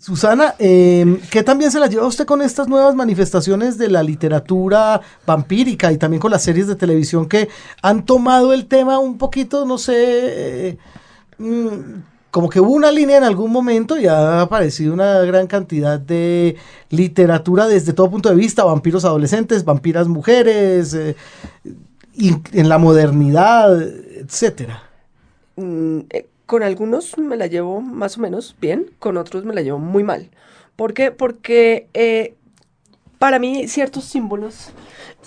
Susana, 0.00 0.54
eh, 0.58 1.20
¿qué 1.30 1.42
también 1.42 1.70
se 1.70 1.78
la 1.78 1.86
lleva 1.86 2.06
usted 2.06 2.24
con 2.24 2.40
estas 2.40 2.68
nuevas 2.68 2.94
manifestaciones 2.94 3.76
de 3.76 3.90
la 3.90 4.02
literatura 4.02 5.02
vampírica 5.26 5.92
y 5.92 5.98
también 5.98 6.22
con 6.22 6.30
las 6.30 6.42
series 6.42 6.66
de 6.66 6.74
televisión 6.74 7.28
que 7.28 7.50
han 7.82 8.06
tomado 8.06 8.54
el 8.54 8.64
tema 8.64 8.98
un 8.98 9.18
poquito, 9.18 9.66
no 9.66 9.76
sé, 9.76 9.94
eh, 9.98 10.78
mm, 11.36 12.00
como 12.30 12.48
que 12.48 12.60
hubo 12.60 12.72
una 12.72 12.90
línea 12.90 13.18
en 13.18 13.24
algún 13.24 13.52
momento 13.52 13.98
y 13.98 14.06
ha 14.06 14.40
aparecido 14.40 14.94
una 14.94 15.18
gran 15.18 15.46
cantidad 15.46 16.00
de 16.00 16.56
literatura 16.88 17.66
desde 17.66 17.92
todo 17.92 18.10
punto 18.10 18.30
de 18.30 18.36
vista, 18.36 18.64
vampiros 18.64 19.04
adolescentes, 19.04 19.66
vampiras 19.66 20.08
mujeres, 20.08 20.94
eh, 20.94 21.14
en 22.16 22.68
la 22.70 22.78
modernidad, 22.78 23.82
etcétera. 23.82 24.82
Con 26.50 26.64
algunos 26.64 27.16
me 27.16 27.36
la 27.36 27.46
llevo 27.46 27.80
más 27.80 28.18
o 28.18 28.22
menos 28.22 28.56
bien, 28.60 28.90
con 28.98 29.16
otros 29.16 29.44
me 29.44 29.54
la 29.54 29.62
llevo 29.62 29.78
muy 29.78 30.02
mal. 30.02 30.30
¿Por 30.74 30.94
qué? 30.94 31.12
Porque 31.12 31.86
eh, 31.94 32.34
para 33.20 33.38
mí 33.38 33.68
ciertos 33.68 34.02
símbolos 34.06 34.72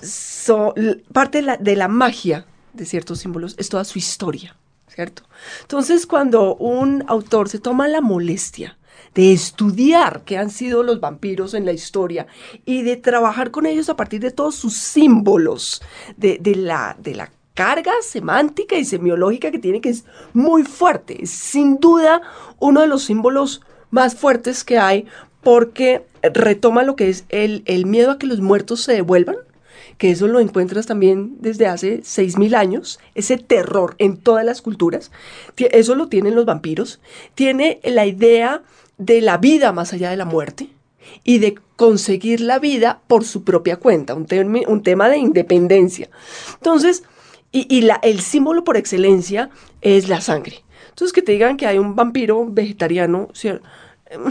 son 0.01 0.73
parte 1.13 1.37
de 1.37 1.43
la, 1.43 1.55
de 1.55 1.77
la 1.77 1.87
magia 1.87 2.45
de 2.73 2.85
ciertos 2.85 3.19
símbolos 3.19 3.55
es 3.57 3.69
toda 3.69 3.85
su 3.85 3.99
historia, 3.99 4.57
¿cierto? 4.89 5.23
Entonces, 5.61 6.05
cuando 6.07 6.57
un 6.57 7.05
autor 7.07 7.47
se 7.47 7.59
toma 7.59 7.87
la 7.87 8.01
molestia 8.01 8.77
de 9.15 9.31
estudiar 9.31 10.23
qué 10.25 10.37
han 10.37 10.49
sido 10.49 10.83
los 10.83 10.99
vampiros 10.99 11.53
en 11.53 11.65
la 11.65 11.71
historia 11.71 12.27
y 12.65 12.81
de 12.81 12.97
trabajar 12.97 13.49
con 13.49 13.65
ellos 13.65 13.87
a 13.87 13.95
partir 13.95 14.19
de 14.19 14.31
todos 14.31 14.55
sus 14.55 14.73
símbolos, 14.73 15.81
de, 16.17 16.37
de 16.41 16.55
la, 16.55 16.97
de 16.99 17.15
la 17.15 17.31
carga 17.53 17.93
semántica 18.01 18.75
y 18.75 18.85
semiológica 18.85 19.51
que 19.51 19.59
tiene, 19.59 19.81
que 19.81 19.89
es 19.89 20.05
muy 20.33 20.63
fuerte. 20.63 21.23
Es 21.23 21.31
sin 21.31 21.79
duda 21.79 22.21
uno 22.59 22.81
de 22.81 22.87
los 22.87 23.03
símbolos 23.03 23.61
más 23.91 24.15
fuertes 24.15 24.63
que 24.63 24.79
hay 24.79 25.05
porque 25.43 26.05
retoma 26.21 26.83
lo 26.83 26.95
que 26.95 27.09
es 27.09 27.25
el, 27.29 27.63
el 27.65 27.85
miedo 27.85 28.11
a 28.11 28.17
que 28.17 28.27
los 28.27 28.39
muertos 28.39 28.81
se 28.81 28.93
devuelvan, 28.93 29.35
que 29.97 30.09
eso 30.09 30.27
lo 30.27 30.39
encuentras 30.39 30.85
también 30.85 31.35
desde 31.39 31.67
hace 31.67 32.01
6.000 32.01 32.55
años, 32.55 32.99
ese 33.13 33.37
terror 33.37 33.95
en 33.99 34.17
todas 34.17 34.45
las 34.45 34.61
culturas, 34.61 35.11
eso 35.57 35.95
lo 35.95 36.07
tienen 36.07 36.35
los 36.35 36.45
vampiros, 36.45 37.01
tiene 37.35 37.79
la 37.83 38.05
idea 38.05 38.63
de 38.97 39.21
la 39.21 39.37
vida 39.37 39.73
más 39.73 39.93
allá 39.93 40.09
de 40.09 40.17
la 40.17 40.25
muerte 40.25 40.69
y 41.23 41.39
de 41.39 41.55
conseguir 41.75 42.39
la 42.39 42.59
vida 42.59 43.01
por 43.07 43.25
su 43.25 43.43
propia 43.43 43.75
cuenta, 43.77 44.15
un, 44.15 44.25
un 44.67 44.83
tema 44.83 45.09
de 45.09 45.17
independencia. 45.17 46.09
Entonces, 46.55 47.03
y, 47.55 47.81
la, 47.81 47.99
el 48.01 48.19
símbolo 48.19 48.63
por 48.63 48.77
excelencia 48.77 49.51
es 49.81 50.09
la 50.09 50.21
sangre. 50.21 50.63
Entonces, 50.89 51.13
que 51.13 51.21
te 51.21 51.33
digan 51.33 51.55
que 51.55 51.67
hay 51.67 51.77
un 51.77 51.95
vampiro 51.95 52.47
vegetariano, 52.49 53.29
em, 53.43 54.23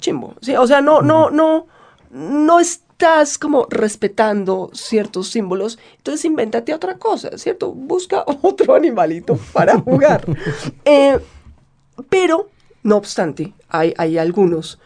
chimbo. 0.00 0.34
O 0.58 0.66
sea, 0.66 0.80
no, 0.80 1.00
no, 1.00 1.30
no, 1.30 1.66
no 2.10 2.60
estás 2.60 3.38
como 3.38 3.66
respetando 3.70 4.70
ciertos 4.74 5.28
símbolos. 5.28 5.78
Entonces, 5.98 6.24
invéntate 6.24 6.74
otra 6.74 6.98
cosa, 6.98 7.38
¿cierto? 7.38 7.72
Busca 7.72 8.24
otro 8.42 8.74
animalito 8.74 9.38
para 9.52 9.78
jugar. 9.78 10.24
Eh, 10.84 11.18
pero, 12.08 12.50
no 12.82 12.96
obstante, 12.96 13.52
hay, 13.68 13.94
hay 13.96 14.18
algunos 14.18 14.78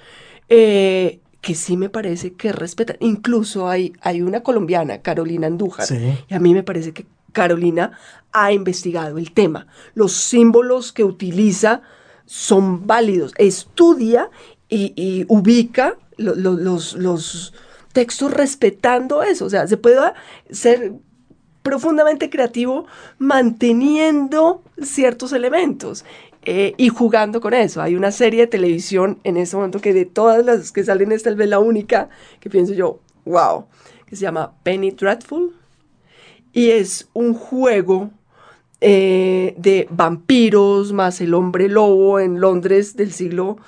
eh, 0.49 1.21
que 1.41 1.55
sí 1.55 1.77
me 1.77 1.89
parece 1.89 2.35
que 2.35 2.53
respetan. 2.53 2.97
Incluso 3.01 3.69
hay, 3.69 3.93
hay 4.01 4.23
una 4.23 4.43
colombiana, 4.43 5.03
Carolina 5.03 5.47
Andújar, 5.47 5.87
y 6.29 6.35
a 6.35 6.39
mí 6.39 6.55
me 6.55 6.63
parece 6.63 6.93
que 6.93 7.07
Carolina 7.33 7.93
ha 8.33 8.53
investigado 8.53 9.19
el 9.19 9.33
tema. 9.33 9.67
Los 9.95 10.13
símbolos 10.13 10.93
que 10.93 11.05
utiliza 11.05 11.83
son 12.25 12.87
válidos. 12.87 13.33
Estudia 13.37 14.31
y, 14.69 15.27
ubica 15.29 15.99
los, 16.17 17.53
textos 17.93 18.33
respetando 18.33 19.23
eso. 19.23 19.45
O 19.45 19.51
sea, 19.51 19.67
se 19.67 19.77
puede 19.77 19.99
ser 20.51 20.95
profundamente 21.63 22.31
creativo 22.31 22.87
manteniendo 23.19 24.63
ciertos 24.81 25.33
elementos. 25.33 26.05
Eh, 26.45 26.75
y 26.77 26.89
jugando 26.89 27.41
con 27.41 27.55
eso. 27.55 27.81
Hay 27.83 27.95
una 27.95 28.11
serie 28.11 28.41
de 28.41 28.47
televisión 28.49 29.21
en 29.23 29.37
ese 29.37 29.55
momento 29.55 29.81
que 29.81 29.93
de 29.93 30.07
todas 30.07 30.45
las 30.45 30.73
que 30.73 30.83
salen 30.83 31.13
es 31.13 31.23
tal 31.23 31.37
vez 31.37 31.49
la 31.49 31.61
única 31.61 32.09
que 32.41 32.51
pienso 32.51 32.73
yo, 32.73 32.99
wow, 33.25 33.67
que 34.07 34.17
se 34.17 34.23
llama 34.23 34.53
Penny 34.65 34.91
Dreadful 34.91 35.55
y 36.53 36.71
es 36.71 37.09
un 37.13 37.35
juego 37.35 38.11
eh, 38.81 39.55
de 39.59 39.87
vampiros 39.91 40.93
más 40.93 41.21
el 41.21 41.35
hombre 41.35 41.69
lobo 41.69 42.19
en 42.19 42.41
Londres 42.41 42.97
del 42.97 43.13
siglo 43.13 43.59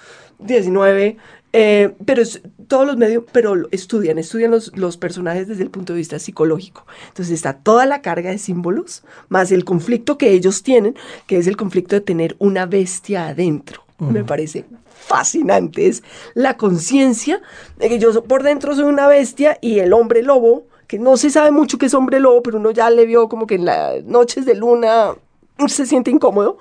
XIX. 0.44 1.16
Eh, 1.56 1.94
pero 2.04 2.24
todos 2.66 2.84
los 2.84 2.96
medios, 2.96 3.22
pero 3.30 3.54
estudian, 3.70 4.18
estudian 4.18 4.50
los, 4.50 4.76
los, 4.76 4.96
personajes 4.96 5.46
desde 5.46 5.62
el 5.62 5.70
punto 5.70 5.92
de 5.92 5.98
vista 5.98 6.18
psicológico. 6.18 6.84
Entonces 7.06 7.32
está 7.32 7.58
toda 7.58 7.86
la 7.86 8.02
carga 8.02 8.30
de 8.30 8.38
símbolos, 8.38 9.04
más 9.28 9.52
el 9.52 9.64
conflicto 9.64 10.18
que 10.18 10.32
ellos 10.32 10.64
tienen, 10.64 10.96
que 11.28 11.38
es 11.38 11.46
el 11.46 11.56
conflicto 11.56 11.94
de 11.94 12.00
tener 12.00 12.34
una 12.40 12.66
bestia 12.66 13.28
adentro. 13.28 13.84
Me 13.98 14.24
parece 14.24 14.64
fascinante, 14.88 15.86
es 15.86 16.02
la 16.34 16.56
conciencia 16.56 17.40
de 17.78 17.88
que 17.88 18.00
yo 18.00 18.24
por 18.24 18.42
dentro 18.42 18.74
soy 18.74 18.84
una 18.84 19.06
bestia 19.06 19.56
y 19.60 19.78
el 19.78 19.92
hombre 19.92 20.24
lobo 20.24 20.66
que 20.86 20.98
no 20.98 21.16
se 21.16 21.30
sabe 21.30 21.50
mucho 21.50 21.78
que 21.78 21.86
es 21.86 21.94
hombre 21.94 22.20
lobo, 22.20 22.42
pero 22.42 22.58
uno 22.58 22.70
ya 22.70 22.90
le 22.90 23.06
vio 23.06 23.28
como 23.28 23.46
que 23.46 23.56
en 23.56 23.64
las 23.64 24.04
noches 24.04 24.44
de 24.44 24.54
luna 24.54 25.14
se 25.68 25.86
siente 25.86 26.10
incómodo 26.10 26.58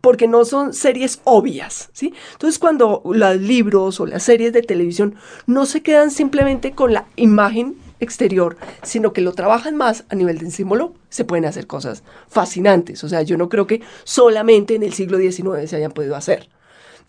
porque 0.00 0.28
no 0.28 0.44
son 0.44 0.72
series 0.72 1.20
obvias, 1.24 1.90
¿sí? 1.92 2.14
Entonces 2.32 2.60
cuando 2.60 3.02
los 3.04 3.36
libros 3.38 3.98
o 3.98 4.06
las 4.06 4.22
series 4.22 4.52
de 4.52 4.62
televisión 4.62 5.16
no 5.46 5.66
se 5.66 5.82
quedan 5.82 6.10
simplemente 6.10 6.72
con 6.72 6.92
la 6.92 7.06
imagen 7.16 7.76
exterior, 7.98 8.56
sino 8.82 9.12
que 9.12 9.20
lo 9.20 9.32
trabajan 9.32 9.74
más 9.76 10.04
a 10.08 10.14
nivel 10.14 10.38
de 10.38 10.50
símbolo, 10.50 10.94
se 11.08 11.24
pueden 11.24 11.44
hacer 11.44 11.66
cosas 11.66 12.04
fascinantes. 12.28 13.02
O 13.04 13.08
sea, 13.08 13.22
yo 13.22 13.36
no 13.36 13.48
creo 13.48 13.66
que 13.66 13.82
solamente 14.04 14.74
en 14.74 14.82
el 14.82 14.92
siglo 14.92 15.18
XIX 15.18 15.68
se 15.68 15.76
hayan 15.76 15.92
podido 15.92 16.14
hacer. 16.14 16.48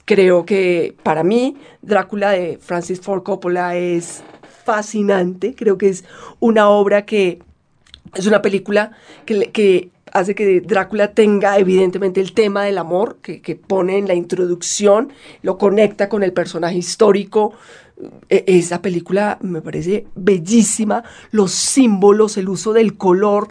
Creo 0.06 0.46
que 0.46 0.96
para 1.04 1.24
mí 1.24 1.58
Drácula 1.82 2.32
de 2.32 2.58
Francis 2.62 3.02
Ford 3.02 3.24
Coppola 3.24 3.76
es 3.76 4.24
fascinante. 4.68 5.56
Creo 5.56 5.78
que 5.78 5.88
es 5.88 6.04
una 6.42 6.68
obra 6.70 7.06
que 7.06 7.40
es 8.14 8.28
una 8.28 8.42
película 8.42 8.92
que, 9.26 9.50
que 9.52 9.90
hace 10.12 10.36
que 10.36 10.60
Drácula 10.60 11.14
tenga 11.14 11.58
evidentemente 11.58 12.20
el 12.20 12.34
tema 12.34 12.64
del 12.66 12.78
amor 12.78 13.20
que, 13.22 13.42
que, 13.42 13.56
pone 13.56 13.98
en 13.98 14.08
la 14.08 14.14
introducción, 14.14 15.14
lo 15.42 15.58
conecta 15.58 16.10
con 16.10 16.22
el 16.22 16.34
personaje 16.34 16.78
histórico. 16.78 17.54
E, 18.30 18.44
esa 18.48 18.82
película 18.82 19.38
me 19.42 19.62
parece 19.62 20.06
bellísima, 20.16 21.04
los 21.32 21.52
símbolos, 21.52 22.36
el 22.36 22.50
uso 22.50 22.74
del 22.74 22.98
color, 22.98 23.48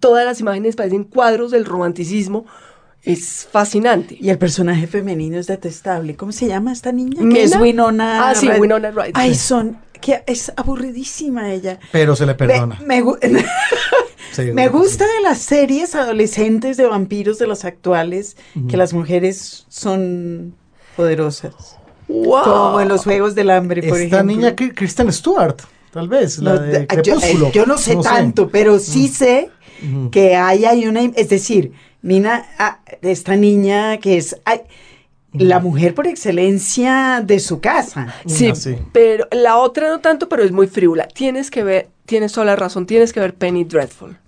todas 0.00 0.26
las 0.26 0.38
imágenes 0.40 0.76
parecen 0.76 1.04
cuadros 1.04 1.50
del 1.50 1.64
romanticismo. 1.64 2.44
Es 3.02 3.48
fascinante. 3.50 4.16
Y 4.20 4.30
el 4.30 4.38
personaje 4.38 4.86
femenino 4.86 5.36
es 5.36 5.48
detestable. 5.48 6.14
¿Cómo 6.14 6.30
se 6.30 6.46
llama 6.46 6.72
esta 6.72 6.92
niña? 6.92 7.20
Que 7.28 7.42
es 7.42 7.56
Winona. 7.56 8.28
Ah, 8.28 8.34
sí, 8.36 8.48
Winona 8.48 8.92
Ryder. 8.92 9.12
Ay, 9.14 9.34
son 9.34 9.76
que 10.02 10.22
es 10.26 10.52
aburridísima 10.56 11.50
ella. 11.50 11.78
Pero 11.90 12.14
se 12.14 12.26
le 12.26 12.34
perdona. 12.34 12.78
Me, 12.84 13.02
me, 14.52 14.68
gusta 14.68 15.06
de 15.06 15.22
las 15.22 15.38
series 15.38 15.94
adolescentes 15.94 16.76
de 16.76 16.86
vampiros 16.86 17.38
de 17.38 17.46
los 17.46 17.64
actuales 17.64 18.36
que 18.68 18.76
las 18.76 18.92
mujeres 18.92 19.64
son 19.70 20.54
poderosas. 20.94 21.78
Wow. 22.08 22.42
Como 22.44 22.80
en 22.80 22.88
los 22.88 23.04
Juegos 23.04 23.34
del 23.34 23.50
Hambre, 23.50 23.82
por 23.88 23.96
ejemplo. 23.96 24.18
Esta 24.18 24.22
niña 24.22 24.54
Kristen 24.54 25.10
Stewart, 25.10 25.62
tal 25.92 26.08
vez, 26.08 26.38
la 26.38 26.58
de 26.58 26.86
Crepúsculo. 26.86 27.50
Yo, 27.52 27.64
no 27.64 27.78
sé 27.78 27.96
tanto, 27.96 28.50
pero 28.50 28.78
sí 28.78 29.08
sé 29.08 29.48
que 30.10 30.36
hay, 30.36 30.66
hay 30.66 30.86
una... 30.86 31.00
Es 31.00 31.30
decir, 31.30 31.72
Nina, 32.02 32.44
ah, 32.58 32.80
esta 33.00 33.36
niña 33.36 33.98
que 33.98 34.18
es 34.18 34.36
la 35.32 35.60
mujer 35.60 35.94
por 35.94 36.06
excelencia 36.06 37.22
de 37.24 37.38
su 37.40 37.60
casa. 37.60 38.14
Sí, 38.26 38.52
pero 38.92 39.26
la 39.30 39.56
otra 39.56 39.88
no 39.88 40.00
tanto, 40.00 40.28
pero 40.28 40.42
es 40.42 40.52
muy 40.52 40.66
frívola. 40.66 41.08
Tienes 41.08 41.50
que 41.50 41.64
ver, 41.64 41.88
tienes 42.06 42.32
toda 42.32 42.46
la 42.46 42.56
razón, 42.56 42.86
tienes 42.86 43.12
que 43.12 43.20
ver 43.20 43.34
Penny 43.34 43.64
Dreadful. 43.64 44.18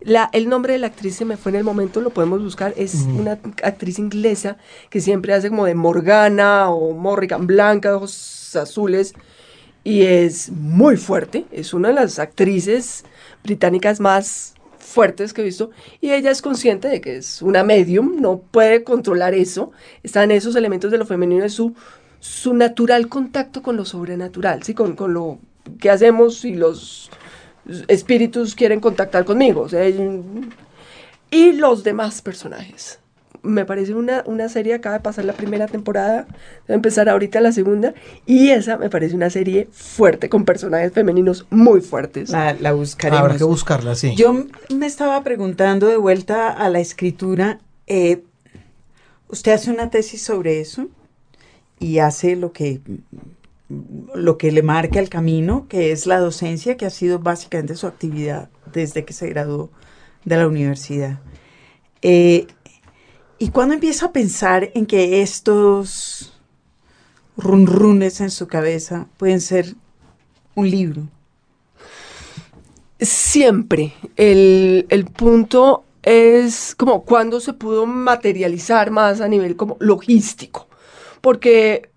La, 0.00 0.28
el 0.32 0.48
nombre 0.48 0.74
de 0.74 0.78
la 0.78 0.88
actriz 0.88 1.16
se 1.16 1.24
me 1.24 1.36
fue 1.36 1.50
en 1.50 1.56
el 1.56 1.64
momento, 1.64 2.00
lo 2.00 2.10
podemos 2.10 2.42
buscar, 2.42 2.74
es 2.76 2.94
una 2.94 3.38
actriz 3.62 3.98
inglesa 3.98 4.58
que 4.90 5.00
siempre 5.00 5.32
hace 5.32 5.48
como 5.48 5.64
de 5.64 5.74
Morgana 5.74 6.68
o 6.70 6.92
Morrigan 6.92 7.46
Blanca, 7.46 7.96
ojos 7.96 8.54
azules, 8.54 9.14
y 9.82 10.02
es 10.02 10.50
muy 10.50 10.98
fuerte, 10.98 11.46
es 11.52 11.72
una 11.72 11.88
de 11.88 11.94
las 11.94 12.18
actrices 12.18 13.04
británicas 13.42 13.98
más 13.98 14.53
fuertes 14.94 15.32
que 15.34 15.42
he 15.42 15.44
visto, 15.44 15.70
y 16.00 16.12
ella 16.12 16.30
es 16.30 16.40
consciente 16.40 16.88
de 16.88 17.00
que 17.00 17.16
es 17.16 17.42
una 17.42 17.64
medium, 17.64 18.20
no 18.20 18.38
puede 18.38 18.84
controlar 18.84 19.34
eso, 19.34 19.72
están 20.02 20.30
esos 20.30 20.56
elementos 20.56 20.90
de 20.90 20.98
lo 20.98 21.04
femenino, 21.04 21.42
de 21.42 21.50
su, 21.50 21.74
su 22.20 22.54
natural 22.54 23.08
contacto 23.08 23.62
con 23.62 23.76
lo 23.76 23.84
sobrenatural, 23.84 24.62
¿sí? 24.62 24.72
con, 24.72 24.94
con 24.96 25.12
lo 25.12 25.38
que 25.80 25.90
hacemos 25.90 26.38
si 26.38 26.54
los 26.54 27.10
espíritus 27.88 28.54
quieren 28.54 28.80
contactar 28.80 29.24
conmigo. 29.24 29.66
y 31.30 31.52
los 31.52 31.82
demás 31.82 32.22
personajes. 32.22 33.00
Me 33.44 33.64
parece 33.64 33.94
una, 33.94 34.24
una 34.26 34.48
serie, 34.48 34.74
acaba 34.74 34.96
de 34.96 35.02
pasar 35.02 35.24
la 35.24 35.34
primera 35.34 35.66
temporada, 35.66 36.26
va 36.68 36.72
a 36.72 36.74
empezar 36.74 37.08
ahorita 37.08 37.40
la 37.40 37.52
segunda, 37.52 37.94
y 38.26 38.48
esa 38.48 38.76
me 38.78 38.90
parece 38.90 39.14
una 39.14 39.30
serie 39.30 39.68
fuerte, 39.70 40.28
con 40.28 40.44
personajes 40.44 40.92
femeninos 40.92 41.46
muy 41.50 41.80
fuertes. 41.80 42.30
La, 42.30 42.54
la 42.54 42.72
buscaremos. 42.72 43.20
Habrá 43.20 43.36
que 43.36 43.44
buscarla, 43.44 43.94
sí. 43.94 44.14
Yo 44.16 44.46
me 44.74 44.86
estaba 44.86 45.22
preguntando 45.22 45.86
de 45.86 45.96
vuelta 45.96 46.50
a 46.50 46.68
la 46.70 46.80
escritura, 46.80 47.60
eh, 47.86 48.24
¿usted 49.28 49.52
hace 49.52 49.70
una 49.70 49.90
tesis 49.90 50.22
sobre 50.22 50.60
eso? 50.60 50.88
Y 51.78 51.98
hace 51.98 52.36
lo 52.36 52.52
que 52.52 52.80
lo 54.14 54.36
que 54.38 54.52
le 54.52 54.62
marca 54.62 55.00
el 55.00 55.08
camino, 55.08 55.66
que 55.68 55.90
es 55.90 56.06
la 56.06 56.18
docencia, 56.18 56.76
que 56.76 56.86
ha 56.86 56.90
sido 56.90 57.18
básicamente 57.18 57.74
su 57.76 57.86
actividad 57.86 58.50
desde 58.72 59.04
que 59.04 59.12
se 59.12 59.28
graduó 59.28 59.70
de 60.24 60.36
la 60.36 60.46
universidad. 60.46 61.18
Eh, 62.02 62.46
¿Y 63.38 63.50
cuándo 63.50 63.74
empieza 63.74 64.06
a 64.06 64.12
pensar 64.12 64.70
en 64.74 64.86
que 64.86 65.22
estos 65.22 66.32
runrunes 67.36 68.20
en 68.20 68.30
su 68.30 68.46
cabeza 68.46 69.08
pueden 69.16 69.40
ser 69.40 69.74
un 70.54 70.70
libro? 70.70 71.08
Siempre. 73.00 73.92
El, 74.16 74.86
el 74.88 75.04
punto 75.06 75.84
es 76.02 76.74
como 76.74 77.04
cuando 77.04 77.40
se 77.40 77.54
pudo 77.54 77.86
materializar 77.86 78.90
más 78.90 79.20
a 79.20 79.28
nivel 79.28 79.56
como 79.56 79.76
logístico. 79.80 80.68
Porque 81.20 81.90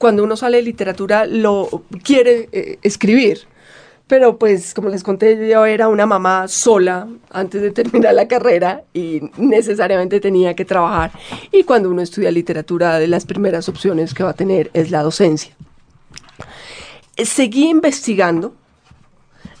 cuando 0.00 0.24
uno 0.24 0.36
sale 0.36 0.56
de 0.56 0.62
literatura 0.62 1.26
lo 1.26 1.84
quiere 2.02 2.48
eh, 2.52 2.78
escribir. 2.82 3.40
Pero 4.10 4.38
pues 4.38 4.74
como 4.74 4.88
les 4.88 5.04
conté, 5.04 5.48
yo 5.48 5.64
era 5.64 5.86
una 5.86 6.04
mamá 6.04 6.48
sola 6.48 7.06
antes 7.30 7.62
de 7.62 7.70
terminar 7.70 8.12
la 8.12 8.26
carrera 8.26 8.82
y 8.92 9.20
necesariamente 9.36 10.18
tenía 10.18 10.56
que 10.56 10.64
trabajar. 10.64 11.12
Y 11.52 11.62
cuando 11.62 11.88
uno 11.88 12.02
estudia 12.02 12.32
literatura, 12.32 12.98
de 12.98 13.06
las 13.06 13.24
primeras 13.24 13.68
opciones 13.68 14.12
que 14.12 14.24
va 14.24 14.30
a 14.30 14.34
tener 14.34 14.68
es 14.74 14.90
la 14.90 15.04
docencia. 15.04 15.54
Seguí 17.16 17.68
investigando 17.68 18.52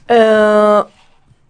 eh, 0.08 0.82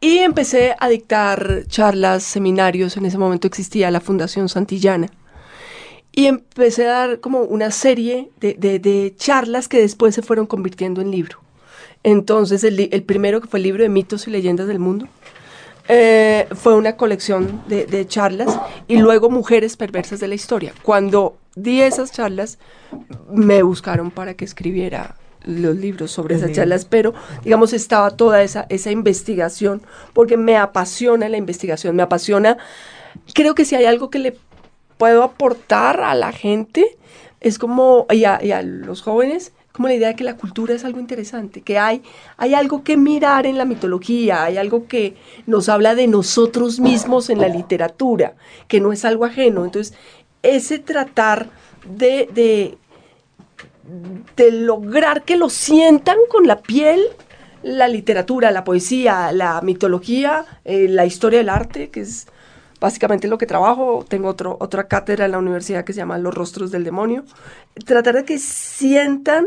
y 0.03 0.19
empecé 0.19 0.77
a 0.79 0.87
dictar 0.91 1.63
charlas, 1.69 2.23
seminarios. 2.23 2.99
En 2.99 3.07
ese 3.07 3.17
momento 3.17 3.47
existía 3.47 3.91
la 3.91 4.03
Fundación 4.03 4.51
Santillana 4.51 5.09
y 6.13 6.27
empecé 6.27 6.87
a 6.87 6.93
dar 6.93 7.21
como 7.21 7.41
una 7.41 7.71
serie 7.71 8.31
de, 8.41 9.15
charlas 9.17 9.69
que 9.69 9.81
después 9.81 10.15
se 10.15 10.21
fueron 10.21 10.45
convirtiendo 10.45 11.01
en 11.01 11.11
libro. 11.11 11.40
Entonces, 12.03 12.65
el, 12.65 13.03
primero 13.03 13.41
que 13.41 13.49
fue 13.49 13.59
el 13.59 13.65
libro 13.65 13.83
de 13.83 13.89
mitos 13.89 14.27
y 14.27 14.31
leyendas 14.31 14.67
del 14.67 14.79
mundo, 14.79 15.07
eh, 15.89 16.47
fue 16.53 16.75
una 16.75 16.97
colección 16.97 17.63
de, 17.67 18.07
charlas 18.07 18.59
y 18.87 18.99
luego 18.99 19.29
Mujeres 19.29 19.77
Perversas 19.77 20.21
de 20.21 20.29
la 20.29 20.35
Historia. 20.35 20.73
Cuando 20.83 21.37
di 21.57 21.83
esas 21.83 22.13
charlas, 22.13 22.59
me 23.31 23.63
buscaron 23.63 24.11
para 24.11 24.35
que 24.35 24.45
escribiera 24.45 25.17
los 25.45 25.77
libros 25.77 26.11
sobre 26.11 26.35
esas 26.35 26.53
charlas, 26.53 26.85
pero 26.85 27.15
digamos 27.45 27.73
estaba 27.73 28.11
toda 28.11 28.43
esa, 28.43 28.67
esa 28.69 28.91
investigación, 28.91 29.83
porque 30.13 30.37
me 30.37 30.57
apasiona 30.57 31.29
la 31.31 31.39
investigación, 31.39 31.97
me 31.97 32.03
apasiona, 32.03 32.59
creo 33.35 33.55
que 33.55 33.65
si 33.65 33.75
hay 33.75 33.87
algo 33.87 34.11
que 34.11 34.19
le 34.19 34.37
puedo 34.99 35.23
aportar 35.23 36.03
a 36.03 36.15
la 36.15 36.31
gente 36.31 36.99
es 37.41 37.59
como, 37.59 38.07
y 38.11 38.25
a, 38.25 38.63
los 38.63 39.03
jóvenes, 39.03 39.53
como 39.73 39.89
la 39.89 39.95
idea 39.95 40.09
de 40.09 40.17
que 40.17 40.25
la 40.25 40.37
cultura 40.37 40.75
es 40.75 40.85
algo 40.85 40.99
interesante, 40.99 41.63
que 41.63 41.79
hay, 41.79 42.03
hay 42.37 42.55
algo 42.55 42.83
que 42.83 42.97
mirar 42.97 43.47
en 43.47 43.57
la 43.57 43.65
mitología, 43.65 44.45
hay 44.45 44.57
algo 44.57 44.87
que 44.89 45.17
nos 45.47 45.69
habla 45.69 45.95
de 45.95 46.09
nosotros 46.09 46.81
mismos 46.81 47.31
en 47.31 47.41
la 47.41 47.49
literatura, 47.49 48.35
que 48.67 48.81
no 48.81 48.93
es 48.93 49.05
algo 49.05 49.25
ajeno. 49.25 49.65
Entonces, 49.65 49.97
ese 50.43 50.79
tratar 50.79 51.49
de, 51.85 52.77
de, 54.37 54.51
lograr 54.51 55.23
que 55.23 55.37
lo 55.37 55.51
sientan 55.51 56.17
con 56.29 56.47
la 56.47 56.61
piel, 56.61 57.03
la 57.63 57.89
literatura, 57.89 58.51
la 58.51 58.65
poesía, 58.65 59.33
la 59.33 59.61
mitología, 59.61 60.45
eh, 60.65 60.89
la 60.89 61.07
historia 61.07 61.39
del 61.39 61.49
arte, 61.49 61.91
que 61.91 62.01
es 62.01 62.27
básicamente 62.81 63.29
lo 63.29 63.39
que 63.39 63.47
trabajo. 63.47 64.05
Tengo 64.09 64.29
otro, 64.29 64.57
otra 64.61 64.89
cátedra 64.89 65.27
en 65.27 65.33
la 65.33 65.39
universidad 65.39 65.85
que 65.85 65.93
se 65.93 65.99
llama 65.99 66.19
Los 66.19 66.35
Rostros 66.35 66.71
del 66.71 66.85
Demonio. 66.85 67.25
Tratar 67.87 68.15
de 68.17 68.25
que 68.25 68.39
sientan 68.39 69.47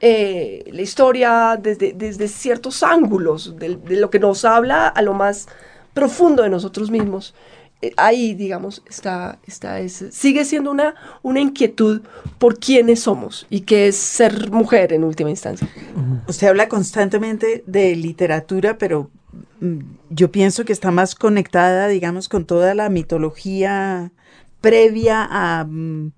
eh, 0.00 0.64
la 0.72 0.82
historia 0.82 1.58
desde, 1.60 1.92
desde 1.94 2.28
ciertos 2.28 2.82
ángulos, 2.82 3.56
de, 3.58 3.78
lo 3.96 4.10
que 4.10 4.18
nos 4.18 4.44
habla 4.44 4.88
a 4.88 5.00
lo 5.02 5.14
más 5.14 5.48
profundo 5.94 6.42
de 6.42 6.50
nosotros 6.50 6.90
mismos. 6.90 7.34
Eh, 7.80 7.92
ahí, 7.96 8.34
digamos, 8.34 8.82
está, 8.88 9.38
está 9.46 9.80
ese, 9.80 10.12
sigue 10.12 10.44
siendo 10.44 10.70
una, 10.70 10.94
una 11.22 11.40
inquietud 11.40 12.02
por 12.38 12.58
quiénes 12.58 13.00
somos 13.00 13.46
y 13.48 13.60
qué 13.60 13.88
es 13.88 13.96
ser 13.96 14.50
mujer 14.50 14.92
en 14.92 15.04
última 15.04 15.30
instancia. 15.30 15.68
Usted 16.28 16.48
habla 16.48 16.68
constantemente 16.68 17.64
de 17.66 17.96
literatura, 17.96 18.76
pero 18.76 19.10
yo 20.10 20.30
pienso 20.30 20.64
que 20.64 20.72
está 20.72 20.90
más 20.90 21.14
conectada, 21.14 21.88
digamos, 21.88 22.28
con 22.28 22.44
toda 22.44 22.74
la 22.74 22.88
mitología 22.88 24.12
previa 24.60 25.26
a 25.30 25.64
mm, 25.64 26.12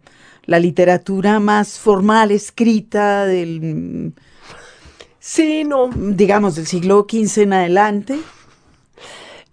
la 0.46 0.58
literatura 0.58 1.40
más 1.40 1.78
formal, 1.78 2.30
escrita 2.30 3.26
del... 3.26 3.60
Mm, 3.60 4.12
sí, 5.18 5.64
no. 5.64 5.90
Digamos, 5.94 6.56
del 6.56 6.66
siglo 6.66 7.06
XV 7.08 7.42
en 7.42 7.52
adelante. 7.52 8.18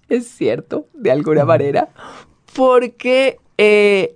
Es 0.07 0.27
cierto, 0.27 0.87
de 0.93 1.11
alguna 1.11 1.45
manera, 1.45 1.89
porque 2.53 3.39
eh, 3.57 4.15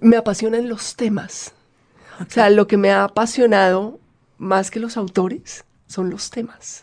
me 0.00 0.16
apasionan 0.16 0.68
los 0.68 0.94
temas. 0.96 1.52
O 2.20 2.30
sea, 2.30 2.48
lo 2.50 2.66
que 2.68 2.76
me 2.76 2.90
ha 2.90 3.04
apasionado 3.04 3.98
más 4.38 4.70
que 4.70 4.78
los 4.78 4.96
autores 4.96 5.64
son 5.86 6.10
los 6.10 6.30
temas. 6.30 6.82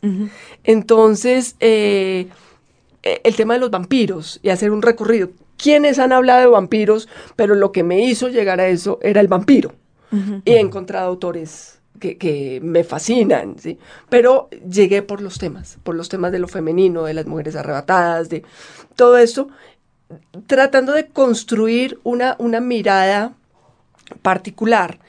Entonces, 0.64 1.56
eh, 1.60 2.28
eh, 3.04 3.22
el 3.24 3.36
tema 3.36 3.56
de 3.56 3.60
los 3.60 3.72
vampiros 3.72 4.40
y 4.44 4.50
hacer 4.50 4.72
un 4.72 4.82
recorrido. 4.82 5.30
¿Quiénes 5.58 6.00
han 6.00 6.12
hablado 6.12 6.42
de 6.42 6.48
vampiros? 6.48 7.08
Pero 7.36 7.56
lo 7.56 7.72
que 7.72 7.84
me 7.84 8.04
hizo 8.06 8.30
llegar 8.30 8.60
a 8.60 8.68
eso 8.68 9.00
era 9.02 9.22
el 9.22 9.28
vampiro. 9.28 9.74
Y 10.44 10.52
he 10.52 10.60
encontrado 10.60 11.08
autores 11.08 11.80
que, 12.00 12.60
me 12.62 12.84
fascinan, 12.84 13.58
¿sí? 13.58 13.78
Pero 14.10 14.50
llegué 14.70 15.02
por 15.04 15.22
los 15.22 15.38
temas, 15.38 15.78
por 15.84 15.96
los 15.96 16.10
temas 16.10 16.34
de 16.34 16.40
lo 16.40 16.50
femenino, 16.50 17.04
de 17.04 17.14
las 17.14 17.28
mujeres 17.28 17.56
arrebatadas, 17.56 18.28
de 18.28 18.44
todo 18.96 19.18
esto, 19.18 19.48
tratando 20.48 20.92
de 20.92 21.08
construir 21.08 22.00
una, 22.04 22.36
una 22.40 22.60
mirada 22.60 23.34
particular. 24.22 25.00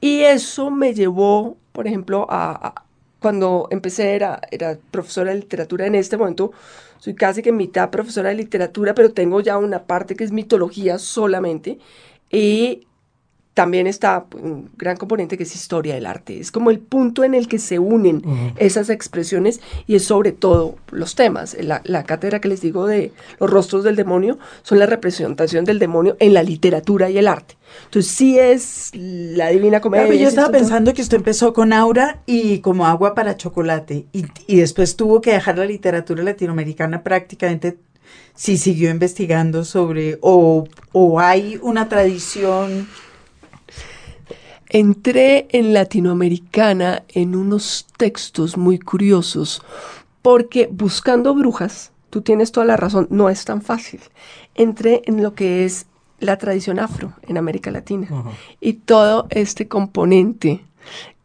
Y 0.00 0.20
eso 0.20 0.70
me 0.70 0.94
llevó, 0.94 1.56
por 1.72 1.86
ejemplo, 1.86 2.26
a, 2.28 2.84
cuando 3.20 3.68
empecé 3.70 4.14
era, 4.14 4.40
era 4.50 4.78
profesora 4.90 5.30
de 5.32 5.38
literatura, 5.38 5.86
en 5.86 5.94
este 5.94 6.16
momento 6.16 6.52
soy 6.98 7.14
casi 7.14 7.42
que 7.42 7.52
mitad 7.52 7.90
profesora 7.90 8.30
de 8.30 8.34
literatura, 8.34 8.94
pero 8.94 9.12
tengo 9.12 9.40
ya 9.40 9.56
una 9.56 9.84
parte 9.84 10.16
que 10.16 10.24
es 10.24 10.32
mitología 10.32 10.98
solamente. 10.98 11.78
Y 12.30 12.87
también 13.58 13.88
está 13.88 14.26
pues, 14.26 14.44
un 14.44 14.70
gran 14.76 14.96
componente 14.96 15.36
que 15.36 15.42
es 15.42 15.52
historia 15.52 15.96
del 15.96 16.06
arte. 16.06 16.38
Es 16.38 16.52
como 16.52 16.70
el 16.70 16.78
punto 16.78 17.24
en 17.24 17.34
el 17.34 17.48
que 17.48 17.58
se 17.58 17.80
unen 17.80 18.22
esas 18.56 18.88
expresiones 18.88 19.60
y 19.88 19.96
es 19.96 20.04
sobre 20.04 20.30
todo 20.30 20.76
los 20.92 21.16
temas. 21.16 21.56
La, 21.60 22.04
cátedra 22.04 22.40
que 22.40 22.46
les 22.46 22.60
digo 22.60 22.86
de 22.86 23.10
los 23.40 23.50
rostros 23.50 23.82
del 23.82 23.96
demonio 23.96 24.38
son 24.62 24.78
la 24.78 24.86
representación 24.86 25.64
del 25.64 25.80
demonio 25.80 26.16
en 26.20 26.34
la 26.34 26.44
literatura 26.44 27.10
y 27.10 27.18
el 27.18 27.26
arte. 27.26 27.56
Entonces 27.86 28.12
sí 28.12 28.38
es 28.38 28.92
la 28.94 29.48
divina 29.48 29.80
comedia. 29.80 30.14
yo 30.14 30.28
estaba 30.28 30.52
pensando 30.52 30.94
que 30.94 31.02
usted 31.02 31.16
empezó 31.16 31.52
con 31.52 31.72
Aura 31.72 32.22
y 32.26 32.60
como 32.60 32.86
agua 32.86 33.16
para 33.16 33.36
chocolate 33.36 34.06
y, 34.12 34.26
y 34.46 34.60
después 34.60 34.94
tuvo 34.94 35.20
que 35.20 35.32
dejar 35.32 35.58
la 35.58 35.64
literatura 35.64 36.22
latinoamericana 36.22 37.02
prácticamente 37.02 37.76
si 38.36 38.56
siguió 38.56 38.88
investigando 38.90 39.64
sobre 39.64 40.18
o, 40.20 40.68
o 40.92 41.18
hay 41.18 41.58
una 41.60 41.88
tradición 41.88 42.86
entré 44.70 45.48
en 45.50 45.72
Latinoamericana 45.72 47.04
en 47.08 47.34
unos 47.34 47.86
textos 47.96 48.56
muy 48.56 48.78
curiosos, 48.78 49.62
porque 50.22 50.68
buscando 50.70 51.34
brujas, 51.34 51.92
tú 52.10 52.22
tienes 52.22 52.52
toda 52.52 52.66
la 52.66 52.76
razón, 52.76 53.06
no 53.10 53.28
es 53.28 53.44
tan 53.44 53.62
fácil. 53.62 54.00
Entré 54.54 55.02
en 55.06 55.22
lo 55.22 55.34
que 55.34 55.64
es 55.64 55.86
la 56.20 56.36
tradición 56.36 56.78
afro 56.78 57.12
en 57.22 57.38
América 57.38 57.70
Latina 57.70 58.08
y 58.60 58.74
todo 58.74 59.26
este 59.30 59.68
componente 59.68 60.64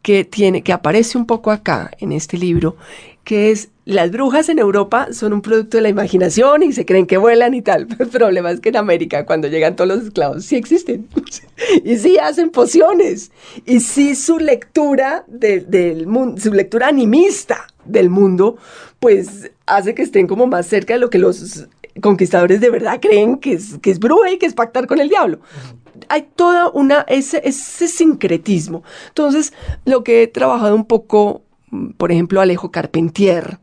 que 0.02 0.24
tiene, 0.24 0.62
que 0.62 0.72
aparece 0.72 1.18
un 1.18 1.26
poco 1.26 1.50
acá 1.50 1.90
en 1.98 2.12
este 2.12 2.36
libro, 2.36 2.76
que 3.24 3.50
es 3.50 3.70
las 3.86 4.10
brujas 4.10 4.48
en 4.48 4.58
Europa 4.58 5.08
son 5.12 5.34
un 5.34 5.42
producto 5.42 5.76
de 5.76 5.82
la 5.82 5.88
imaginación 5.90 6.62
y 6.62 6.72
se 6.72 6.86
creen 6.86 7.06
que 7.06 7.18
vuelan 7.18 7.52
y 7.52 7.60
tal. 7.60 7.86
El 7.98 8.08
problema 8.08 8.50
es 8.50 8.60
que 8.60 8.70
en 8.70 8.76
América, 8.76 9.26
cuando 9.26 9.48
llegan 9.48 9.76
todos 9.76 9.88
los 9.88 10.04
esclavos, 10.04 10.44
sí 10.44 10.56
existen. 10.56 11.06
y 11.84 11.96
sí 11.96 12.16
hacen 12.18 12.50
pociones. 12.50 13.30
Y 13.66 13.80
sí 13.80 14.14
su 14.14 14.38
lectura 14.38 15.24
del 15.26 16.06
mundo, 16.06 16.40
su 16.40 16.52
lectura 16.52 16.88
animista 16.88 17.66
del 17.84 18.08
mundo, 18.08 18.56
pues 19.00 19.50
hace 19.66 19.94
que 19.94 20.02
estén 20.02 20.26
como 20.26 20.46
más 20.46 20.66
cerca 20.66 20.94
de 20.94 21.00
lo 21.00 21.10
que 21.10 21.18
los 21.18 21.66
conquistadores 22.00 22.60
de 22.60 22.70
verdad 22.70 22.98
creen 23.00 23.38
que 23.38 23.52
es, 23.52 23.78
que 23.78 23.90
es 23.90 23.98
bruja 23.98 24.30
y 24.30 24.38
que 24.38 24.46
es 24.46 24.54
pactar 24.54 24.86
con 24.86 24.98
el 24.98 25.08
diablo. 25.08 25.40
Hay 26.08 26.26
toda 26.34 26.70
una, 26.70 27.04
ese, 27.08 27.40
ese 27.44 27.86
sincretismo. 27.86 28.82
Entonces, 29.08 29.52
lo 29.84 30.02
que 30.02 30.22
he 30.22 30.26
trabajado 30.26 30.74
un 30.74 30.86
poco 30.86 31.43
por 31.96 32.12
ejemplo, 32.12 32.40
Alejo 32.40 32.70
Carpentier, 32.70 33.58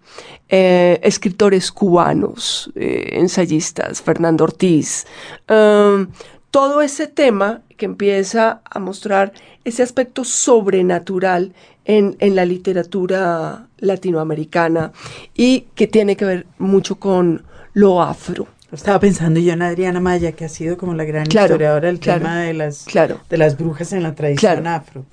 eh, 0.50 1.00
escritores 1.04 1.72
cubanos, 1.72 2.72
eh, 2.76 3.12
ensayistas, 3.14 4.02
Fernando 4.02 4.44
Ortiz, 4.44 5.06
um, 5.50 6.08
todo 6.52 6.82
ese 6.82 7.08
tema 7.08 7.62
que 7.78 7.86
empieza 7.86 8.62
a 8.70 8.80
mostrar 8.80 9.32
ese 9.64 9.84
aspecto 9.84 10.24
sobrenatural 10.24 11.54
en, 11.86 12.16
la 12.36 12.46
literatura 12.46 13.68
latinoamericana 13.80 14.92
y 15.34 15.62
que 15.76 15.88
tiene 15.88 16.16
que 16.16 16.26
ver 16.26 16.46
mucho 16.58 17.00
con 17.00 17.44
lo 17.74 18.02
afro. 18.02 18.48
Estaba 18.72 19.00
pensando 19.00 19.40
yo 19.40 19.54
en 19.54 19.62
Adriana 19.62 20.00
Maya, 20.00 20.32
que 20.32 20.46
ha 20.46 20.50
sido 20.50 20.78
como 20.78 20.94
la 20.94 21.04
gran 21.04 21.24
historiadora 21.24 21.88
del 21.88 22.00
tema 22.00 22.42
de 22.42 22.54
las, 22.54 22.86
de 23.30 23.38
las 23.38 23.58
brujas 23.58 23.92
en 23.92 24.04
la 24.04 24.16
tradición 24.16 24.68
afro. 24.68 25.06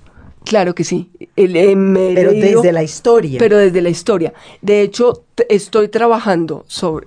Claro 0.49 0.73
que 0.73 0.83
sí. 0.83 1.11
pero 1.35 2.31
desde 2.31 2.71
la 2.71 2.81
historia. 2.81 3.37
Pero 3.37 3.57
desde 3.59 3.83
la 3.83 3.89
historia. 3.89 4.33
De 4.63 4.81
hecho, 4.81 5.25
estoy 5.47 5.89
trabajando 5.89 6.65
sobre, 6.67 7.05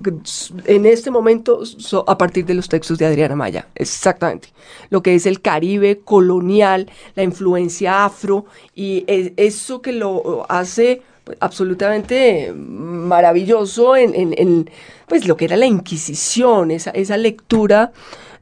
en 0.67 0.87
este 0.87 1.11
momento 1.11 1.65
a 2.07 2.17
partir 2.17 2.47
de 2.47 2.55
los 2.55 2.69
textos 2.69 2.99
de 2.99 3.07
Adriana 3.07 3.35
Maya. 3.35 3.67
Exactamente. 3.75 4.51
Lo 4.91 5.03
que 5.03 5.17
es 5.17 5.27
el 5.27 5.41
Caribe 5.41 6.03
colonial, 6.05 6.89
la 7.17 7.25
influencia 7.25 8.05
afro 8.05 8.47
y 8.77 9.05
eso 9.09 9.83
que 9.83 9.93
lo 9.93 10.47
hace 10.49 11.03
pues, 11.25 11.37
absolutamente 11.41 12.53
maravilloso 12.55 13.97
en, 13.97 14.71
pues, 15.09 15.27
lo 15.27 15.37
que 15.37 15.47
era 15.47 15.57
la 15.57 15.67
Inquisición, 15.67 16.71
esa, 16.71 16.93
esa 16.93 17.17
lectura 17.17 17.91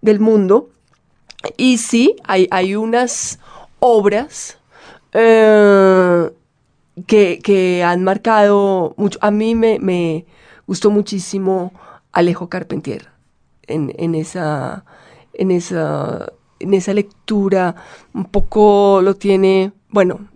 del 0.02 0.21
mundo. 0.21 0.69
Y 1.57 1.78
sí, 1.78 2.16
hay, 2.25 2.49
hay 2.50 2.76
unas 2.76 3.38
obras 3.78 4.59
eh, 5.12 6.31
que, 7.07 7.83
han 7.85 8.05
marcado 8.05 8.95
mucho. 8.97 9.19
A 9.23 9.31
mí 9.31 9.55
me, 9.55 10.26
gustó 10.67 10.90
muchísimo 10.90 11.73
Alejo 12.12 12.49
Carpentier 12.49 13.09
en, 13.67 14.14
esa, 14.14 14.85
en, 15.33 15.50
esa, 15.50 16.33
en 16.59 16.75
esa 16.75 16.95
lectura. 16.95 17.75
Un 18.14 18.25
poco 18.26 19.00
lo 19.02 19.14
tiene, 19.14 19.73
bueno, 19.88 20.29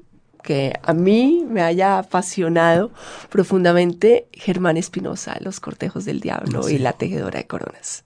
que 0.43 0.75
a 0.83 0.93
mí 0.93 1.45
me 1.49 1.63
haya 1.63 1.99
apasionado 1.99 2.93
profundamente 3.31 4.29
Germán 4.33 4.77
Espinosa, 4.77 5.37
Los 5.41 5.59
Cortejos 5.59 6.05
del 6.05 6.21
Diablo 6.21 6.69
y 6.69 6.79
La 6.79 6.93
Tejedora 6.93 7.39
de 7.39 7.47
Coronas. 7.47 8.05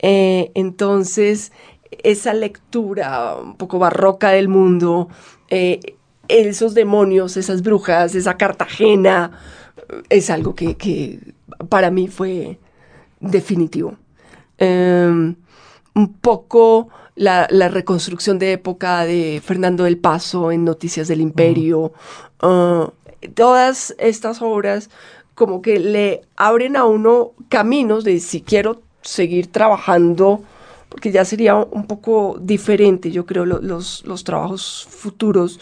Eh, 0.00 0.50
entonces, 0.54 1.52
esa 2.02 2.34
lectura 2.34 3.36
un 3.36 3.56
poco 3.56 3.78
barroca 3.78 4.30
del 4.30 4.48
mundo, 4.48 5.08
eh, 5.48 5.80
esos 6.28 6.74
demonios, 6.74 7.36
esas 7.36 7.62
brujas, 7.62 8.14
esa 8.14 8.36
Cartagena, 8.36 9.32
es 10.08 10.30
algo 10.30 10.54
que, 10.54 11.34
para 11.68 11.90
mí 11.90 12.08
fue 12.08 12.58
definitivo. 13.20 13.96
Em, 14.58 15.36
un 15.94 16.12
poco 16.14 16.88
la, 17.14 17.46
reconstrucción 17.46 18.38
de 18.38 18.52
época 18.52 19.04
de 19.04 19.40
Fernando 19.44 19.84
del 19.84 19.98
Paso 19.98 20.50
en 20.50 20.64
Noticias 20.64 21.08
del 21.08 21.20
Imperio, 21.20 21.92
ah, 22.40 22.90
todas 23.34 23.94
estas 23.98 24.42
obras 24.42 24.90
como 25.34 25.62
que 25.62 25.78
le 25.78 26.22
abren 26.36 26.76
a 26.76 26.84
uno 26.84 27.32
caminos 27.48 28.04
de 28.04 28.20
si 28.20 28.40
quiero 28.40 28.82
seguir 29.02 29.50
trabajando 29.50 30.42
porque 30.94 31.10
ya 31.10 31.24
sería 31.24 31.56
un 31.56 31.88
poco 31.88 32.38
diferente, 32.40 33.10
yo 33.10 33.26
creo, 33.26 33.44
los, 33.44 34.04
los 34.06 34.22
trabajos 34.22 34.86
futuros. 34.88 35.58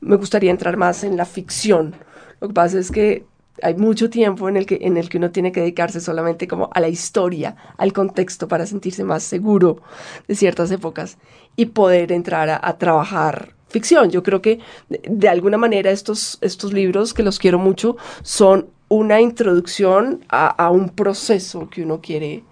Me 0.00 0.16
gustaría 0.16 0.50
entrar 0.50 0.76
más 0.76 1.04
en 1.04 1.16
la 1.16 1.24
ficción. 1.24 1.94
Lo 2.40 2.48
que 2.48 2.54
pasa 2.54 2.80
es 2.80 2.90
que 2.90 3.24
hay 3.62 3.76
mucho 3.76 4.10
tiempo 4.10 4.48
en 4.48 4.56
el 4.56 4.66
que, 4.66 4.80
en 4.82 4.96
el 4.96 5.08
que 5.08 5.18
uno 5.18 5.30
tiene 5.30 5.52
que 5.52 5.60
dedicarse 5.60 6.00
solamente 6.00 6.48
como 6.48 6.68
a 6.74 6.80
la 6.80 6.88
historia, 6.88 7.54
al 7.78 7.92
contexto, 7.92 8.48
para 8.48 8.66
sentirse 8.66 9.04
más 9.04 9.22
seguro 9.22 9.80
de 10.26 10.34
ciertas 10.34 10.68
épocas 10.72 11.16
y 11.54 11.66
poder 11.66 12.10
entrar 12.10 12.50
a, 12.50 12.76
trabajar 12.76 13.54
ficción. 13.68 14.10
Yo 14.10 14.24
creo 14.24 14.42
que 14.42 14.58
de, 14.88 15.28
alguna 15.28 15.58
manera 15.58 15.92
estos, 15.92 16.38
estos 16.40 16.72
libros, 16.72 17.14
que 17.14 17.22
los 17.22 17.38
quiero 17.38 17.60
mucho, 17.60 17.96
son 18.22 18.66
una 18.88 19.20
introducción 19.20 20.24
a, 20.28 20.48
a 20.48 20.70
un 20.72 20.88
proceso 20.88 21.70
que 21.70 21.84
uno 21.84 22.00
quiere 22.00 22.42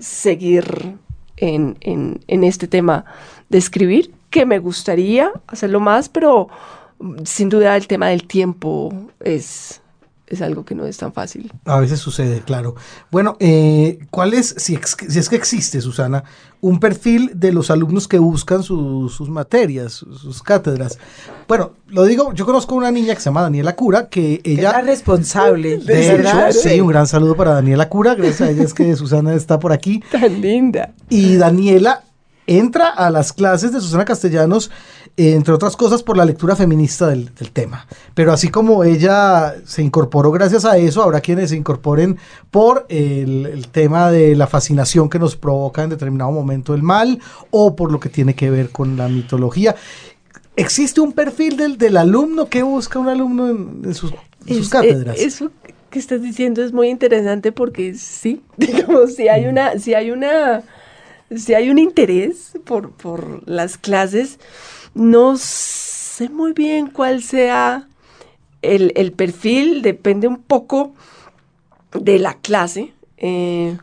seguir 0.00 0.98
en, 1.40 2.44
este 2.44 2.68
tema 2.68 3.04
de 3.48 3.58
escribir, 3.58 4.12
que 4.30 4.46
me 4.46 4.58
gustaría 4.58 5.30
hacerlo 5.46 5.80
más, 5.80 6.08
pero 6.08 6.48
sin 7.24 7.48
duda 7.48 7.76
el 7.76 7.86
tema 7.86 8.08
del 8.08 8.26
tiempo 8.26 8.92
es, 9.20 9.80
es 10.28 10.42
algo 10.42 10.64
que 10.64 10.74
no 10.74 10.86
es 10.86 10.96
tan 10.96 11.12
fácil. 11.12 11.52
A 11.64 11.80
veces 11.80 12.00
sucede, 12.00 12.40
claro. 12.40 12.74
Bueno, 13.10 13.36
eh, 13.40 13.98
¿cuál 14.10 14.34
es, 14.34 14.54
si, 14.58 14.74
es 14.74 15.28
que 15.28 15.36
existe, 15.36 15.80
Susana, 15.80 16.24
un 16.60 16.80
perfil 16.80 17.32
de 17.34 17.52
los 17.52 17.70
alumnos 17.70 18.08
que 18.08 18.18
buscan 18.18 18.62
sus 18.62 19.28
materias, 19.28 19.92
sus 19.92 20.42
cátedras? 20.42 20.98
Bueno, 21.46 21.72
lo 21.88 22.04
digo, 22.04 22.32
yo 22.34 22.44
conozco 22.44 22.74
una 22.74 22.90
niña 22.90 23.14
que 23.14 23.20
se 23.20 23.26
llama 23.26 23.42
Daniela 23.42 23.74
Cura, 23.74 24.08
que 24.08 24.40
ella... 24.44 24.78
Es 24.80 24.86
responsable. 24.86 25.78
De 25.78 26.14
hecho, 26.14 26.52
sí, 26.52 26.80
un 26.80 26.88
gran 26.88 27.06
saludo 27.06 27.36
para 27.36 27.54
Daniela 27.54 27.88
Cura, 27.88 28.14
gracias 28.14 28.42
a 28.42 28.50
ella 28.50 28.64
es 28.64 28.74
que 28.74 28.94
Susana 28.96 29.34
está 29.34 29.58
por 29.58 29.72
aquí. 29.72 30.02
Tan 30.10 30.40
linda. 30.40 30.92
Y 31.08 31.36
Daniela 31.36 32.04
entra 32.48 32.88
a 32.88 33.10
las 33.10 33.32
clases 33.32 33.72
de 33.72 33.80
Susana 33.80 34.04
Castellanos 34.04 34.70
entre 35.18 35.52
otras 35.52 35.76
cosas 35.76 36.04
por 36.04 36.16
la 36.16 36.24
lectura 36.24 36.54
feminista 36.54 37.08
del, 37.08 37.30
tema. 37.52 37.86
Pero 38.14 38.32
así 38.32 38.48
como 38.48 38.84
ella 38.84 39.56
se 39.64 39.82
incorporó 39.82 40.30
gracias 40.30 40.64
a 40.64 40.78
eso, 40.78 41.02
habrá 41.02 41.20
quienes 41.20 41.50
se 41.50 41.56
incorporen 41.56 42.18
por 42.52 42.86
el, 42.88 43.66
tema 43.72 44.12
de 44.12 44.36
la 44.36 44.46
fascinación 44.46 45.10
que 45.10 45.18
nos 45.18 45.34
provoca 45.34 45.82
en 45.82 45.90
determinado 45.90 46.30
momento 46.30 46.72
el 46.72 46.84
mal 46.84 47.20
o 47.50 47.74
por 47.74 47.90
lo 47.90 47.98
que 47.98 48.08
tiene 48.08 48.34
que 48.34 48.48
ver 48.50 48.70
con 48.70 48.96
la 48.96 49.08
mitología. 49.08 49.74
¿Existe 50.54 51.00
un 51.00 51.12
perfil 51.12 51.56
del, 51.56 51.78
del 51.78 51.96
alumno 51.96 52.48
que 52.48 52.62
busca 52.62 53.00
un 53.00 53.08
alumno 53.08 53.48
en, 53.48 53.94
sus, 53.94 54.12
cátedras? 54.70 55.18
eso 55.18 55.50
que 55.90 55.98
estás 55.98 56.22
diciendo 56.22 56.62
es 56.62 56.72
muy 56.72 56.88
interesante 56.88 57.50
porque 57.50 57.94
sí, 57.94 58.42
digamos, 58.56 59.16
si 59.16 59.26
hay 59.28 59.46
una, 59.46 59.78
si 59.80 59.94
hay 59.94 60.12
una, 60.12 60.62
si 61.34 61.54
hay 61.54 61.70
un 61.70 61.78
interés 61.78 62.52
por, 62.64 62.92
por 62.92 63.48
las 63.48 63.78
clases, 63.78 64.38
no 64.94 65.36
sé 65.36 66.28
muy 66.28 66.52
bien 66.52 66.88
cuál 66.88 67.22
sea 67.22 67.88
el, 68.62 69.12
perfil, 69.12 69.82
depende 69.82 70.26
un 70.26 70.38
poco 70.38 70.94
de 71.92 72.18
la 72.18 72.34
clase. 72.34 72.92
Eh, 73.16 73.76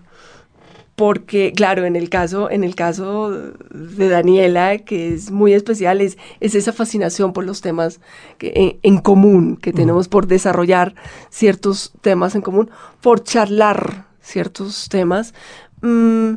porque, 0.95 1.51
claro, 1.53 1.83
en 1.83 1.97
el 1.97 2.09
caso, 2.09 2.49
en 2.49 2.63
el 2.63 2.73
caso 2.73 3.29
de 3.31 4.07
Daniela, 4.07 4.77
que 4.77 5.13
es 5.13 5.29
muy 5.29 5.53
especial, 5.53 5.99
es, 5.99 6.17
esa 6.39 6.71
fascinación 6.71 7.33
por 7.33 7.43
los 7.43 7.59
temas 7.59 7.99
que, 8.37 8.79
en, 8.81 8.97
común, 8.99 9.57
que 9.57 9.73
tenemos 9.73 10.07
por 10.07 10.25
desarrollar 10.25 10.95
ciertos 11.29 11.91
temas 11.99 12.35
en 12.35 12.41
común, 12.41 12.69
por 13.01 13.23
charlar 13.23 14.05
ciertos 14.21 14.87
temas. 14.87 15.33
Mm, 15.81 16.35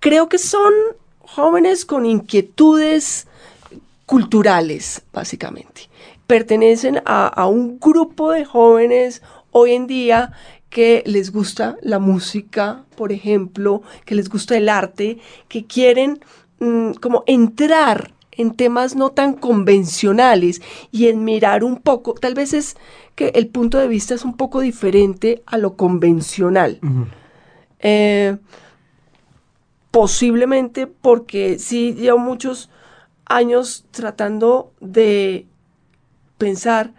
creo 0.00 0.28
que 0.28 0.38
son 0.38 0.72
jóvenes 1.20 1.84
con 1.84 2.06
inquietudes 2.06 3.26
culturales, 4.06 5.02
básicamente. 5.12 5.82
Pertenecen 6.26 7.02
a, 7.04 7.46
un 7.46 7.78
grupo 7.78 8.32
de 8.32 8.44
jóvenes 8.44 9.22
hoy 9.50 9.72
en 9.72 9.86
día 9.86 10.32
que 10.70 11.02
les 11.06 11.32
gusta 11.32 11.76
la 11.82 11.98
música, 11.98 12.84
por 12.96 13.12
ejemplo, 13.12 13.82
que 14.04 14.14
les 14.14 14.28
gusta 14.28 14.56
el 14.56 14.68
arte, 14.68 15.18
que 15.48 15.64
quieren 15.64 16.20
mm, 16.60 16.92
como 16.92 17.24
entrar 17.26 18.12
en 18.32 18.54
temas 18.54 18.94
no 18.94 19.10
tan 19.10 19.34
convencionales 19.34 20.62
y 20.92 21.08
en 21.08 21.24
mirar 21.24 21.64
un 21.64 21.76
poco, 21.76 22.14
tal 22.14 22.34
vez 22.34 22.52
es 22.52 22.76
que 23.14 23.28
el 23.34 23.48
punto 23.48 23.78
de 23.78 23.88
vista 23.88 24.14
es 24.14 24.24
un 24.24 24.36
poco 24.36 24.60
diferente 24.60 25.42
a 25.44 25.58
lo 25.58 25.76
convencional. 25.76 26.78
Eh, 27.80 28.36
posiblemente 29.90 30.86
porque 30.86 31.58
sí, 31.58 31.94
ya 31.94 32.16
muchos 32.16 32.70
años 33.26 33.84
tratando 33.90 34.72
de 34.80 35.46
pensar 36.38 36.92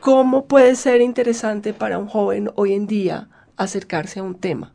cómo 0.00 0.46
puede 0.46 0.74
ser 0.74 1.00
interesante 1.00 1.72
para 1.72 1.98
un 1.98 2.08
joven 2.08 2.50
hoy 2.56 2.72
en 2.72 2.86
día 2.86 3.28
acercarse 3.56 4.20
a 4.20 4.22
un 4.22 4.34
tema. 4.34 4.74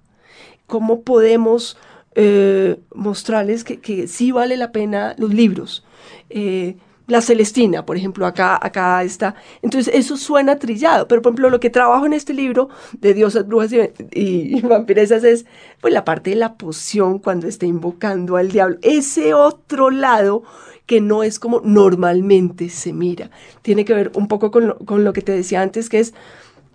Cómo 0.65 1.01
podemos 1.01 1.77
eh, 2.15 2.79
mostrarles 2.93 3.63
que, 3.63 4.07
sí 4.07 4.31
vale 4.31 4.57
la 4.57 4.71
pena 4.71 5.15
los 5.17 5.33
libros. 5.33 5.85
Eh, 6.29 6.77
la 7.07 7.21
Celestina, 7.21 7.85
por 7.85 7.95
ejemplo, 7.95 8.25
acá, 8.25 8.59
acá 8.61 9.01
está. 9.03 9.35
Entonces, 9.61 9.93
eso 9.95 10.17
suena 10.17 10.59
trillado, 10.59 11.07
pero 11.07 11.21
por 11.21 11.31
ejemplo, 11.31 11.49
lo 11.49 11.59
que 11.59 11.69
trabajo 11.69 12.05
en 12.05 12.13
este 12.13 12.33
libro 12.33 12.69
de 12.99 13.13
diosas, 13.13 13.47
brujas 13.47 13.71
y, 14.11 14.61
vampiresas 14.61 15.23
es 15.23 15.45
pues 15.79 15.93
la 15.93 16.03
parte 16.03 16.31
de 16.31 16.35
la 16.35 16.57
poción 16.57 17.19
cuando 17.19 17.47
está 17.47 17.65
invocando 17.65 18.35
al 18.35 18.51
diablo. 18.51 18.77
Ese 18.81 19.33
otro 19.33 19.89
lado 19.89 20.43
que 20.85 21.01
no 21.01 21.23
es 21.23 21.39
como 21.39 21.61
normalmente 21.61 22.69
se 22.69 22.93
mira. 22.93 23.31
Tiene 23.61 23.85
que 23.85 23.93
ver 23.93 24.11
un 24.15 24.27
poco 24.27 24.51
con 24.51 25.03
lo, 25.03 25.13
que 25.13 25.21
te 25.21 25.31
decía 25.31 25.61
antes, 25.61 25.89
que 25.89 25.99
es 25.99 26.13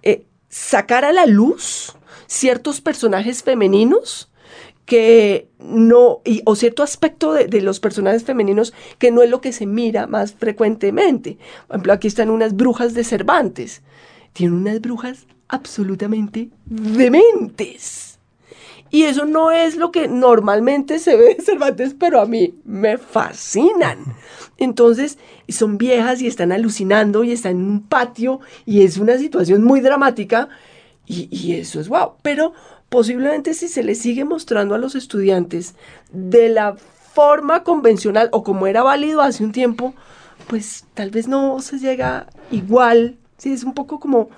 eh, 0.02 0.26
sacar 0.48 1.04
a 1.04 1.12
la 1.12 1.26
luz 1.26 1.96
ciertos 2.26 2.80
personajes 2.80 3.42
femeninos 3.42 4.31
que 4.86 5.48
no, 5.58 6.20
y, 6.24 6.42
o 6.44 6.56
cierto 6.56 6.82
aspecto 6.82 7.32
de, 7.32 7.60
los 7.60 7.80
personajes 7.80 8.24
femeninos 8.24 8.74
que 8.98 9.10
no 9.10 9.22
es 9.22 9.30
lo 9.30 9.40
que 9.40 9.52
se 9.52 9.66
mira 9.66 10.06
más 10.06 10.34
frecuentemente. 10.34 11.38
Por 11.66 11.76
ejemplo, 11.76 11.92
aquí 11.92 12.08
están 12.08 12.30
unas 12.30 12.56
brujas 12.56 12.94
de 12.94 13.04
Cervantes. 13.04 13.82
Tienen 14.32 14.56
unas 14.58 14.80
brujas 14.80 15.26
absolutamente 15.48 16.50
dementes. 16.66 18.18
Y 18.90 19.04
eso 19.04 19.24
no 19.24 19.50
es 19.50 19.76
lo 19.76 19.90
que 19.90 20.06
normalmente 20.08 20.98
se 20.98 21.16
ve 21.16 21.36
de 21.36 21.42
Cervantes, 21.42 21.94
pero 21.98 22.20
a 22.20 22.26
mí 22.26 22.54
me 22.64 22.98
fascinan. 22.98 24.04
Entonces, 24.58 25.18
son 25.48 25.78
viejas 25.78 26.20
y 26.20 26.26
están 26.26 26.52
alucinando 26.52 27.24
y 27.24 27.32
están 27.32 27.52
en 27.52 27.64
un 27.64 27.82
patio 27.82 28.40
y 28.66 28.82
es 28.82 28.98
una 28.98 29.16
situación 29.18 29.64
muy 29.64 29.80
dramática 29.80 30.48
y, 31.06 31.28
y 31.30 31.54
eso 31.54 31.80
es 31.80 31.88
wow. 31.88 32.12
Pero 32.22 32.52
posiblemente 32.92 33.54
si 33.54 33.68
se 33.68 33.82
le 33.82 33.94
sigue 33.94 34.26
mostrando 34.26 34.75
a 34.75 34.78
los 34.78 34.94
estudiantes 34.94 35.75
de 36.12 36.50
la 36.50 36.76
forma 37.14 37.64
convencional 37.64 38.28
o 38.32 38.44
como 38.44 38.66
era 38.66 38.82
válido 38.82 39.22
hace 39.22 39.42
un 39.42 39.50
tiempo, 39.50 39.94
pues 40.46 40.84
tal 40.92 41.11
vez 41.11 41.26
no 41.26 41.58
se 41.62 41.78
llega 41.78 42.26
igual. 42.50 43.16
Sí, 43.38 43.50
es 43.50 43.64
un 43.64 43.72
poco 43.72 43.99
como 43.99 44.28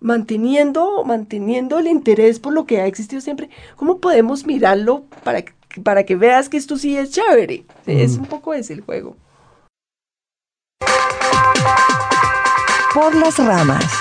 manteniendo, 0.00 1.04
manteniendo 1.04 1.78
el 1.78 1.86
interés 1.86 2.40
por 2.40 2.52
lo 2.52 2.66
que 2.66 2.80
ha 2.80 2.86
existido 2.86 3.20
siempre. 3.20 3.48
¿Cómo 3.76 3.98
podemos 3.98 4.44
mirarlo 4.44 5.04
para, 5.22 5.44
para 5.84 6.04
que 6.04 6.16
veas 6.16 6.48
que 6.48 6.56
esto 6.56 6.76
sí 6.76 6.96
es 6.96 7.12
chévere? 7.12 7.64
Es 7.86 8.16
un 8.16 8.26
poco 8.26 8.54
ese 8.54 8.72
el 8.72 8.80
juego. 8.80 9.16
Por 12.92 13.14
las 13.14 13.38
ramas. 13.38 13.99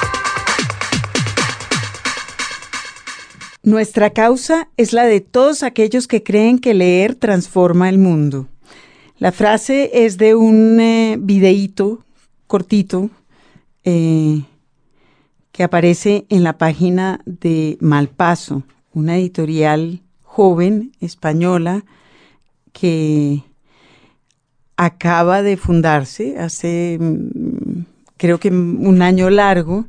Nuestra 3.70 4.10
causa 4.10 4.68
es 4.78 4.94
la 4.94 5.06
de 5.06 5.22
todos 5.22 5.62
aquellos 5.62 6.08
que 6.08 6.24
creen 6.24 6.58
que 6.58 6.74
leer 6.74 7.14
transforma 7.14 7.88
el 7.88 8.00
mundo. 8.00 8.48
La 9.20 9.32
frase 9.32 9.92
es 9.94 10.18
de 10.18 10.34
un 10.34 10.80
eh, 10.80 11.18
videíto 11.20 12.04
cortito 12.48 13.12
eh, 13.84 14.42
que 15.52 15.62
aparece 15.62 16.26
en 16.30 16.44
la 16.44 16.58
página 16.58 17.22
de 17.28 17.78
Malpaso, 17.80 18.64
una 18.92 19.18
editorial 19.18 20.02
joven 20.24 20.92
española 21.00 21.86
que 22.74 23.44
acaba 24.78 25.44
de 25.44 25.58
fundarse 25.58 26.40
hace 26.40 26.98
mm, 27.00 27.82
creo 28.18 28.40
que 28.40 28.50
un 28.50 29.04
año 29.04 29.30
largo 29.30 29.86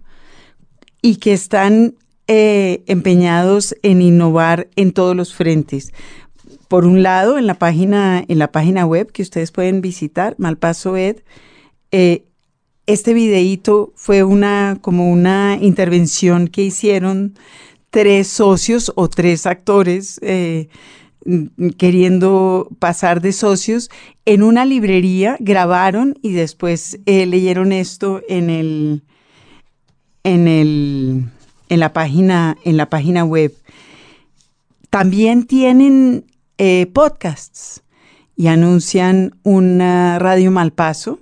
y 1.00 1.16
que 1.16 1.32
están 1.32 1.94
eh, 2.32 2.84
empeñados 2.86 3.74
en 3.82 4.00
innovar 4.00 4.68
en 4.76 4.92
todos 4.92 5.16
los 5.16 5.34
frentes. 5.34 5.92
Por 6.68 6.86
un 6.86 7.02
lado, 7.02 7.38
en 7.38 7.48
la 7.48 7.54
página, 7.54 8.24
en 8.28 8.38
la 8.38 8.52
página 8.52 8.86
web 8.86 9.10
que 9.10 9.22
ustedes 9.22 9.50
pueden 9.50 9.80
visitar, 9.80 10.36
Malpaso 10.38 10.96
Ed, 10.96 11.24
eh, 11.90 12.26
este 12.86 13.14
videíto 13.14 13.92
fue 13.96 14.22
una, 14.22 14.78
como 14.80 15.10
una 15.10 15.58
intervención 15.60 16.46
que 16.46 16.62
hicieron 16.62 17.34
tres 17.90 18.28
socios 18.28 18.92
o 18.94 19.08
tres 19.08 19.44
actores 19.44 20.20
eh, 20.22 20.68
queriendo 21.78 22.68
pasar 22.78 23.22
de 23.22 23.32
socios 23.32 23.90
en 24.24 24.44
una 24.44 24.64
librería, 24.64 25.36
grabaron 25.40 26.16
y 26.22 26.30
después 26.30 27.00
leyeron 27.06 27.72
esto 27.72 28.22
en 28.28 28.50
el, 28.50 29.02
en 30.22 30.46
el 30.46 31.24
en 31.70 31.80
la 31.80 31.94
página, 31.94 32.58
en 32.64 32.76
la 32.76 32.90
página 32.90 33.24
web. 33.24 33.54
También 34.90 35.46
tienen 35.46 36.26
eh, 36.58 36.86
podcasts 36.92 37.82
y 38.36 38.48
anuncian 38.48 39.36
una 39.44 40.18
radio 40.18 40.50
Malpaso 40.50 41.20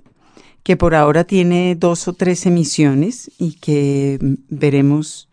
que 0.63 0.75
por 0.75 0.95
ahora 0.95 1.23
tiene 1.23 1.75
dos 1.75 2.07
o 2.07 2.13
tres 2.13 2.45
emisiones 2.45 3.31
y 3.37 3.53
que 3.53 4.19
veremos 4.49 5.29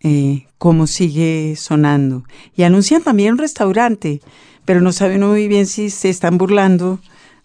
eh, 0.00 0.46
cómo 0.58 0.86
sigue 0.86 1.54
sonando. 1.56 2.24
Y 2.56 2.62
anuncian 2.62 3.02
también 3.02 3.32
un 3.32 3.38
restaurante, 3.38 4.20
pero 4.64 4.80
no 4.80 4.92
saben 4.92 5.22
muy 5.22 5.48
bien 5.48 5.66
si 5.66 5.90
se 5.90 6.10
están 6.10 6.38
burlando 6.38 6.98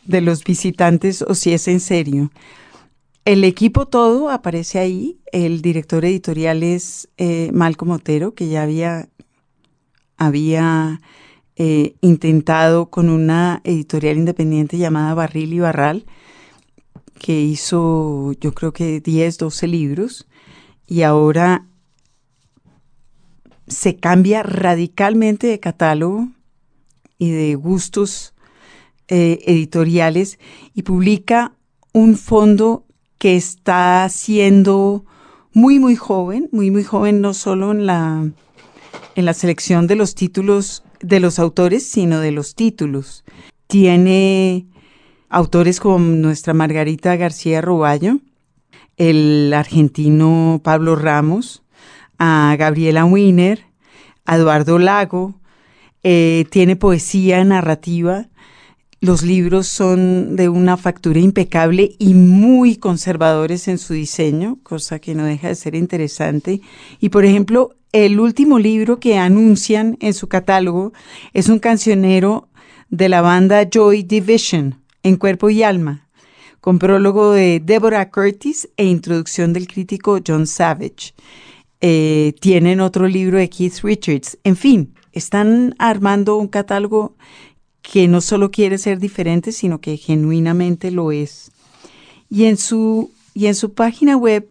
de 0.06 0.22
los 0.22 0.44
visitantes 0.44 1.22
o 1.22 1.36
si 1.36 1.54
es 1.54 1.68
en 1.68 1.80
serio. 1.80 2.32
El 3.24 3.44
equipo 3.44 3.88
todo 3.88 4.30
aparece 4.30 4.80
ahí. 4.80 5.20
El 5.32 5.62
director 5.62 6.04
editorial 6.06 6.64
es 6.64 7.10
eh, 7.18 7.52
Malcolm 7.54 7.92
Otero, 7.92 8.34
que 8.34 8.48
ya 8.50 8.64
había, 8.64 9.10
había 10.18 11.02
eh, 11.56 11.94
intentado 12.02 12.90
con 12.90 13.10
una 13.10 13.62
editorial 13.64 14.18
independiente 14.18 14.80
llamada 14.80 15.14
Barril 15.14 15.54
y 15.54 15.60
Barral, 15.60 16.06
que 17.20 17.40
hizo 17.40 18.34
yo 18.42 18.54
creo 18.56 18.74
que 18.74 19.00
10, 19.00 19.38
12 19.38 19.68
libros, 19.68 20.28
y 20.88 21.04
ahora 21.04 21.68
se 23.68 23.98
cambia 23.98 24.42
radicalmente 24.42 25.46
de 25.46 25.60
catálogo 25.60 26.30
y 27.20 27.30
de 27.30 27.54
gustos 27.54 28.34
eh, 29.08 29.40
editoriales 29.46 30.40
y 30.74 30.82
publica 30.82 31.54
un 31.94 32.18
fondo 32.18 32.86
que 33.22 33.36
está 33.36 34.10
siendo 34.10 35.06
muy, 35.54 35.78
muy 35.78 35.96
joven, 35.96 36.50
muy, 36.52 36.72
muy 36.72 36.84
joven, 36.84 37.22
no 37.22 37.36
solo 37.36 37.70
en 37.72 37.86
la, 37.86 38.28
en 39.16 39.26
la 39.26 39.36
selección 39.36 39.86
de 39.86 39.96
los 39.96 40.16
títulos 40.16 40.84
de 41.02 41.20
los 41.20 41.38
autores, 41.38 41.88
sino 41.88 42.20
de 42.20 42.32
los 42.32 42.56
títulos. 42.56 43.24
Tiene 43.68 44.66
autores 45.30 45.80
como 45.80 46.00
nuestra 46.00 46.56
Margarita 46.56 47.16
García 47.16 47.62
Roballo, 47.62 48.18
el 48.98 49.54
argentino 49.54 50.60
Pablo 50.64 50.96
Ramos, 50.96 51.62
a 52.18 52.56
Gabriela 52.58 53.06
Wiener, 53.06 53.66
a 54.26 54.38
Eduardo 54.38 54.80
Lago, 54.80 55.36
eh, 56.02 56.46
tiene 56.50 56.76
poesía 56.76 57.44
narrativa 57.44 58.30
los 59.02 59.24
libros 59.24 59.68
son 59.68 60.36
de 60.36 60.48
una 60.48 60.78
factura 60.78 61.20
impecable 61.20 61.96
y 61.98 62.14
muy 62.14 62.76
conservadores 62.76 63.68
en 63.68 63.80
su 63.80 63.94
diseño, 63.94 64.60
cosa 64.62 65.00
que 65.00 65.16
no 65.16 65.26
deja 65.26 65.48
de 65.48 65.56
ser 65.56 65.74
interesante. 65.74 66.62
Y 67.00 67.10
por 67.10 67.26
ejemplo, 67.26 67.76
el 67.92 68.20
último 68.20 68.60
libro 68.60 69.00
que 69.00 69.18
anuncian 69.18 69.98
en 70.02 70.14
su 70.14 70.28
catálogo 70.28 70.94
es 71.34 71.50
un 71.50 71.58
cancionero 71.58 72.48
de 72.90 73.10
la 73.10 73.22
banda 73.22 73.68
Joy 73.68 74.04
Division, 74.04 74.80
en 75.02 75.16
cuerpo 75.16 75.50
y 75.50 75.64
alma, 75.64 76.08
con 76.60 76.78
prólogo 76.78 77.32
de 77.32 77.60
Deborah 77.60 78.12
Curtis 78.12 78.70
e 78.78 78.86
introducción 78.86 79.52
del 79.52 79.68
crítico 79.68 80.20
John 80.26 80.46
Savage. 80.46 81.16
Eh, 81.82 82.36
tienen 82.40 82.80
otro 82.80 83.08
libro 83.08 83.40
de 83.40 83.50
Keith 83.50 83.80
Richards. 83.82 84.38
En 84.44 84.56
fin, 84.56 84.94
están 85.12 85.74
armando 85.80 86.38
un 86.38 86.48
catálogo 86.48 87.16
que 87.82 88.08
no 88.08 88.22
solo 88.22 88.52
quiere 88.52 88.78
ser 88.78 89.00
diferente, 89.00 89.52
sino 89.52 89.82
que 89.82 89.98
genuinamente 89.98 90.92
lo 90.92 91.12
es. 91.12 91.52
Y 92.30 92.46
en 92.46 92.58
su, 92.58 93.12
y 93.34 93.48
en 93.48 93.56
su 93.56 93.74
página 93.74 94.16
web, 94.16 94.48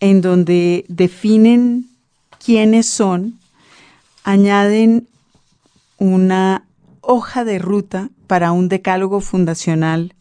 en 0.00 0.20
donde 0.20 0.84
definen 0.88 1.86
quiénes 2.44 2.86
son, 2.86 3.38
añaden 4.24 5.08
una 5.98 6.66
hoja 7.00 7.44
de 7.44 7.58
ruta 7.58 8.10
para 8.26 8.52
un 8.52 8.68
decálogo 8.68 9.20
fundacional 9.20 10.14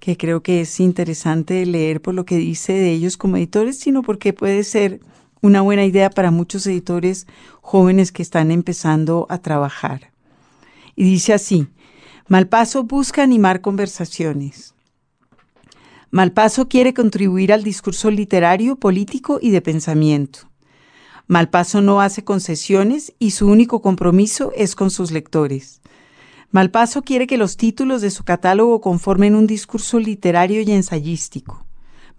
que 0.00 0.16
creo 0.18 0.42
que 0.42 0.60
es 0.60 0.80
interesante 0.80 1.64
leer 1.64 2.02
por 2.02 2.12
lo 2.12 2.26
que 2.26 2.36
dice 2.36 2.74
de 2.74 2.92
ellos 2.92 3.16
como 3.16 3.38
editores, 3.38 3.78
sino 3.78 4.02
porque 4.02 4.34
puede 4.34 4.62
ser 4.64 5.00
una 5.40 5.62
buena 5.62 5.84
idea 5.84 6.10
para 6.10 6.30
muchos 6.30 6.66
editores 6.66 7.26
jóvenes 7.62 8.12
que 8.12 8.22
están 8.22 8.50
empezando 8.50 9.26
a 9.30 9.38
trabajar. 9.38 10.13
Y 10.96 11.04
dice 11.04 11.32
así, 11.32 11.68
Malpaso 12.28 12.84
busca 12.84 13.22
animar 13.22 13.60
conversaciones. 13.60 14.74
Malpaso 16.10 16.68
quiere 16.68 16.94
contribuir 16.94 17.52
al 17.52 17.64
discurso 17.64 18.10
literario, 18.10 18.76
político 18.76 19.38
y 19.42 19.50
de 19.50 19.60
pensamiento. 19.60 20.40
Malpaso 21.26 21.80
no 21.80 22.00
hace 22.00 22.22
concesiones 22.22 23.14
y 23.18 23.32
su 23.32 23.48
único 23.48 23.82
compromiso 23.82 24.52
es 24.54 24.76
con 24.76 24.90
sus 24.90 25.10
lectores. 25.10 25.80
Malpaso 26.50 27.02
quiere 27.02 27.26
que 27.26 27.36
los 27.36 27.56
títulos 27.56 28.00
de 28.00 28.10
su 28.10 28.22
catálogo 28.24 28.80
conformen 28.80 29.34
un 29.34 29.46
discurso 29.46 29.98
literario 29.98 30.60
y 30.60 30.70
ensayístico. 30.70 31.66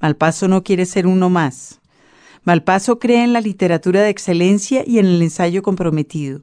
Malpaso 0.01 0.49
no 0.49 0.63
quiere 0.63 0.85
ser 0.85 1.07
uno 1.07 1.29
más. 1.29 1.79
Malpaso 2.43 2.99
cree 2.99 3.23
en 3.23 3.31
la 3.31 3.41
literatura 3.41 4.01
de 4.01 4.09
excelencia 4.09 4.83
y 4.85 4.99
en 4.99 5.05
el 5.05 5.21
ensayo 5.21 5.63
comprometido. 5.63 6.41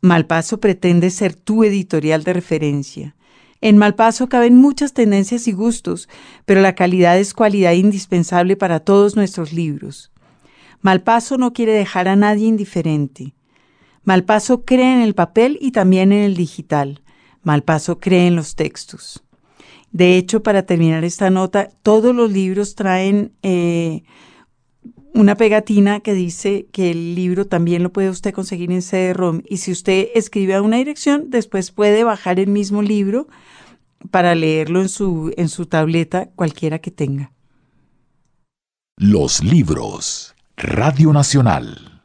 Malpaso 0.00 0.60
pretende 0.60 1.10
ser 1.10 1.34
tu 1.34 1.64
editorial 1.64 2.22
de 2.22 2.32
referencia. 2.32 3.16
En 3.60 3.76
Malpaso 3.76 4.28
caben 4.28 4.56
muchas 4.56 4.92
tendencias 4.92 5.48
y 5.48 5.52
gustos, 5.52 6.08
pero 6.44 6.60
la 6.60 6.76
calidad 6.76 7.18
es 7.18 7.34
cualidad 7.34 7.72
indispensable 7.72 8.56
para 8.56 8.80
todos 8.80 9.16
nuestros 9.16 9.52
libros. 9.52 10.12
Malpaso 10.80 11.38
no 11.38 11.52
quiere 11.52 11.72
dejar 11.72 12.06
a 12.06 12.14
nadie 12.14 12.46
indiferente. 12.46 13.34
Malpaso 14.04 14.64
cree 14.64 14.94
en 14.94 15.00
el 15.00 15.14
papel 15.14 15.58
y 15.60 15.72
también 15.72 16.12
en 16.12 16.22
el 16.22 16.36
digital. 16.36 17.02
Malpaso 17.42 17.98
cree 17.98 18.28
en 18.28 18.36
los 18.36 18.54
textos. 18.54 19.24
De 19.90 20.16
hecho, 20.16 20.42
para 20.42 20.64
terminar 20.64 21.02
esta 21.02 21.30
nota, 21.30 21.70
todos 21.82 22.14
los 22.14 22.30
libros 22.30 22.76
traen 22.76 23.32
eh, 23.42 24.04
una 25.14 25.34
pegatina 25.36 26.00
que 26.00 26.14
dice 26.14 26.66
que 26.72 26.90
el 26.90 27.14
libro 27.14 27.46
también 27.46 27.82
lo 27.82 27.92
puede 27.92 28.10
usted 28.10 28.32
conseguir 28.32 28.70
en 28.70 28.82
CD-ROM 28.82 29.42
y 29.48 29.58
si 29.58 29.72
usted 29.72 30.08
escribe 30.14 30.54
a 30.54 30.62
una 30.62 30.76
dirección, 30.76 31.30
después 31.30 31.70
puede 31.70 32.04
bajar 32.04 32.38
el 32.40 32.48
mismo 32.48 32.82
libro 32.82 33.28
para 34.10 34.34
leerlo 34.34 34.80
en 34.80 34.88
su, 34.88 35.32
en 35.36 35.48
su 35.48 35.66
tableta, 35.66 36.28
cualquiera 36.36 36.78
que 36.78 36.90
tenga. 36.90 37.32
Los 38.96 39.42
libros. 39.42 40.34
Radio 40.56 41.12
Nacional. 41.12 41.98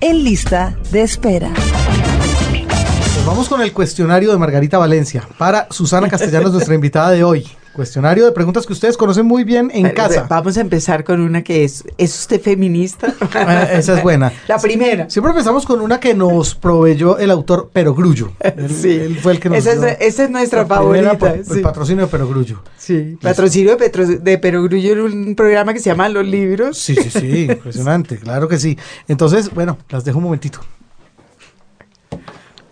en 0.00 0.24
lista 0.24 0.76
de 0.90 1.02
espera. 1.02 1.52
Pues 1.52 3.26
vamos 3.26 3.48
con 3.48 3.60
el 3.60 3.72
cuestionario 3.72 4.32
de 4.32 4.38
Margarita 4.38 4.78
Valencia 4.78 5.28
para 5.38 5.68
Susana 5.70 6.08
Castellanos, 6.08 6.52
nuestra 6.52 6.74
invitada 6.80 7.10
de 7.10 7.22
hoy. 7.22 7.46
Cuestionario 7.72 8.24
de 8.24 8.32
preguntas 8.32 8.66
que 8.66 8.72
ustedes 8.72 8.96
conocen 8.96 9.26
muy 9.26 9.44
bien 9.44 9.70
en 9.72 9.90
casa. 9.90 10.26
Vamos 10.28 10.56
a 10.56 10.60
empezar 10.60 11.04
con 11.04 11.20
una 11.20 11.42
que 11.42 11.64
es, 11.64 11.84
¿es 11.98 12.18
usted 12.18 12.40
feminista? 12.40 13.14
Ah, 13.32 13.62
esa 13.72 13.96
es 13.96 14.02
buena. 14.02 14.32
La 14.48 14.58
primera. 14.58 15.08
Siempre 15.08 15.30
empezamos 15.30 15.64
con 15.64 15.80
una 15.80 16.00
que 16.00 16.12
nos 16.14 16.54
proveyó 16.54 17.18
el 17.18 17.30
autor 17.30 17.70
Perogrullo. 17.72 18.32
sí. 18.68 18.90
Él 18.90 19.16
fue 19.18 19.32
el 19.32 19.40
que 19.40 19.48
nos 19.48 19.58
esa, 19.58 19.88
es, 19.88 19.98
esa 20.00 20.24
es 20.24 20.30
nuestra 20.30 20.66
favorita. 20.66 21.34
El 21.34 21.62
patrocinio 21.62 22.06
de 22.06 22.10
Perogrullo. 22.10 22.62
Sí. 22.76 23.16
Patrocinio 23.22 23.70
de, 23.70 23.76
Petro, 23.76 24.06
de 24.06 24.38
Perogrullo 24.38 24.92
en 24.92 25.00
un 25.28 25.34
programa 25.36 25.72
que 25.72 25.78
se 25.78 25.90
llama 25.90 26.08
Los 26.08 26.26
Libros. 26.26 26.76
Sí, 26.76 26.96
sí, 26.96 27.10
sí. 27.10 27.44
impresionante. 27.50 28.18
Claro 28.18 28.48
que 28.48 28.58
sí. 28.58 28.76
Entonces, 29.06 29.48
bueno, 29.54 29.78
las 29.90 30.04
dejo 30.04 30.18
un 30.18 30.24
momentito. 30.24 30.60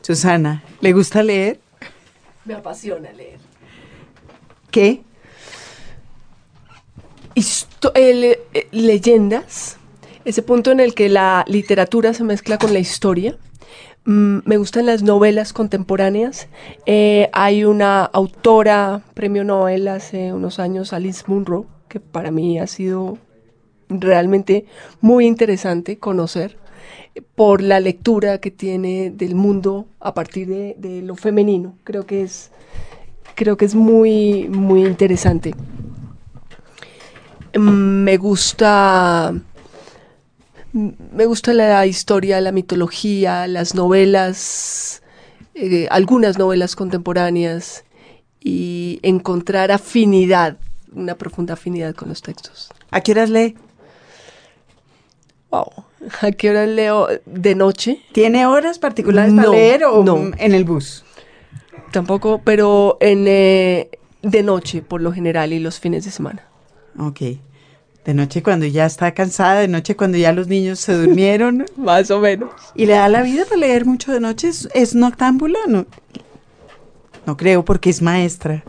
Susana, 0.02 0.62
¿le 0.80 0.92
gusta 0.92 1.22
leer? 1.22 1.60
Me 2.44 2.54
apasiona 2.54 3.12
leer. 3.12 3.47
¿Qué? 4.70 5.02
Eh, 7.94 8.38
leyendas, 8.72 9.76
ese 10.24 10.42
punto 10.42 10.72
en 10.72 10.80
el 10.80 10.94
que 10.94 11.08
la 11.08 11.44
literatura 11.46 12.12
se 12.12 12.24
mezcla 12.24 12.58
con 12.58 12.72
la 12.72 12.80
historia. 12.80 13.36
Mm, 14.04 14.38
me 14.44 14.56
gustan 14.56 14.86
las 14.86 15.02
novelas 15.02 15.52
contemporáneas. 15.52 16.48
Eh, 16.86 17.30
hay 17.32 17.64
una 17.64 18.04
autora, 18.04 19.02
premio 19.14 19.44
Nobel 19.44 19.86
hace 19.88 20.32
unos 20.32 20.58
años, 20.58 20.92
Alice 20.92 21.24
Munro, 21.28 21.66
que 21.88 22.00
para 22.00 22.30
mí 22.30 22.58
ha 22.58 22.66
sido 22.66 23.18
realmente 23.88 24.66
muy 25.00 25.26
interesante 25.26 25.98
conocer 25.98 26.56
por 27.34 27.62
la 27.62 27.80
lectura 27.80 28.38
que 28.38 28.50
tiene 28.50 29.10
del 29.10 29.34
mundo 29.34 29.86
a 30.00 30.12
partir 30.12 30.48
de 30.76 31.02
lo 31.02 31.14
femenino. 31.14 31.74
Creo 31.84 32.04
que 32.04 32.22
es 32.22 32.50
creo 33.38 33.56
que 33.56 33.64
es 33.64 33.76
muy, 33.76 34.48
muy 34.48 34.84
interesante. 34.84 35.54
Mm, 37.56 38.02
me 38.02 38.16
gusta. 38.16 39.32
Me 40.72 41.24
gusta 41.24 41.54
la 41.54 41.86
historia, 41.86 42.40
la 42.40 42.52
mitología, 42.52 43.46
las 43.46 43.74
novelas, 43.74 45.02
eh, 45.54 45.86
algunas 45.90 46.36
novelas 46.36 46.76
contemporáneas 46.76 47.84
y 48.40 48.98
encontrar 49.02 49.70
afinidad, 49.70 50.58
una 50.92 51.14
profunda 51.14 51.54
afinidad 51.54 51.94
con 51.94 52.10
los 52.10 52.20
textos. 52.20 52.70
¿A 52.90 53.00
qué 53.00 53.12
horas 53.12 53.30
lee? 53.30 53.56
Wow. 55.50 55.72
¿A 56.20 56.32
qué 56.32 56.50
horas 56.50 56.68
leo? 56.68 57.08
¿De 57.24 57.54
noche? 57.54 58.02
¿Tiene 58.12 58.46
horas 58.46 58.78
particulares 58.78 59.32
para 59.32 59.48
leer 59.48 59.84
o 59.84 60.04
en 60.36 60.54
el 60.54 60.64
bus? 60.64 61.04
Tampoco, 61.90 62.40
pero 62.44 62.98
en, 63.00 63.26
eh, 63.26 63.88
de 64.22 64.42
noche 64.42 64.82
por 64.82 65.00
lo 65.00 65.12
general 65.12 65.52
y 65.52 65.58
los 65.58 65.80
fines 65.80 66.04
de 66.04 66.10
semana. 66.10 66.44
Ok. 66.98 67.20
De 68.04 68.14
noche 68.14 68.42
cuando 68.42 68.66
ya 68.66 68.86
está 68.86 69.12
cansada, 69.12 69.60
de 69.60 69.68
noche 69.68 69.96
cuando 69.96 70.16
ya 70.16 70.32
los 70.32 70.48
niños 70.48 70.78
se 70.78 70.94
durmieron. 70.94 71.66
Más 71.76 72.10
o 72.10 72.20
menos. 72.20 72.50
¿Y 72.74 72.86
le 72.86 72.94
da 72.94 73.08
la 73.08 73.22
vida 73.22 73.44
para 73.44 73.58
leer 73.58 73.84
mucho 73.84 74.12
de 74.12 74.20
noche? 74.20 74.48
¿Es, 74.48 74.94
noctámbula? 74.94 75.58
No, 75.68 75.86
no 77.26 77.36
creo 77.36 77.64
porque 77.64 77.90
es 77.90 78.00
maestra. 78.00 78.64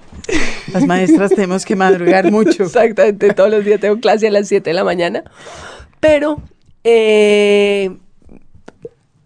Las 0.73 0.85
maestras 0.85 1.29
tenemos 1.31 1.65
que 1.65 1.75
madrugar 1.75 2.31
mucho. 2.33 2.63
Exactamente, 2.63 3.33
todos 3.33 3.49
los 3.49 3.63
días 3.63 3.79
tengo 3.79 3.99
clase 3.99 4.27
a 4.27 4.31
las 4.31 4.47
7 4.47 4.69
de 4.69 4.73
la 4.73 4.83
mañana. 4.83 5.23
Pero 5.99 6.41
eh, 6.83 7.97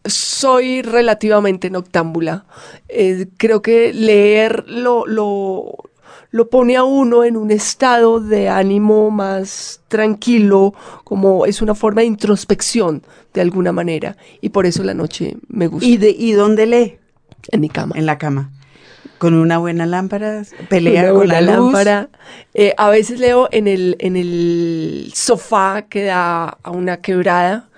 soy 0.05 0.81
relativamente 0.81 1.69
noctámbula. 1.69 2.45
Eh, 2.89 3.27
creo 3.37 3.61
que 3.61 3.93
leer 3.93 4.65
lo, 4.67 5.05
lo, 5.05 5.75
lo, 6.31 6.49
pone 6.49 6.75
a 6.75 6.83
uno 6.83 7.23
en 7.23 7.37
un 7.37 7.51
estado 7.51 8.19
de 8.19 8.49
ánimo 8.49 9.11
más 9.11 9.81
tranquilo, 9.87 10.73
como 11.03 11.45
es 11.45 11.61
una 11.61 11.75
forma 11.75 12.01
de 12.01 12.07
introspección 12.07 13.03
de 13.33 13.41
alguna 13.41 13.71
manera. 13.71 14.17
Y 14.41 14.49
por 14.49 14.65
eso 14.65 14.83
la 14.83 14.93
noche 14.93 15.37
me 15.47 15.67
gusta. 15.67 15.85
¿Y, 15.85 15.97
de, 15.97 16.09
y 16.09 16.33
dónde 16.33 16.65
lee? 16.65 16.97
En 17.49 17.61
mi 17.61 17.69
cama. 17.69 17.95
En 17.97 18.05
la 18.05 18.17
cama. 18.17 18.51
Con 19.17 19.33
una 19.35 19.57
buena 19.57 19.85
lámpara, 19.85 20.43
pelea 20.69 21.13
con 21.13 21.27
la 21.29 21.39
lámpara. 21.39 22.09
Eh, 22.53 22.73
a 22.77 22.89
veces 22.89 23.21
leo 23.21 23.47
en 23.51 23.69
el, 23.69 23.95
en 23.99 24.17
el 24.17 25.11
sofá 25.15 25.83
que 25.83 26.03
da 26.03 26.57
a 26.61 26.71
una 26.71 26.97
quebrada 26.97 27.69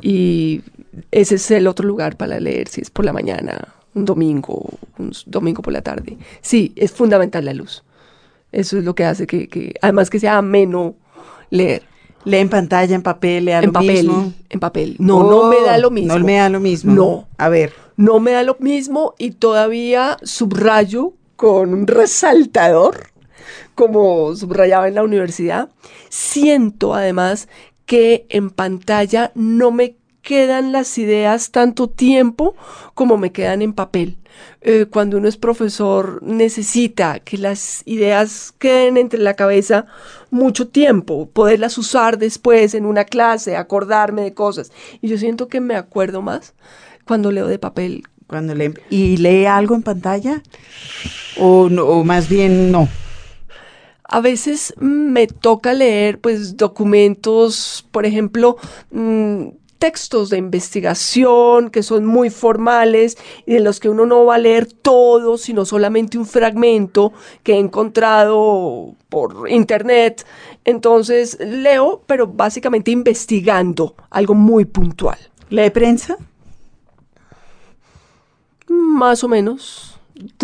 y 0.00 0.62
ese 1.10 1.36
es 1.36 1.50
el 1.50 1.66
otro 1.66 1.86
lugar 1.86 2.16
para 2.16 2.40
leer, 2.40 2.68
si 2.68 2.80
es 2.80 2.90
por 2.90 3.04
la 3.04 3.12
mañana, 3.12 3.68
un 3.94 4.04
domingo, 4.04 4.70
un 4.98 5.12
domingo 5.26 5.62
por 5.62 5.72
la 5.72 5.82
tarde. 5.82 6.16
Sí, 6.40 6.72
es 6.76 6.92
fundamental 6.92 7.44
la 7.44 7.54
luz. 7.54 7.82
Eso 8.52 8.78
es 8.78 8.84
lo 8.84 8.94
que 8.94 9.04
hace 9.04 9.26
que, 9.26 9.74
además 9.80 10.10
que 10.10 10.20
sea 10.20 10.38
ameno 10.38 10.94
leer. 11.50 11.82
Lee 12.24 12.36
en 12.36 12.50
pantalla, 12.50 12.94
en 12.94 13.02
papel, 13.02 13.46
lea 13.46 13.60
en 13.60 13.66
lo 13.66 13.72
papel, 13.72 14.06
mismo. 14.06 14.32
En 14.50 14.60
papel. 14.60 14.96
No, 14.98 15.22
no 15.22 15.48
me 15.48 15.60
da 15.62 15.78
lo 15.78 15.90
mismo. 15.90 16.18
No 16.18 16.24
me 16.24 16.36
da 16.36 16.48
lo 16.50 16.60
mismo. 16.60 16.94
No. 16.94 17.28
A 17.38 17.48
ver. 17.48 17.72
No 17.96 18.20
me 18.20 18.32
da 18.32 18.42
lo 18.42 18.56
mismo 18.60 19.14
y 19.18 19.30
todavía 19.32 20.18
subrayo 20.22 21.14
con 21.36 21.72
un 21.72 21.86
resaltador, 21.86 23.08
como 23.74 24.34
subrayaba 24.34 24.88
en 24.88 24.96
la 24.96 25.02
universidad. 25.02 25.70
Siento 26.10 26.94
además 26.94 27.48
que 27.86 28.26
en 28.28 28.50
pantalla 28.50 29.32
no 29.34 29.70
me 29.70 29.96
quedan 30.22 30.72
las 30.72 30.98
ideas 30.98 31.50
tanto 31.50 31.88
tiempo 31.88 32.54
como 32.94 33.16
me 33.16 33.32
quedan 33.32 33.62
en 33.62 33.72
papel. 33.72 34.16
Eh, 34.62 34.86
cuando 34.90 35.18
uno 35.18 35.28
es 35.28 35.36
profesor 35.36 36.22
necesita 36.22 37.20
que 37.20 37.38
las 37.38 37.82
ideas 37.86 38.52
queden 38.58 38.96
entre 38.96 39.20
la 39.20 39.34
cabeza 39.34 39.86
mucho 40.30 40.68
tiempo, 40.68 41.28
poderlas 41.30 41.78
usar 41.78 42.18
después 42.18 42.74
en 42.74 42.86
una 42.86 43.04
clase, 43.04 43.56
acordarme 43.56 44.22
de 44.22 44.34
cosas. 44.34 44.70
Y 45.00 45.08
yo 45.08 45.18
siento 45.18 45.48
que 45.48 45.60
me 45.60 45.74
acuerdo 45.74 46.22
más 46.22 46.54
cuando 47.04 47.32
leo 47.32 47.46
de 47.46 47.58
papel. 47.58 48.04
Cuando 48.26 48.54
¿Y 48.90 49.16
lee 49.16 49.46
algo 49.46 49.74
en 49.74 49.82
pantalla? 49.82 50.42
¿O, 51.36 51.62
o 51.64 52.04
más 52.04 52.28
bien 52.28 52.70
no? 52.70 52.88
A 54.04 54.20
veces 54.20 54.74
me 54.78 55.26
toca 55.26 55.72
leer 55.72 56.20
pues 56.20 56.56
documentos, 56.56 57.86
por 57.90 58.06
ejemplo, 58.06 58.56
mm, 58.90 59.48
textos 59.80 60.28
de 60.28 60.36
investigación 60.36 61.70
que 61.70 61.82
son 61.82 62.04
muy 62.04 62.28
formales 62.30 63.16
y 63.46 63.54
de 63.54 63.60
los 63.60 63.80
que 63.80 63.88
uno 63.88 64.04
no 64.06 64.26
va 64.26 64.36
a 64.36 64.38
leer 64.38 64.70
todo, 64.70 65.38
sino 65.38 65.64
solamente 65.64 66.18
un 66.18 66.26
fragmento 66.26 67.12
que 67.42 67.54
he 67.54 67.58
encontrado 67.58 68.94
por 69.08 69.48
internet. 69.48 70.24
Entonces 70.64 71.38
leo, 71.40 72.02
pero 72.06 72.28
básicamente 72.28 72.90
investigando 72.90 73.96
algo 74.10 74.34
muy 74.34 74.66
puntual. 74.66 75.18
¿Lee 75.48 75.70
prensa? 75.70 76.18
Más 78.68 79.24
o 79.24 79.28
menos. 79.28 79.98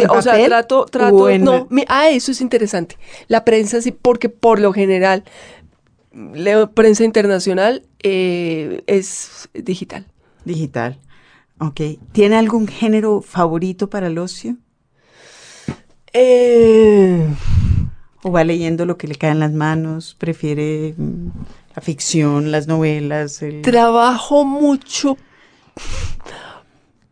O 0.09 0.23
sea, 0.23 0.43
trato, 0.47 0.87
trato. 0.87 1.39
No, 1.39 1.69
ah, 1.89 2.09
eso 2.09 2.33
es 2.33 2.41
interesante. 2.41 2.97
La 3.29 3.45
prensa 3.45 3.83
sí, 3.83 3.93
porque 3.93 4.31
por 4.31 4.61
lo 4.61 4.73
general 4.73 5.25
leo 6.35 6.73
prensa 6.73 7.05
internacional, 7.05 7.85
eh, 8.03 8.83
es 8.87 9.49
digital. 9.55 10.07
Digital. 10.45 10.99
Ok. 11.59 11.81
¿Tiene 12.13 12.37
algún 12.37 12.67
género 12.69 13.23
favorito 13.23 13.89
para 13.91 14.07
el 14.09 14.19
ocio? 14.19 14.57
Eh, 16.13 17.27
¿O 18.23 18.33
va 18.33 18.45
leyendo 18.45 18.87
lo 18.87 18.97
que 18.97 19.07
le 19.09 19.17
cae 19.17 19.31
en 19.31 19.41
las 19.41 19.53
manos? 19.53 20.15
¿Prefiere 20.19 20.95
mm, 20.97 21.29
la 21.75 21.83
ficción, 21.83 22.51
las 22.51 22.67
novelas? 22.67 23.43
el- 23.43 23.63
trabajo 23.63 24.45
mucho 24.45 25.17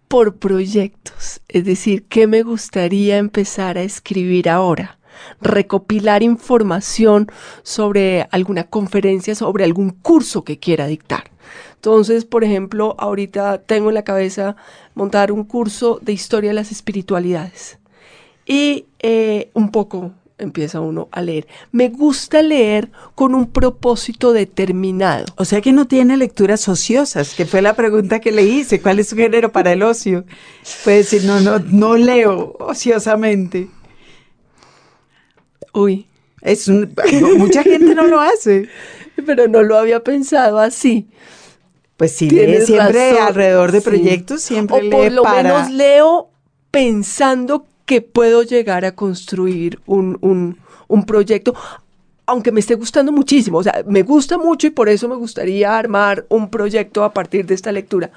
por 0.08 0.36
proyectos, 0.36 1.40
es 1.48 1.64
decir, 1.64 2.04
¿qué 2.08 2.26
me 2.26 2.42
gustaría 2.42 3.18
empezar 3.18 3.78
a 3.78 3.82
escribir 3.82 4.48
ahora? 4.48 4.98
Recopilar 5.40 6.22
información 6.22 7.30
sobre 7.62 8.26
alguna 8.30 8.64
conferencia, 8.64 9.34
sobre 9.34 9.64
algún 9.64 9.90
curso 9.90 10.44
que 10.44 10.58
quiera 10.58 10.86
dictar. 10.86 11.30
Entonces, 11.74 12.24
por 12.24 12.44
ejemplo, 12.44 12.96
ahorita 12.98 13.58
tengo 13.58 13.90
en 13.90 13.94
la 13.94 14.04
cabeza 14.04 14.56
montar 14.94 15.32
un 15.32 15.44
curso 15.44 15.98
de 16.00 16.12
historia 16.12 16.50
de 16.50 16.54
las 16.54 16.72
espiritualidades. 16.72 17.78
Y 18.46 18.86
eh, 19.00 19.50
un 19.54 19.70
poco 19.70 20.12
empieza 20.38 20.80
uno 20.80 21.08
a 21.12 21.22
leer. 21.22 21.46
Me 21.72 21.88
gusta 21.88 22.42
leer 22.42 22.90
con 23.14 23.34
un 23.34 23.46
propósito 23.46 24.32
determinado. 24.32 25.26
O 25.36 25.44
sea 25.44 25.60
que 25.60 25.72
no 25.72 25.86
tiene 25.86 26.16
lecturas 26.16 26.68
ociosas, 26.68 27.34
que 27.34 27.46
fue 27.46 27.62
la 27.62 27.74
pregunta 27.74 28.20
que 28.20 28.32
le 28.32 28.42
hice. 28.42 28.80
¿Cuál 28.80 28.98
es 28.98 29.08
su 29.08 29.16
género 29.16 29.52
para 29.52 29.72
el 29.72 29.82
ocio? 29.82 30.24
Puede 30.84 30.98
decir, 30.98 31.24
no, 31.24 31.40
no, 31.40 31.58
no 31.58 31.96
leo 31.96 32.56
ociosamente. 32.58 33.68
Uy, 35.72 36.06
Es 36.42 36.68
un- 36.68 36.94
mucha 37.38 37.62
gente 37.62 37.94
no 37.94 38.06
lo 38.06 38.20
hace. 38.20 38.68
pero 39.26 39.48
no 39.48 39.62
lo 39.62 39.78
había 39.78 40.02
pensado 40.02 40.58
así. 40.58 41.06
Pues 41.96 42.12
sí, 42.12 42.28
lee 42.28 42.60
siempre 42.66 43.10
razón, 43.12 43.26
alrededor 43.28 43.72
de 43.72 43.80
sí. 43.80 43.88
proyectos, 43.88 44.42
siempre 44.42 44.76
O 44.76 44.80
lee 44.82 44.90
por 44.90 45.12
lo 45.12 45.22
para... 45.22 45.42
menos 45.42 45.70
leo 45.70 46.30
pensando 46.70 47.66
que 47.86 48.00
puedo 48.02 48.42
llegar 48.42 48.84
a 48.84 48.94
construir 48.94 49.80
un, 49.86 50.18
un- 50.20 50.58
un 50.88 51.06
proyecto, 51.06 51.54
aunque 52.26 52.50
me 52.52 52.60
esté 52.60 52.74
gustando 52.74 53.12
muchísimo. 53.12 53.58
O 53.58 53.62
sea, 53.62 53.82
me 53.86 54.02
gusta 54.02 54.38
mucho 54.38 54.66
y 54.66 54.70
por 54.70 54.88
eso 54.88 55.08
me 55.08 55.14
gustaría 55.16 55.78
armar 55.78 56.26
un 56.28 56.50
proyecto 56.50 57.04
a 57.04 57.12
partir 57.12 57.46
de 57.46 57.54
esta 57.54 57.70
lectura. 57.72 58.10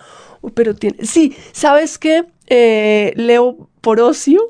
Pero 0.54 0.74
tiene, 0.76 1.06
sí, 1.06 1.36
¿sabes 1.52 1.98
qué? 1.98 2.26
Eh, 2.48 3.14
leo 3.16 3.70
por 3.88 4.02
ocio 4.02 4.42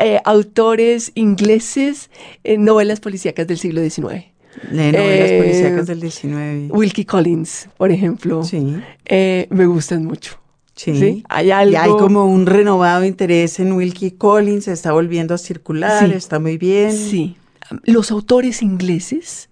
eh, 0.00 0.18
autores 0.26 1.12
ingleses, 1.14 2.10
eh, 2.44 2.58
novelas 2.58 3.00
policíacas 3.00 3.46
del 3.46 3.56
siglo 3.56 3.80
XIX. 3.80 4.26
Lee 4.70 4.92
novelas 4.92 5.30
Eh, 5.30 5.38
policíacas 5.42 5.86
del 5.86 6.00
19. 6.00 6.68
Wilkie 6.70 7.06
Collins, 7.06 7.70
por 7.78 7.90
ejemplo, 7.90 8.42
Sí, 8.44 8.76
eh, 9.06 9.46
me 9.48 9.64
gustan 9.64 10.04
mucho. 10.04 10.38
sí. 10.76 10.94
Sí, 10.94 11.24
hay 11.30 11.46
Y 11.46 11.52
hay 11.52 11.74
algo- 11.74 11.96
como 11.96 12.26
un 12.26 12.44
renovado 12.44 13.06
interés 13.06 13.58
en 13.60 13.72
Wilkie 13.72 14.10
Collins, 14.10 14.68
está 14.68 14.92
volviendo 14.92 15.32
a 15.32 15.38
circular, 15.38 16.06
Sí. 16.06 16.14
está 16.14 16.38
muy 16.38 16.58
bien. 16.58 16.92
Sí. 16.92 17.36
Los 17.84 18.10
autores 18.10 18.60
ingleses, 18.60 19.48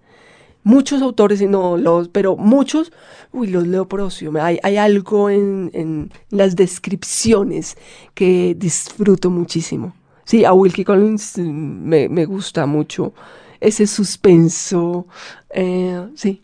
muchos 0.63 1.01
autores, 1.01 1.41
y 1.41 1.47
no 1.47 1.77
los, 1.77 2.07
pero 2.09 2.35
muchos, 2.37 2.91
uy, 3.31 3.47
los 3.47 3.67
leo 3.67 3.87
por 3.87 4.01
ocio. 4.01 4.31
Hay, 4.41 4.59
hay 4.63 4.77
algo 4.77 5.29
en, 5.29 5.69
en 5.73 6.11
las 6.29 6.55
descripciones 6.55 7.77
que 8.13 8.55
disfruto 8.57 9.29
muchísimo. 9.29 9.95
Sí, 10.25 10.45
a 10.45 10.53
Wilkie 10.53 10.85
Collins 10.85 11.37
mm, 11.37 11.43
me, 11.43 12.09
me 12.09 12.25
gusta 12.25 12.65
mucho 12.65 13.13
ese 13.59 13.87
suspenso. 13.87 15.07
eh, 15.49 16.07
sí. 16.15 16.41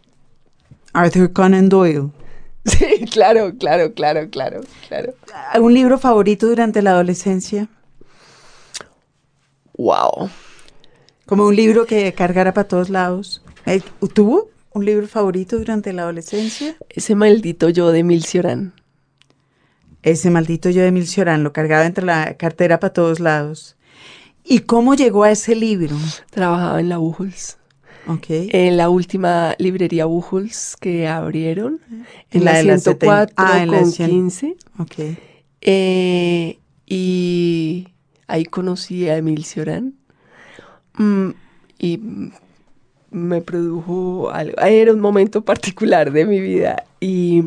Arthur 0.94 1.32
Conan 1.34 1.70
Doyle. 1.70 2.10
Sí, 2.68 3.06
claro, 3.10 3.54
claro, 3.58 3.94
claro, 3.94 4.30
claro, 4.30 4.60
claro. 4.90 5.14
¿Un 5.62 5.74
libro 5.74 5.98
favorito 5.98 6.48
durante 6.48 6.82
la 6.82 6.92
adolescencia? 6.92 7.70
Wow. 9.78 10.30
Como 11.26 11.46
un 11.46 11.56
libro 11.56 11.86
que 11.86 12.14
cargara 12.14 12.54
para 12.54 12.68
todos 12.68 12.90
lados. 12.90 13.42
Eh, 13.68 13.82
¿Tuvo 14.14 14.50
un 14.74 14.86
libro 14.86 15.08
favorito 15.08 15.58
durante 15.58 15.94
la 15.94 16.04
adolescencia? 16.04 16.76
Ese 16.90 17.16
maldito 17.16 17.70
yo 17.70 17.92
de 17.92 18.00
Emil 18.00 18.24
Cioran. 18.24 18.74
Ese 20.04 20.30
maldito 20.30 20.70
yo 20.70 20.82
de 20.82 20.88
Emil 20.88 21.08
Cioran 21.08 21.44
lo 21.44 21.52
cargaba 21.54 21.86
entre 21.86 22.06
la 22.06 22.36
cartera 22.38 22.80
para 22.80 22.94
todos 22.94 23.20
lados. 23.20 23.76
¿Y 24.44 24.60
cómo 24.60 24.96
llegó 24.96 25.24
a 25.24 25.32
ese 25.32 25.56
libro? 25.56 25.96
Trabajaba 26.32 26.80
en 26.80 26.90
la 26.90 26.98
Buchholz. 26.98 27.58
Ok. 28.08 28.26
En 28.30 28.78
la 28.78 28.88
última 28.90 29.54
librería 29.60 30.06
Buchholz 30.06 30.78
que 30.80 31.08
abrieron, 31.10 31.82
en 32.32 32.46
La 32.46 32.54
la, 32.54 32.58
de 32.60 32.64
la 32.64 32.78
104 32.78 33.26
seten- 33.28 33.34
ah, 33.36 33.64
en 33.64 33.72
la 33.72 33.80
con 33.80 33.92
100. 33.92 34.10
15. 34.10 34.56
ok. 34.80 34.94
eh, 35.62 36.60
y 36.86 37.90
ahí 38.28 38.46
conocí 38.46 39.10
a 39.10 39.18
Emil 39.18 39.44
Cioran. 39.44 39.96
Mm, 40.94 41.32
y 41.80 42.00
me 43.12 43.42
produjo 43.42 44.30
algo. 44.32 44.60
Era 44.62 44.94
un 44.94 45.00
momento 45.00 45.42
particular 45.42 46.12
de 46.12 46.26
mi 46.26 46.40
vida. 46.40 46.84
Y 47.00 47.46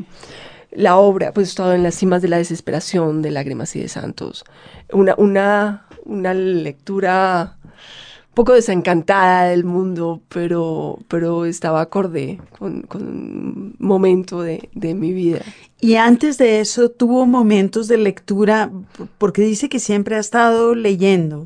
la 0.72 0.96
obra, 0.96 1.32
pues 1.32 1.48
estado 1.48 1.74
en 1.74 1.82
las 1.82 1.94
cimas 1.94 2.22
de 2.22 2.28
la 2.28 2.38
desesperación 2.38 3.22
de 3.22 3.30
Lágrimas 3.30 3.74
y 3.76 3.80
de 3.80 3.88
Santos. 3.88 4.44
Una, 4.92 5.14
una, 5.16 5.86
una 6.04 6.34
lectura 6.34 7.56
un 7.64 8.34
poco 8.34 8.52
desencantada 8.52 9.46
del 9.46 9.64
mundo, 9.64 10.20
pero, 10.28 10.98
pero 11.08 11.44
estaba 11.44 11.80
acorde 11.80 12.40
con, 12.58 12.82
con 12.82 13.02
un 13.02 13.76
momento 13.78 14.42
de, 14.42 14.68
de 14.72 14.94
mi 14.94 15.12
vida. 15.12 15.40
Y 15.80 15.96
antes 15.96 16.38
de 16.38 16.60
eso 16.60 16.90
tuvo 16.90 17.26
momentos 17.26 17.88
de 17.88 17.96
lectura, 17.96 18.70
porque 19.18 19.42
dice 19.42 19.68
que 19.68 19.80
siempre 19.80 20.14
ha 20.14 20.20
estado 20.20 20.74
leyendo 20.74 21.44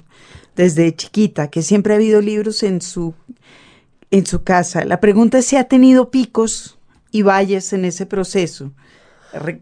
desde 0.56 0.94
chiquita, 0.94 1.48
que 1.48 1.62
siempre 1.62 1.94
ha 1.94 1.96
habido 1.96 2.20
libros 2.20 2.62
en 2.62 2.82
su, 2.82 3.14
en 4.14 4.26
su 4.26 4.44
casa. 4.44 4.84
La 4.84 5.00
pregunta 5.00 5.38
es 5.38 5.46
si 5.46 5.56
ha 5.56 5.64
tenido 5.64 6.10
picos 6.10 6.78
y 7.10 7.22
valles 7.22 7.72
en 7.72 7.84
ese 7.84 8.06
proceso. 8.06 8.70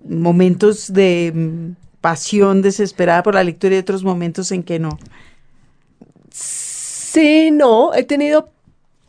Momentos 0.07 0.93
de 0.93 1.33
mm, 1.35 2.01
pasión 2.03 2.61
desesperada 2.61 3.23
por 3.23 3.35
la 3.35 3.45
lectura 3.45 3.77
y 3.77 3.79
otros 3.79 4.05
momentos 4.05 4.53
en 4.53 4.62
que 4.62 4.79
no. 4.79 4.99
Sí, 6.31 7.51
no, 7.51 7.95
he 7.95 8.05
tenido 8.05 8.51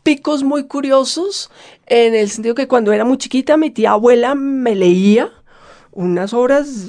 picos 0.02 0.42
muy 0.42 0.64
curiosos 0.64 1.50
en 1.86 2.14
el 2.14 2.30
sentido 2.30 2.54
que 2.54 2.66
cuando 2.66 2.92
era 2.92 3.04
muy 3.04 3.18
chiquita 3.18 3.58
mi 3.58 3.70
tía 3.70 3.92
abuela 3.92 4.34
me 4.34 4.74
leía 4.74 5.30
unas 5.92 6.32
obras 6.32 6.88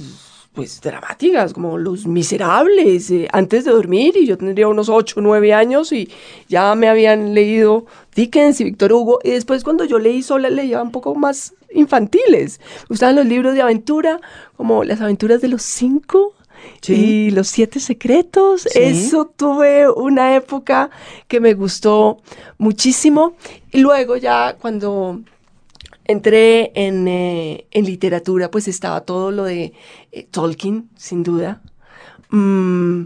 pues 0.55 0.79
dramáticas 0.81 1.53
como 1.53 1.77
Los 1.77 2.07
Miserables 2.07 3.11
eh, 3.11 3.27
antes 3.31 3.65
de 3.65 3.71
dormir 3.71 4.15
y 4.17 4.25
yo 4.25 4.37
tendría 4.37 4.67
unos 4.67 4.87
8 4.89 5.19
o 5.19 5.21
9 5.21 5.53
años 5.53 5.91
y 5.91 6.09
ya 6.47 6.73
me 6.75 6.87
habían 6.87 7.33
leído 7.33 7.85
Dickens 8.15 8.61
y 8.61 8.63
Víctor 8.63 8.93
Hugo 8.93 9.19
y 9.23 9.31
después 9.31 9.63
cuando 9.63 9.83
yo 9.83 9.99
leí 9.99 10.23
sola 10.23 10.49
leía 10.49 10.81
un 10.81 10.91
poco 10.91 11.13
más 11.13 11.53
infantiles. 11.73 12.59
Me 12.83 12.85
gustaban 12.89 13.15
los 13.17 13.25
libros 13.25 13.53
de 13.53 13.61
aventura 13.61 14.21
como 14.55 14.83
Las 14.83 15.01
aventuras 15.01 15.41
de 15.41 15.49
los 15.49 15.61
cinco 15.61 16.33
Sí. 16.81 16.93
y 17.27 17.31
Los 17.31 17.47
siete 17.49 17.79
secretos. 17.79 18.61
Sí. 18.63 18.79
Eso 18.79 19.25
tuve 19.35 19.87
una 19.89 20.35
época 20.35 20.89
que 21.27 21.39
me 21.39 21.53
gustó 21.53 22.17
muchísimo 22.57 23.35
y 23.71 23.79
luego 23.81 24.15
ya 24.17 24.55
cuando 24.59 25.19
entré 26.05 26.71
en, 26.75 27.07
eh, 27.07 27.65
en 27.71 27.85
literatura, 27.85 28.49
pues 28.51 28.67
estaba 28.67 29.01
todo 29.01 29.31
lo 29.31 29.43
de 29.43 29.73
eh, 30.11 30.27
Tolkien, 30.31 30.89
sin 30.95 31.23
duda. 31.23 31.61
Mm, 32.29 33.03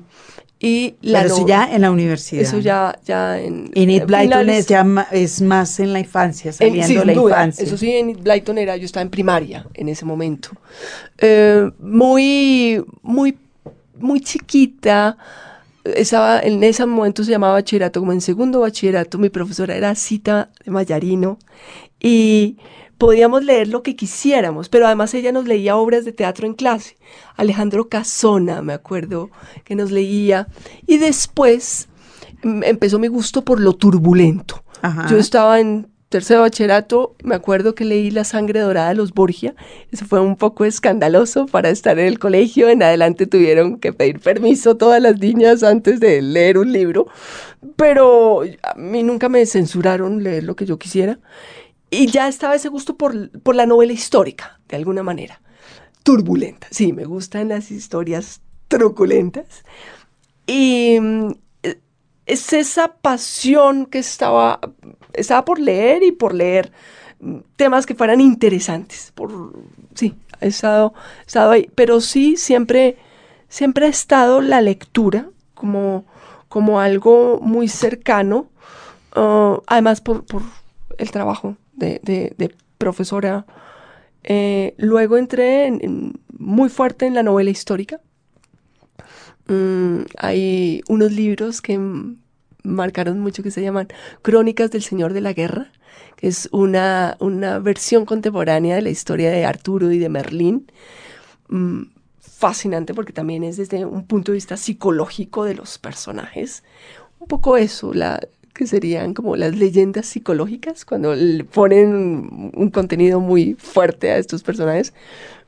y 0.62 0.96
la 1.02 1.22
Pero 1.22 1.36
eso 1.36 1.48
ya 1.48 1.74
en 1.74 1.82
la 1.82 1.92
universidad. 1.92 2.44
Eso 2.44 2.60
ya, 2.60 3.00
ya 3.06 3.40
en... 3.40 3.72
Enid 3.74 4.02
eh, 4.02 4.06
Blyton 4.06 4.50
es, 4.50 4.68
ya 4.68 4.86
es 5.12 5.42
más 5.42 5.80
en 5.80 5.94
la 5.94 6.00
infancia, 6.00 6.50
en- 6.50 6.54
saliendo 6.56 6.86
sin 6.88 7.08
la 7.08 7.14
duda. 7.14 7.32
infancia. 7.32 7.64
Eso 7.66 7.78
sí, 7.78 7.92
en 7.92 8.14
Blyton 8.22 8.58
era, 8.58 8.76
yo 8.76 8.84
estaba 8.86 9.02
en 9.04 9.10
primaria 9.10 9.66
en 9.74 9.88
ese 9.88 10.04
momento. 10.04 10.50
Eh, 11.18 11.70
muy, 11.80 12.84
muy, 13.02 13.38
muy 13.98 14.20
chiquita. 14.20 15.18
Estaba 15.86 16.42
en 16.42 16.62
ese 16.62 16.86
momento 16.86 17.24
se 17.24 17.32
llamaba 17.32 17.54
bachillerato, 17.54 18.02
como 18.02 18.12
en 18.12 18.20
segundo 18.20 18.60
bachillerato, 18.60 19.18
mi 19.18 19.30
profesora 19.30 19.76
era 19.78 19.96
Cita 19.96 20.50
de 20.66 20.72
Mayarino 20.72 21.40
y 22.02 22.58
podíamos 23.00 23.44
leer 23.44 23.70
lo 23.70 23.82
que 23.82 23.96
quisiéramos, 23.96 24.70
pero 24.70 24.86
además 24.86 25.14
ella 25.14 25.32
nos 25.32 25.48
leía 25.48 25.78
obras 25.78 26.06
de 26.06 26.12
teatro 26.12 26.46
en 26.46 26.54
clase. 26.54 26.98
Alejandro 27.38 27.88
Casona, 27.88 28.62
me 28.62 28.74
acuerdo, 28.74 29.32
que 29.64 29.74
nos 29.74 29.90
leía. 29.90 30.48
Y 30.86 30.98
después 30.98 31.88
mm, 32.44 32.64
empezó 32.64 33.00
mi 33.00 33.08
gusto 33.08 33.44
por 33.44 33.62
lo 33.62 33.74
turbulento. 33.74 34.64
Ajá. 34.82 35.08
Yo 35.10 35.18
estaba 35.18 35.62
en 35.62 35.88
tercer 36.10 36.40
bachillerato, 36.40 37.16
me 37.24 37.36
acuerdo 37.36 37.76
que 37.76 37.86
leí 37.86 38.12
La 38.12 38.24
sangre 38.26 38.60
dorada 38.60 38.90
de 38.90 38.96
los 38.96 39.14
Borgia. 39.14 39.56
Eso 39.92 40.06
fue 40.06 40.20
un 40.20 40.36
poco 40.36 40.66
escandaloso 40.66 41.46
para 41.46 41.70
estar 41.70 41.98
en 42.00 42.08
el 42.08 42.20
colegio. 42.20 42.68
En 42.68 42.84
adelante 42.84 43.28
tuvieron 43.28 43.80
que 43.80 43.94
pedir 43.94 44.20
permiso 44.20 44.76
todas 44.76 45.02
las 45.02 45.20
niñas 45.20 45.64
antes 45.64 46.00
de 46.02 46.22
leer 46.22 46.58
un 46.58 46.74
libro. 46.74 47.08
Pero 47.78 48.42
a 48.64 48.76
mí 48.76 49.04
nunca 49.04 49.30
me 49.30 49.46
censuraron 49.46 50.22
leer 50.24 50.44
lo 50.44 50.56
que 50.56 50.66
yo 50.66 50.78
quisiera. 50.78 51.20
Y 51.90 52.08
ya 52.08 52.28
estaba 52.28 52.56
ese 52.56 52.70
gusto 52.70 52.96
por, 52.96 53.32
por 53.42 53.56
la 53.56 53.66
novela 53.66 53.94
histórica, 53.94 54.60
de 54.68 54.78
alguna 54.78 55.04
manera. 55.04 55.42
turbulentas. 56.04 56.70
Sí, 56.72 56.94
me 56.94 57.06
gustan 57.06 57.50
las 57.50 57.72
historias 57.72 58.42
truculentas. 58.68 59.64
Y 60.46 60.98
mm, 61.00 61.32
es 62.26 62.54
esa 62.54 62.94
pasión 62.94 63.88
que 63.88 64.00
estaba, 64.00 64.60
estaba 65.14 65.46
por 65.46 65.60
leer 65.60 66.04
y 66.04 66.12
por 66.12 66.34
leer 66.34 66.72
temas 67.56 67.86
que 67.86 67.96
fueran 67.96 68.22
interesantes. 68.22 69.12
Por, 69.16 69.54
sí, 69.96 70.16
he 70.40 70.48
estado, 70.48 70.94
estado 71.26 71.52
ahí. 71.52 71.70
Pero 71.76 72.02
sí, 72.02 72.38
siempre, 72.38 72.98
siempre 73.48 73.88
ha 73.88 73.90
estado 73.90 74.42
la 74.42 74.62
lectura 74.62 75.30
como, 75.56 76.06
como 76.48 76.80
algo 76.80 77.40
muy 77.42 77.68
cercano. 77.68 78.48
Uh, 79.16 79.62
además, 79.66 80.02
por, 80.02 80.24
el 81.00 81.12
trabajo 81.12 81.56
de, 81.80 82.56
profesora. 82.78 83.46
Eh, 84.24 84.74
luego 84.78 85.18
entré 85.18 85.72
muy 86.38 86.70
fuerte 86.70 87.06
en 87.06 87.16
la 87.16 87.24
novela 87.24 87.50
histórica. 87.50 88.02
Mm, 89.48 90.02
hay 90.18 90.82
unos 90.88 91.12
libros 91.12 91.62
que 91.62 91.80
marcaron 92.64 93.20
mucho 93.20 93.42
que 93.42 93.52
se 93.52 93.62
llaman 93.62 93.88
Crónicas 94.22 94.72
del 94.72 94.84
Señor 94.84 95.14
de 95.14 95.22
la 95.22 95.34
Guerra, 95.34 95.72
que 96.16 96.28
es 96.28 96.50
una, 96.52 97.18
una 97.20 97.60
versión 97.60 98.06
contemporánea 98.06 98.76
de 98.76 98.82
la 98.84 98.90
historia 98.90 99.32
de 99.32 99.46
Arturo 99.46 99.92
y 99.92 100.00
de 100.00 100.10
Merlín. 100.10 100.72
Mm, 101.48 101.84
fascinante 102.40 102.94
porque 102.94 103.12
también 103.12 103.44
es 103.44 103.58
desde 103.58 103.86
un 103.86 104.06
punto 104.06 104.32
de 104.32 104.38
vista 104.38 104.56
psicológico 104.56 105.44
de 105.44 105.56
los 105.56 105.78
personajes. 105.78 106.64
Un 107.20 107.28
poco 107.28 107.58
eso, 107.58 107.94
la, 107.94 108.20
que 108.54 108.68
serían 108.68 109.14
como 109.14 109.36
las 109.36 109.56
leyendas 109.56 110.06
psicológicas, 110.06 110.86
cuando 110.86 111.16
le 111.16 111.44
ponen 111.44 112.52
un 112.54 112.70
contenido 112.72 113.20
muy 113.20 113.56
fuerte 113.56 114.12
a 114.12 114.18
estos 114.18 114.44
personajes, 114.44 114.94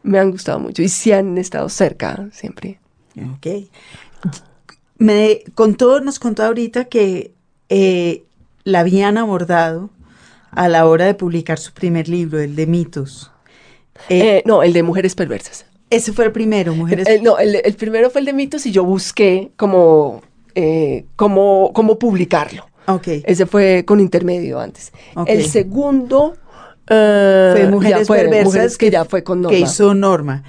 me 0.04 0.20
han 0.20 0.32
gustado 0.32 0.60
mucho 0.60 0.82
y 0.82 0.90
sí 0.90 1.12
han 1.12 1.38
estado 1.38 1.70
cerca 1.70 2.30
siempre. 2.32 2.80
Ok. 3.36 3.68
Me 4.98 5.44
contó, 5.56 6.00
nos 6.02 6.20
contó 6.20 6.44
ahorita 6.44 6.86
que 6.86 7.34
eh, 7.70 8.24
la 8.64 8.82
habían 8.82 9.18
abordado 9.18 9.90
a 10.52 10.68
la 10.68 10.86
hora 10.86 11.06
de 11.06 11.14
publicar 11.14 11.58
su 11.60 11.74
primer 11.74 12.08
libro, 12.08 12.40
el 12.40 12.56
de 12.56 12.68
mitos. 12.68 13.32
Eh, 14.10 14.38
eh, 14.38 14.44
no, 14.46 14.64
el 14.64 14.74
de 14.74 14.84
mujeres 14.84 15.16
perversas. 15.16 15.66
Ese 15.90 16.14
fue 16.14 16.26
el 16.26 16.32
primero, 16.32 16.74
mujeres. 16.74 17.08
no, 17.22 17.38
el, 17.38 17.76
primero 17.76 18.10
fue 18.10 18.22
el 18.22 18.26
de 18.26 18.34
mitos 18.34 18.66
y 18.66 18.72
yo 18.72 18.86
busqué 18.86 19.52
como 19.58 20.22
cómo, 21.16 21.72
cómo 21.74 22.00
publicarlo. 22.00 22.71
Okay. 22.88 23.24
Ese 23.26 23.46
fue 23.46 23.84
con 23.86 24.00
intermedio 24.00 24.60
antes. 24.60 24.92
El 25.28 25.46
segundo 25.46 26.36
fue 26.88 27.68
Mujeres 27.70 28.08
Perversas, 28.08 28.78
que, 28.78 28.90
ya 28.90 29.06
fue 29.06 29.24
con 29.24 29.42
Norma. 29.42 29.58
Que 29.58 29.64
hizo 29.64 29.94
Norma. 29.94 30.44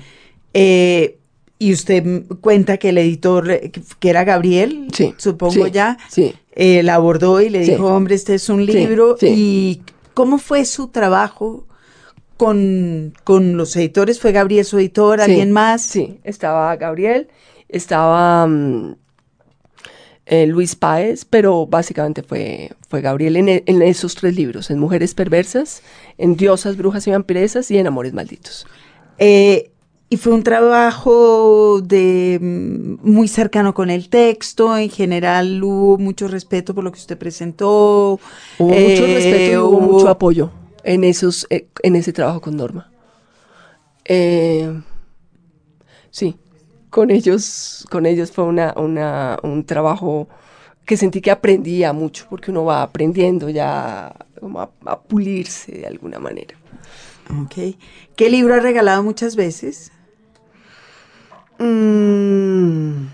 Eh, 0.55 1.19
y 1.59 1.73
usted 1.73 2.25
cuenta 2.41 2.77
que 2.77 2.89
el 2.89 2.99
editor, 2.99 3.61
que 4.01 4.11
era 4.11 4.25
Gabriel, 4.25 4.89
supongo 5.17 5.69
ya, 5.69 5.97
eh, 6.55 6.83
la 6.83 6.97
abordó 6.97 7.41
y 7.41 7.51
le 7.51 7.61
dijo, 7.61 7.87
hombre, 7.87 8.17
este 8.17 8.35
es 8.35 8.49
un 8.49 8.67
libro. 8.67 9.17
¿Y 9.21 9.83
cómo 10.13 10.39
fue 10.39 10.65
su 10.65 10.89
trabajo 10.89 11.67
con, 12.37 13.15
con, 13.23 13.57
los 13.57 13.77
editores? 13.77 14.19
¿Fue 14.19 14.33
Gabriel 14.33 14.65
su 14.65 14.79
editor? 14.79 15.21
¿Alguien 15.21 15.53
más? 15.53 15.83
Sí, 15.83 16.19
estaba 16.25 16.75
Gabriel, 16.75 17.29
estaba 17.69 18.45
mm, 18.49 18.97
eh, 20.25 20.47
Luis 20.47 20.77
Páez, 20.77 21.25
pero 21.25 21.67
básicamente 21.67 22.23
fue, 22.23 22.71
fue 22.89 23.01
Gabriel 23.01 23.37
en, 23.37 23.49
en, 23.49 23.83
esos 23.83 24.15
tres 24.15 24.37
libros, 24.37 24.71
en 24.71 24.79
Mujeres 24.79 25.15
Perversas, 25.15 25.83
en 26.17 26.37
Diosas, 26.37 26.77
Brujas 26.77 27.07
y 27.09 27.11
Vampiresas 27.11 27.71
y 27.73 27.79
en 27.79 27.89
Amores 27.89 28.13
Malditos. 28.13 28.67
Eh, 29.19 29.73
y 30.09 30.17
fue 30.19 30.33
un 30.33 30.45
trabajo 30.45 31.81
de 31.81 32.39
mm, 32.41 32.97
muy 33.03 33.27
cercano 33.27 33.75
con 33.75 33.91
el 33.91 34.09
texto, 34.11 34.77
en 34.77 34.91
general 34.91 35.63
hubo 35.65 35.99
mucho 35.99 36.29
respeto 36.29 36.73
por 36.73 36.85
lo 36.85 36.93
que 36.93 37.01
usted 37.01 37.19
presentó. 37.19 38.21
Hubo 38.59 38.69
mucho 38.69 39.07
eh, 39.07 39.15
respeto 39.15 39.53
y 39.53 39.57
hubo, 39.57 39.81
mucho 39.81 40.09
apoyo 40.09 40.53
en, 40.85 41.03
esos, 41.03 41.49
en 41.51 41.97
ese 41.97 42.13
trabajo 42.13 42.41
con 42.41 42.57
Norma. 42.57 42.93
Sí, 46.11 46.37
con 46.93 47.11
ellos, 47.11 47.87
con 47.91 48.05
ellos 48.05 48.31
fue 48.31 48.45
una, 48.45 48.75
un 49.43 49.65
trabajo 49.65 50.29
que 50.85 50.99
sentí 50.99 51.23
que 51.23 51.31
aprendía 51.31 51.95
mucho, 51.95 52.27
porque 52.29 52.51
uno 52.51 52.67
va 52.67 52.83
aprendiendo 52.83 53.49
ya 53.49 54.09
a, 54.09 54.71
a 54.85 55.01
pulirse 55.01 55.73
de 55.73 55.87
alguna 55.87 56.19
manera. 56.19 56.55
Ok. 57.43 57.77
¿Qué 58.15 58.29
libro 58.29 58.55
ha 58.55 58.61
regalado 58.61 59.03
muchas 59.03 59.37
veces? 59.37 59.91
Mm. 61.59 63.07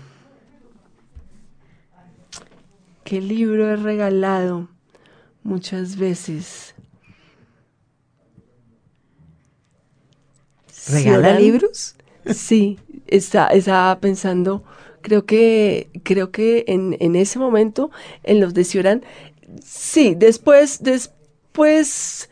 ¿Qué 3.05 3.21
libro 3.21 3.69
he 3.69 3.77
regalado 3.77 4.67
muchas 5.41 5.95
veces? 5.95 6.75
¿Regala 10.89 11.39
libros? 11.39 11.95
Sí, 12.25 12.77
estaba 13.11 13.99
pensando, 13.99 14.63
creo 15.01 15.25
que, 15.25 15.89
creo 16.03 16.31
que 16.31 16.65
en, 16.67 16.97
en, 16.99 17.15
ese 17.15 17.39
momento, 17.39 17.91
en 18.23 18.39
los 18.39 18.53
de 18.53 18.63
Ciorán, 18.63 19.03
sí, 19.63 20.15
después, 20.17 20.81
después 20.83 22.29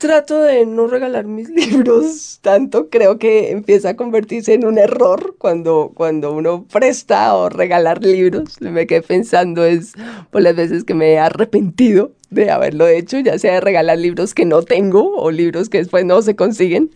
trato 0.00 0.42
de 0.42 0.66
no 0.66 0.88
regalar 0.88 1.26
mis 1.26 1.48
libros 1.50 2.40
tanto, 2.42 2.88
creo 2.88 3.18
que 3.18 3.50
empieza 3.50 3.90
a 3.90 3.96
convertirse 3.96 4.54
en 4.54 4.64
un 4.66 4.78
error 4.78 5.36
cuando, 5.38 5.92
cuando 5.94 6.32
uno 6.32 6.66
presta 6.72 7.36
o 7.36 7.48
regalar 7.48 8.02
libros. 8.02 8.60
Me 8.60 8.86
quedé 8.86 9.02
pensando 9.02 9.64
es 9.64 9.92
por 10.30 10.42
las 10.42 10.56
veces 10.56 10.82
que 10.84 10.94
me 10.94 11.12
he 11.12 11.18
arrepentido 11.18 12.12
de 12.30 12.50
haberlo 12.50 12.88
hecho, 12.88 13.18
ya 13.20 13.38
sea 13.38 13.54
de 13.54 13.60
regalar 13.60 13.98
libros 13.98 14.34
que 14.34 14.46
no 14.46 14.62
tengo 14.62 15.16
o 15.16 15.30
libros 15.30 15.68
que 15.68 15.78
después 15.78 16.04
no 16.04 16.22
se 16.22 16.34
consiguen. 16.34 16.90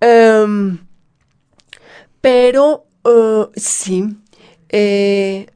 Em, 0.00 0.78
pero 2.22 2.86
uh, 3.04 3.48
sí, 3.54 4.16
eh, 4.70 5.48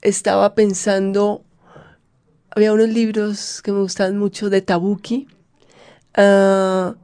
estaba 0.00 0.54
pensando, 0.54 1.44
había 2.50 2.72
unos 2.72 2.88
libros 2.88 3.60
que 3.60 3.72
me 3.72 3.80
gustaban 3.80 4.16
mucho 4.16 4.48
de 4.48 4.62
Tabuki, 4.62 5.28
Ah, 6.14 6.94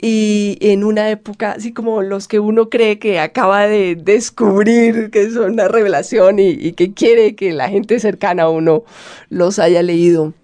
y 0.00 0.58
en 0.60 0.84
una 0.84 1.10
época, 1.10 1.52
así 1.52 1.72
como 1.72 2.02
los 2.02 2.26
que 2.26 2.40
uno 2.40 2.70
cree 2.70 2.98
que 2.98 3.20
acaba 3.20 3.66
de 3.66 3.96
descubrir 3.96 5.10
que 5.10 5.30
son 5.30 5.52
una 5.52 5.68
revelación 5.68 6.38
y, 6.40 6.72
que 6.72 6.92
quiere 6.92 7.36
que 7.36 7.52
la 7.52 7.68
gente 7.68 8.00
cercana 8.00 8.44
a 8.44 8.48
uno 8.48 8.84
los 9.28 9.58
haya 9.58 9.82
leído. 9.82 10.34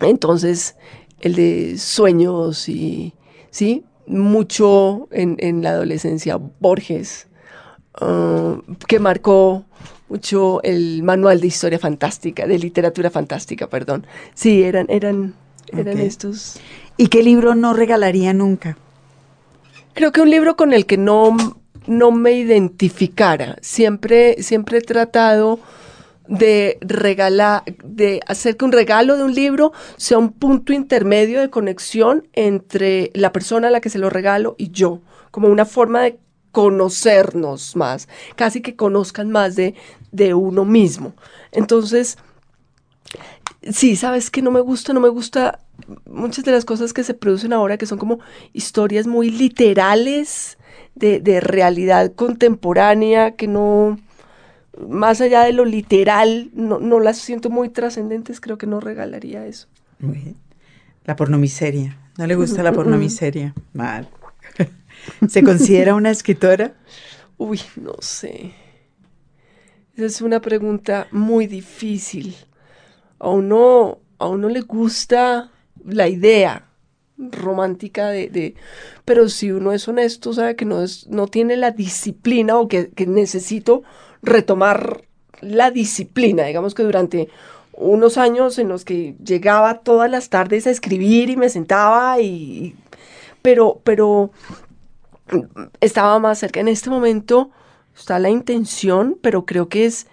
Entonces, 0.00 0.76
el 1.20 1.34
de 1.34 1.78
sueños 1.78 2.68
y, 2.68 3.14
¿sí? 3.50 3.84
Mucho 4.06 5.08
en, 5.10 5.62
la 5.62 5.70
adolescencia, 5.70 6.38
Borges, 6.60 7.28
ah, 8.00 8.56
que 8.86 8.98
marcó 8.98 9.64
mucho 10.08 10.62
el 10.62 11.02
manual 11.02 11.40
de 11.40 11.46
historia 11.46 11.78
fantástica, 11.78 12.46
de 12.46 12.58
literatura 12.58 13.10
fantástica, 13.10 13.68
perdón. 13.68 14.06
Sí, 14.34 14.62
eran, 14.62 14.86
eran, 14.88 15.34
eran 15.72 15.98
estos. 15.98 16.60
¿Y 16.96 17.08
qué 17.08 17.22
libro 17.22 17.54
no 17.54 17.72
regalaría 17.72 18.32
nunca? 18.32 18.76
Creo 19.94 20.12
que 20.12 20.20
un 20.20 20.30
libro 20.30 20.56
con 20.56 20.72
el 20.72 20.86
que 20.86 20.96
no, 20.96 21.36
no 21.86 22.10
me 22.10 22.32
identificara. 22.32 23.56
Siempre, 23.60 24.42
siempre 24.42 24.78
he 24.78 24.82
tratado 24.82 25.58
de 26.28 26.78
regalar, 26.80 27.64
de 27.84 28.20
hacer 28.26 28.56
que 28.56 28.64
un 28.64 28.72
regalo 28.72 29.16
de 29.16 29.24
un 29.24 29.34
libro 29.34 29.72
sea 29.96 30.18
un 30.18 30.32
punto 30.32 30.72
intermedio 30.72 31.40
de 31.40 31.50
conexión 31.50 32.28
entre 32.32 33.10
la 33.14 33.32
persona 33.32 33.68
a 33.68 33.70
la 33.70 33.80
que 33.80 33.90
se 33.90 33.98
lo 33.98 34.10
regalo 34.10 34.54
y 34.58 34.70
yo, 34.70 35.00
como 35.30 35.48
una 35.48 35.66
forma 35.66 36.02
de 36.02 36.18
conocernos 36.54 37.76
más, 37.76 38.08
casi 38.36 38.62
que 38.62 38.76
conozcan 38.76 39.30
más 39.30 39.56
de, 39.56 39.74
de 40.12 40.32
uno 40.32 40.64
mismo. 40.64 41.12
Entonces, 41.52 42.16
sí, 43.70 43.96
sabes 43.96 44.30
que 44.30 44.40
no 44.40 44.50
me 44.50 44.60
gusta, 44.60 44.94
no 44.94 45.00
me 45.00 45.08
gusta 45.08 45.58
muchas 46.06 46.44
de 46.44 46.52
las 46.52 46.64
cosas 46.64 46.92
que 46.92 47.04
se 47.04 47.12
producen 47.12 47.52
ahora, 47.52 47.76
que 47.76 47.86
son 47.86 47.98
como 47.98 48.20
historias 48.52 49.06
muy 49.06 49.30
literales 49.30 50.56
de, 50.94 51.40
realidad 51.40 52.12
contemporánea, 52.14 53.32
que 53.32 53.48
no, 53.48 53.98
más 54.88 55.20
allá 55.20 55.42
de 55.42 55.52
lo 55.52 55.64
literal, 55.64 56.50
no, 56.54 57.00
las 57.00 57.18
siento 57.18 57.50
muy 57.50 57.68
trascendentes, 57.68 58.40
creo 58.40 58.58
que 58.58 58.66
no 58.68 58.80
regalaría 58.80 59.44
eso. 59.44 59.66
La 61.04 61.16
pornomiseria. 61.16 61.98
¿No 62.16 62.26
le 62.28 62.36
gusta 62.36 62.62
la 62.62 62.72
pornomiseria? 62.72 63.54
Mal. 63.72 64.08
¿Se 65.28 65.42
considera 65.42 65.94
una 65.94 66.10
escritora? 66.10 66.74
Uy, 67.36 67.60
no 67.76 67.94
sé. 68.00 68.52
Esa 69.94 70.06
es 70.06 70.20
una 70.20 70.40
pregunta 70.40 71.06
muy 71.10 71.46
difícil. 71.46 72.34
A 73.18 73.28
uno, 73.28 73.98
a 74.18 74.26
uno 74.26 74.48
le 74.48 74.60
gusta 74.60 75.50
la 75.84 76.08
idea 76.08 76.66
romántica 77.16 78.08
de, 78.08 78.54
pero 79.04 79.28
si 79.28 79.52
uno 79.52 79.72
es 79.72 79.86
honesto, 79.86 80.32
sabe 80.32 80.56
que 80.56 80.64
no, 80.64 80.82
es, 80.82 81.06
no 81.08 81.26
tiene 81.28 81.56
la 81.56 81.70
disciplina 81.70 82.58
o 82.58 82.68
que, 82.68 82.90
necesito 83.06 83.82
retomar 84.22 85.04
la 85.40 85.70
disciplina, 85.70 86.44
digamos 86.44 86.74
que 86.74 86.82
durante 86.82 87.28
unos 87.72 88.18
años 88.18 88.58
en 88.58 88.68
los 88.68 88.84
que 88.84 89.16
llegaba 89.24 89.80
todas 89.80 90.10
las 90.10 90.28
tardes 90.28 90.66
a 90.66 90.70
escribir 90.70 91.30
y 91.30 91.36
me 91.36 91.48
sentaba 91.48 92.20
y, 92.20 92.74
pero, 93.42 93.80
pero 93.84 94.30
estaba 95.80 96.18
más 96.18 96.38
cerca. 96.38 96.60
En 96.60 96.68
este 96.68 96.90
momento 96.90 97.50
está 97.96 98.18
la 98.18 98.30
intención, 98.30 99.18
pero 99.22 99.46
creo 99.46 99.68
que 99.68 99.86
es, 99.86 100.06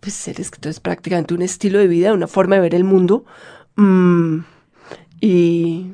pues 0.00 0.14
ser 0.14 0.40
escritor 0.40 0.70
es 0.70 0.80
prácticamente 0.80 1.34
un 1.34 1.42
estilo 1.42 1.78
de 1.78 1.88
vida, 1.88 2.12
una 2.12 2.26
forma 2.26 2.56
de 2.56 2.62
ver 2.62 2.74
el 2.74 2.84
mundo. 2.84 3.24
Mm, 3.76 4.40
y 5.20 5.92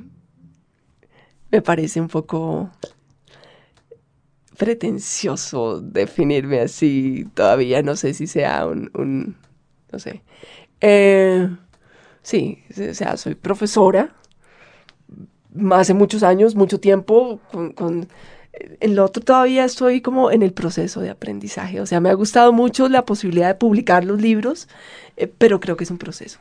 me 1.51 1.62
parece 1.62 2.01
un 2.01 2.09
poco 2.09 2.70
pretencioso 4.57 5.80
definirme 5.80 6.61
así 6.61 7.26
todavía. 7.35 7.82
No 7.82 7.97
sé 7.97 8.14
si 8.14 8.26
sea 8.26 8.66
un, 8.66 9.37
no 9.93 9.99
sé. 9.99 10.22
Eh, 10.80 11.49
sí, 12.22 12.64
o 12.91 12.95
sea, 12.95 13.16
soy 13.16 13.35
profesora 13.35 14.14
hace 15.72 15.94
muchos 15.94 16.22
años, 16.22 16.55
mucho 16.55 16.80
tiempo, 16.80 17.40
con, 17.50 18.09
en 18.80 18.94
lo 18.94 19.05
otro 19.05 19.22
todavía 19.22 19.64
estoy 19.64 20.00
como 20.00 20.30
en 20.30 20.42
el 20.42 20.52
proceso 20.52 21.00
de 21.00 21.11
aprendizaje. 21.11 21.80
O 21.80 21.86
sea, 21.86 22.00
me 22.00 22.11
ha 22.11 22.14
gustado 22.14 22.52
mucho 22.52 22.88
la 22.88 23.05
posibilidad 23.05 23.48
de 23.48 23.55
publicar 23.55 24.05
los 24.05 24.20
libros, 24.20 24.68
eh, 25.16 25.26
pero 25.26 25.61
creo 25.61 25.76
que 25.76 25.84
es 25.84 25.90
un 25.90 25.98
proceso. 25.98 26.38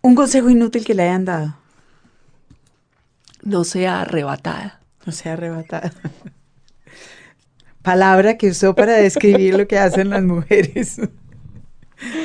Un 0.00 0.14
consejo 0.14 0.50
inútil 0.50 0.84
que 0.84 0.94
le 0.94 1.04
hayan 1.04 1.24
dado. 1.24 1.56
No 3.42 3.64
sea 3.64 4.02
arrebatada. 4.02 4.80
No 5.06 5.12
sea 5.12 5.34
arrebatada. 5.34 5.92
Palabra 7.82 8.36
que 8.36 8.48
usó 8.50 8.74
para 8.74 8.94
describir 8.94 9.56
lo 9.56 9.66
que 9.66 9.78
hacen 9.78 10.10
las 10.10 10.22
mujeres. 10.22 11.00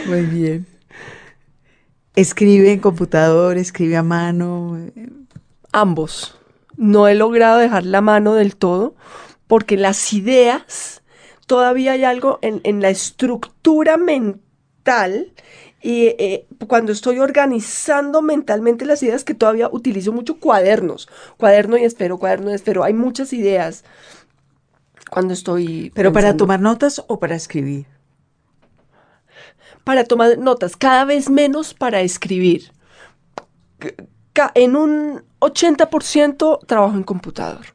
Muy 0.08 0.22
bien. 0.22 0.68
Escribe 2.16 2.72
en 2.72 2.80
computador, 2.80 3.58
escribe 3.58 3.98
a 3.98 4.04
mano. 4.04 4.78
Ambos. 5.72 6.38
No 6.76 7.08
he 7.08 7.16
logrado 7.16 7.58
dejar 7.58 7.86
la 7.86 8.02
mano 8.02 8.34
del 8.34 8.56
todo 8.56 8.96
porque 9.48 9.78
las 9.78 10.14
ideas, 10.14 11.02
todavía 11.46 11.94
hay 11.94 12.04
algo 12.04 12.40
en, 12.42 12.62
en 12.64 12.82
la 12.82 12.90
estructura 12.90 13.98
mental 13.98 15.34
y 15.82 16.08
eh, 16.20 16.48
cuando 16.68 16.92
estoy 16.92 17.20
organizando 17.20 18.22
mentalmente 18.22 18.86
las 18.86 19.04
ideas, 19.04 19.24
que 19.24 19.34
todavía 19.34 19.70
utilizo 19.72 20.12
mucho 20.12 20.40
cuadernos, 20.40 21.08
cuaderno 21.38 21.78
y 21.78 21.84
espero, 21.84 22.18
cuaderno 22.18 22.52
y 22.52 22.56
espero, 22.56 22.84
hay 22.84 22.94
muchas 22.94 23.32
ideas 23.32 23.84
cuando 25.10 25.34
estoy... 25.34 25.92
¿Pero 25.94 26.12
para 26.12 26.36
tomar 26.36 26.60
notas 26.60 27.04
o 27.08 27.20
para 27.20 27.36
escribir? 27.36 27.86
Para 29.84 30.04
tomar 30.04 30.38
notas, 30.38 30.76
cada 30.76 31.06
vez 31.06 31.30
menos 31.30 31.74
para 31.74 32.02
escribir. 32.02 32.72
En 34.56 34.76
un 34.76 35.24
80% 35.40 36.60
trabajo 36.66 36.96
en 36.96 37.04
computador, 37.04 37.66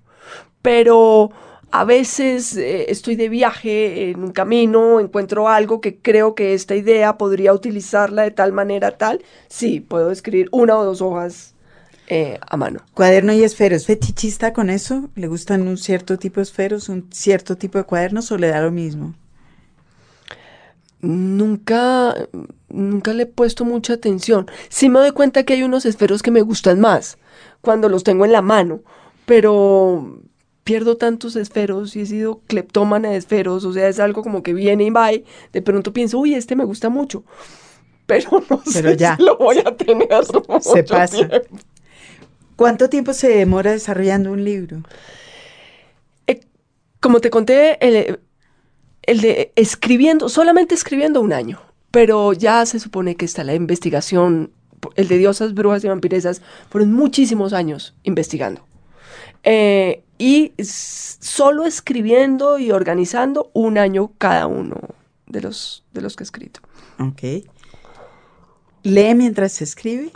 pero 0.60 1.30
a 1.72 1.84
veces 1.84 2.54
eh, 2.56 2.90
estoy 2.90 3.16
de 3.16 3.30
viaje 3.30 4.10
en 4.10 4.22
un 4.22 4.32
camino, 4.32 5.00
encuentro 5.00 5.48
algo 5.48 5.80
que 5.80 5.96
creo 5.96 6.34
que 6.34 6.52
esta 6.52 6.76
idea 6.76 7.16
podría 7.16 7.54
utilizarla 7.54 8.22
de 8.22 8.30
tal 8.30 8.52
manera 8.52 8.98
tal. 8.98 9.24
Sí, 9.48 9.80
puedo 9.80 10.10
escribir 10.10 10.48
una 10.52 10.76
o 10.76 10.84
dos 10.84 11.00
hojas 11.00 11.54
eh, 12.08 12.38
a 12.46 12.56
mano. 12.58 12.80
Cuaderno 12.92 13.32
y 13.32 13.42
esfero, 13.42 13.74
¿es 13.74 13.86
fetichista 13.86 14.52
con 14.52 14.68
eso? 14.68 15.08
¿Le 15.14 15.28
gustan 15.28 15.66
un 15.66 15.78
cierto 15.78 16.18
tipo 16.18 16.40
de 16.40 16.42
esferos, 16.42 16.90
un 16.90 17.08
cierto 17.10 17.56
tipo 17.56 17.78
de 17.78 17.84
cuadernos 17.84 18.30
o 18.32 18.36
le 18.36 18.48
da 18.48 18.60
lo 18.60 18.70
mismo? 18.70 19.14
Nunca, 21.00 22.14
nunca 22.68 23.14
le 23.14 23.22
he 23.22 23.26
puesto 23.26 23.64
mucha 23.64 23.94
atención. 23.94 24.46
Sí 24.68 24.90
me 24.90 24.98
doy 24.98 25.12
cuenta 25.12 25.44
que 25.44 25.54
hay 25.54 25.62
unos 25.62 25.86
esferos 25.86 26.22
que 26.22 26.30
me 26.30 26.42
gustan 26.42 26.80
más 26.80 27.16
cuando 27.62 27.88
los 27.88 28.04
tengo 28.04 28.26
en 28.26 28.32
la 28.32 28.42
mano, 28.42 28.82
pero 29.24 30.20
pierdo 30.64 30.96
tantos 30.96 31.36
esferos 31.36 31.96
y 31.96 32.02
he 32.02 32.06
sido 32.06 32.40
cleptómana 32.46 33.10
de 33.10 33.16
esferos, 33.16 33.64
o 33.64 33.72
sea, 33.72 33.88
es 33.88 33.98
algo 33.98 34.22
como 34.22 34.42
que 34.42 34.52
viene 34.52 34.84
y 34.84 34.90
va 34.90 35.12
y 35.12 35.24
de 35.52 35.62
pronto 35.62 35.92
pienso, 35.92 36.18
uy, 36.18 36.34
este 36.34 36.54
me 36.54 36.64
gusta 36.64 36.88
mucho, 36.88 37.24
pero 38.06 38.42
no 38.50 38.62
sé 38.64 38.96
ya. 38.96 39.16
si 39.16 39.22
lo 39.22 39.38
voy 39.38 39.58
a 39.58 39.76
tener. 39.76 40.08
Se 40.60 40.82
pasa. 40.84 41.28
¿Cuánto 42.56 42.88
tiempo 42.88 43.12
se 43.12 43.28
demora 43.28 43.72
desarrollando 43.72 44.30
un 44.30 44.44
libro? 44.44 44.82
Eh, 46.26 46.40
como 47.00 47.20
te 47.20 47.30
conté, 47.30 47.78
el, 47.80 48.20
el 49.02 49.20
de 49.20 49.52
escribiendo, 49.56 50.28
solamente 50.28 50.74
escribiendo 50.74 51.20
un 51.20 51.32
año, 51.32 51.60
pero 51.90 52.32
ya 52.32 52.64
se 52.66 52.78
supone 52.78 53.16
que 53.16 53.24
está 53.24 53.42
la 53.42 53.54
investigación, 53.54 54.52
el 54.96 55.08
de 55.08 55.18
diosas, 55.18 55.54
brujas 55.54 55.84
y 55.84 55.88
vampiresas, 55.88 56.42
fueron 56.70 56.92
muchísimos 56.92 57.52
años 57.52 57.94
investigando. 58.02 58.64
Eh, 59.44 60.04
y 60.18 60.52
solo 60.62 61.64
escribiendo 61.64 62.58
y 62.58 62.70
organizando 62.70 63.50
un 63.54 63.78
año 63.78 64.12
cada 64.18 64.46
uno 64.46 64.78
de 65.26 65.40
los, 65.40 65.84
de 65.92 66.00
los 66.00 66.16
que 66.16 66.22
he 66.22 66.26
escrito. 66.26 66.60
Ok. 66.98 67.22
¿Lee 68.84 69.14
mientras 69.14 69.52
se 69.52 69.64
escribe? 69.64 70.12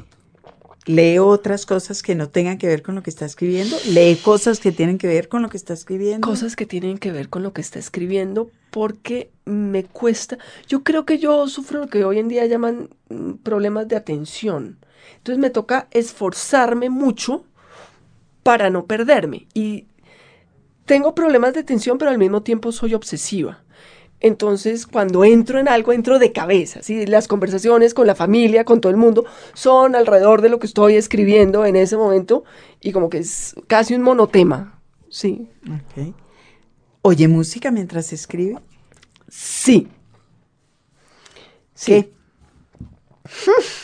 ¿Lee 0.86 1.18
otras 1.18 1.66
cosas 1.66 2.00
que 2.02 2.14
no 2.14 2.28
tengan 2.28 2.58
que 2.58 2.68
ver 2.68 2.82
con 2.82 2.94
lo 2.94 3.02
que 3.02 3.10
está 3.10 3.26
escribiendo? 3.26 3.76
¿Lee 3.88 4.16
cosas 4.22 4.60
que 4.60 4.70
tienen 4.70 4.98
que 4.98 5.08
ver 5.08 5.28
con 5.28 5.42
lo 5.42 5.48
que 5.48 5.56
está 5.56 5.74
escribiendo? 5.74 6.26
Cosas 6.26 6.54
que 6.54 6.64
tienen 6.64 6.98
que 6.98 7.10
ver 7.10 7.28
con 7.28 7.42
lo 7.42 7.52
que 7.52 7.60
está 7.60 7.80
escribiendo 7.80 8.50
porque 8.70 9.32
me 9.44 9.82
cuesta. 9.82 10.38
Yo 10.68 10.84
creo 10.84 11.04
que 11.04 11.18
yo 11.18 11.48
sufro 11.48 11.80
lo 11.80 11.88
que 11.88 12.04
hoy 12.04 12.20
en 12.20 12.28
día 12.28 12.46
llaman 12.46 12.90
mm, 13.08 13.32
problemas 13.42 13.88
de 13.88 13.96
atención. 13.96 14.78
Entonces 15.16 15.40
me 15.40 15.50
toca 15.50 15.88
esforzarme 15.90 16.88
mucho 16.88 17.44
para 18.44 18.70
no 18.70 18.86
perderme. 18.86 19.48
Y 19.54 19.86
tengo 20.84 21.16
problemas 21.16 21.54
de 21.54 21.60
atención, 21.60 21.98
pero 21.98 22.12
al 22.12 22.18
mismo 22.18 22.42
tiempo 22.44 22.70
soy 22.70 22.94
obsesiva. 22.94 23.64
Entonces, 24.20 24.86
cuando 24.86 25.24
entro 25.24 25.58
en 25.58 25.68
algo, 25.68 25.92
entro 25.92 26.18
de 26.18 26.32
cabeza. 26.32 26.82
¿sí? 26.82 27.06
Las 27.06 27.28
conversaciones 27.28 27.92
con 27.94 28.06
la 28.06 28.14
familia, 28.14 28.64
con 28.64 28.80
todo 28.80 28.90
el 28.90 28.96
mundo, 28.96 29.26
son 29.54 29.94
alrededor 29.94 30.40
de 30.40 30.48
lo 30.48 30.58
que 30.58 30.66
estoy 30.66 30.96
escribiendo 30.96 31.66
en 31.66 31.76
ese 31.76 31.96
momento 31.96 32.44
y 32.80 32.92
como 32.92 33.10
que 33.10 33.18
es 33.18 33.54
casi 33.66 33.94
un 33.94 34.02
monotema. 34.02 34.80
Sí. 35.08 35.48
¿Oye 37.02 37.28
música 37.28 37.70
mientras 37.70 38.12
escribe? 38.12 38.58
Sí. 39.28 39.88
sí. 41.74 42.10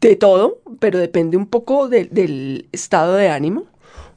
de 0.00 0.16
todo, 0.16 0.60
pero 0.78 0.98
depende 0.98 1.36
un 1.36 1.46
poco 1.46 1.88
del 1.88 2.68
estado 2.72 3.14
de 3.14 3.28
ánimo. 3.28 3.66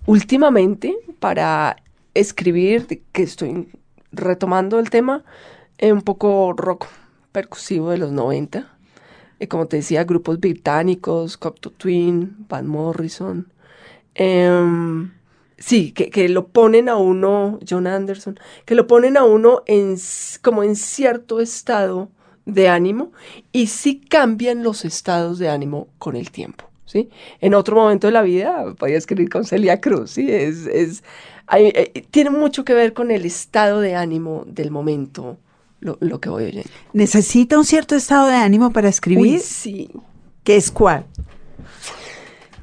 Últimamente, 0.06 0.98
para 1.20 1.78
escribir, 2.16 2.88
que 3.12 3.24
estoy 3.24 3.70
retomando 4.12 4.80
el 4.80 4.90
tema, 4.90 5.24
es 5.78 5.92
un 5.92 6.02
poco 6.02 6.54
rock 6.54 6.88
percusivo 7.32 7.92
de 7.92 7.98
los 7.98 8.12
90. 8.12 8.72
Y 9.40 9.48
como 9.48 9.68
te 9.68 9.78
decía, 9.78 10.06
grupos 10.06 10.40
británicos, 10.40 11.38
Cocteau 11.38 11.74
Twin, 11.74 12.48
Van 12.48 12.66
Morrison. 12.66 13.52
Em, 14.16 15.12
sí, 15.58 15.92
que, 15.92 16.10
que, 16.10 16.30
lo 16.30 16.48
ponen 16.48 16.88
a 16.88 16.96
uno, 16.96 17.60
John 17.70 17.86
Anderson, 17.86 18.40
que 18.66 18.76
lo 18.76 18.88
ponen 18.88 19.18
a 19.18 19.26
uno 19.26 19.64
en, 19.66 19.98
como 20.42 20.64
en 20.64 20.78
cierto 20.78 21.42
estado 21.42 22.10
de 22.46 22.70
ánimo 22.70 23.12
y 23.52 23.68
sí 23.68 24.00
cambian 24.00 24.64
los 24.64 24.86
estados 24.86 25.38
de 25.38 25.50
ánimo 25.50 25.90
con 25.98 26.16
el 26.16 26.32
tiempo. 26.32 26.70
¿sí? 26.86 27.10
En 27.42 27.54
otro 27.54 27.76
momento 27.76 28.08
de 28.08 28.14
la 28.14 28.22
vida 28.22 28.74
podía 28.78 28.98
escribir 28.98 29.30
con 29.30 29.44
Celia 29.44 29.82
Cruz, 29.82 30.12
¿sí? 30.12 30.32
es 30.32 31.04
eh, 31.52 32.06
tiene 32.12 32.30
mucho 32.30 32.66
que 32.66 32.74
ver 32.74 32.94
con 32.94 33.12
el 33.12 33.26
estado 33.26 33.80
de 33.80 33.96
ánimo 33.96 34.44
del 34.48 34.72
momento, 34.72 35.38
lo, 35.80 35.98
lo, 36.00 36.20
que 36.20 36.30
voy 36.30 36.46
oyendo. 36.46 36.70
¿Necesita 36.94 37.58
un 37.58 37.66
cierto 37.66 37.96
estado 37.96 38.28
de 38.28 38.36
ánimo 38.36 38.72
para 38.72 38.90
escribir? 38.90 39.40
sí. 39.40 39.90
¿Qué 40.44 40.56
es 40.58 40.70
cuál? 40.70 41.08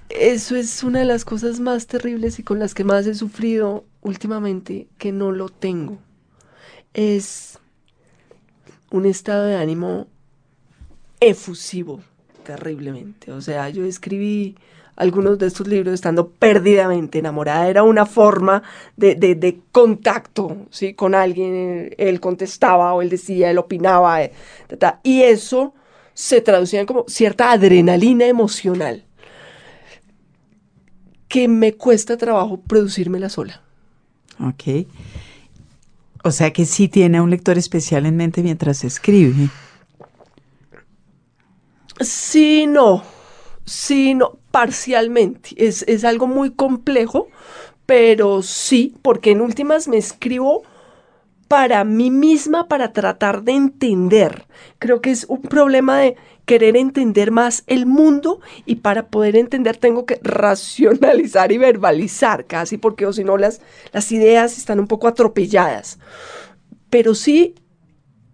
Eso 0.08 0.54
es 0.54 0.84
una 0.84 1.00
de 1.00 1.04
las 1.04 1.24
cosas 1.24 1.58
más 1.58 1.88
terribles 1.88 2.38
y 2.38 2.44
con 2.44 2.60
las 2.60 2.74
que 2.74 2.84
más 2.84 3.06
he 3.06 3.14
sufrido 3.14 3.84
últimamente, 4.02 4.86
que 4.98 5.10
no 5.10 5.32
lo 5.32 5.48
tengo. 5.48 5.98
Es 6.94 7.58
un 8.90 9.04
estado 9.04 9.46
de 9.46 9.56
ánimo 9.56 10.06
efusivo, 11.18 12.02
terriblemente. 12.44 13.32
O 13.32 13.40
sea, 13.40 13.68
yo 13.70 13.84
escribí 13.84 14.56
algunos 14.96 15.38
de 15.38 15.46
estos 15.46 15.66
libros 15.66 15.94
estando 15.94 16.28
perdidamente 16.28 17.18
enamorada. 17.18 17.68
Era 17.68 17.82
una 17.82 18.06
forma 18.06 18.62
de, 18.96 19.60
contacto 19.72 20.56
¿sí? 20.70 20.94
con 20.94 21.14
alguien. 21.14 21.94
Él 21.98 22.20
contestaba 22.20 22.94
o 22.94 23.02
él 23.02 23.08
decía, 23.08 23.50
él 23.50 23.58
opinaba. 23.58 24.22
Eh, 24.22 24.32
y 25.02 25.22
eso 25.22 25.74
se 26.14 26.40
traducía 26.40 26.80
en 26.80 26.86
como 26.86 27.04
cierta 27.08 27.52
adrenalina 27.52 28.26
emocional. 28.26 29.04
que 31.28 31.48
me 31.48 31.72
cuesta 31.72 32.18
trabajo 32.18 32.60
producírmela 32.60 33.30
sola. 33.30 33.62
Ok. 34.38 34.86
O 36.24 36.30
sea 36.30 36.52
que 36.52 36.66
sí 36.66 36.88
tiene 36.88 37.22
un 37.22 37.30
lector 37.30 37.56
especial 37.56 38.04
en 38.04 38.16
mente 38.16 38.42
mientras 38.42 38.84
escribe. 38.84 39.48
Sí, 42.00 42.66
no. 42.66 43.02
Sí, 43.64 44.14
no, 44.14 44.38
parcialmente. 44.50 45.50
Es, 45.56 45.84
es 45.88 46.04
algo 46.04 46.26
muy 46.26 46.50
complejo, 46.50 47.28
pero 47.86 48.42
sí, 48.42 48.94
porque 49.02 49.30
en 49.30 49.40
últimas 49.40 49.88
me 49.88 49.98
escribo 49.98 50.62
para 51.48 51.84
mí 51.84 52.10
misma, 52.10 52.66
para 52.66 52.92
tratar 52.92 53.42
de 53.42 53.52
entender. 53.52 54.46
Creo 54.78 55.02
que 55.02 55.10
es 55.10 55.26
un 55.28 55.42
problema 55.42 55.98
de 55.98 56.16
querer 56.46 56.76
entender 56.76 57.30
más 57.30 57.62
el 57.66 57.86
mundo 57.86 58.40
y 58.64 58.76
para 58.76 59.08
poder 59.08 59.36
entender 59.36 59.76
tengo 59.76 60.06
que 60.06 60.18
racionalizar 60.22 61.52
y 61.52 61.58
verbalizar 61.58 62.46
casi, 62.46 62.78
porque 62.78 63.06
o 63.06 63.12
si 63.12 63.22
no 63.22 63.36
las, 63.36 63.60
las 63.92 64.10
ideas 64.12 64.56
están 64.56 64.80
un 64.80 64.86
poco 64.86 65.08
atropelladas. 65.08 65.98
Pero 66.90 67.14
sí, 67.14 67.54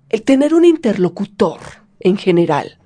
el 0.09 0.23
tener 0.23 0.55
un 0.55 0.65
interlocutor 0.65 1.59
en 2.01 2.17
general, 2.17 2.79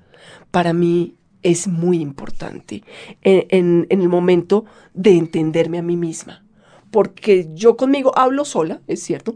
para 0.51 0.73
mí 0.73 1.15
es 1.43 1.67
muy 1.67 1.99
importante 1.99 2.83
en, 3.21 3.85
el 3.89 4.09
momento 4.09 4.65
de 4.93 5.11
entenderme 5.11 5.77
a 5.77 5.83
mí 5.83 5.97
misma. 5.97 6.43
Porque 6.91 7.49
yo 7.53 7.75
conmigo 7.75 8.11
hablo 8.17 8.45
sola, 8.45 8.81
es 8.87 9.03
cierto, 9.03 9.35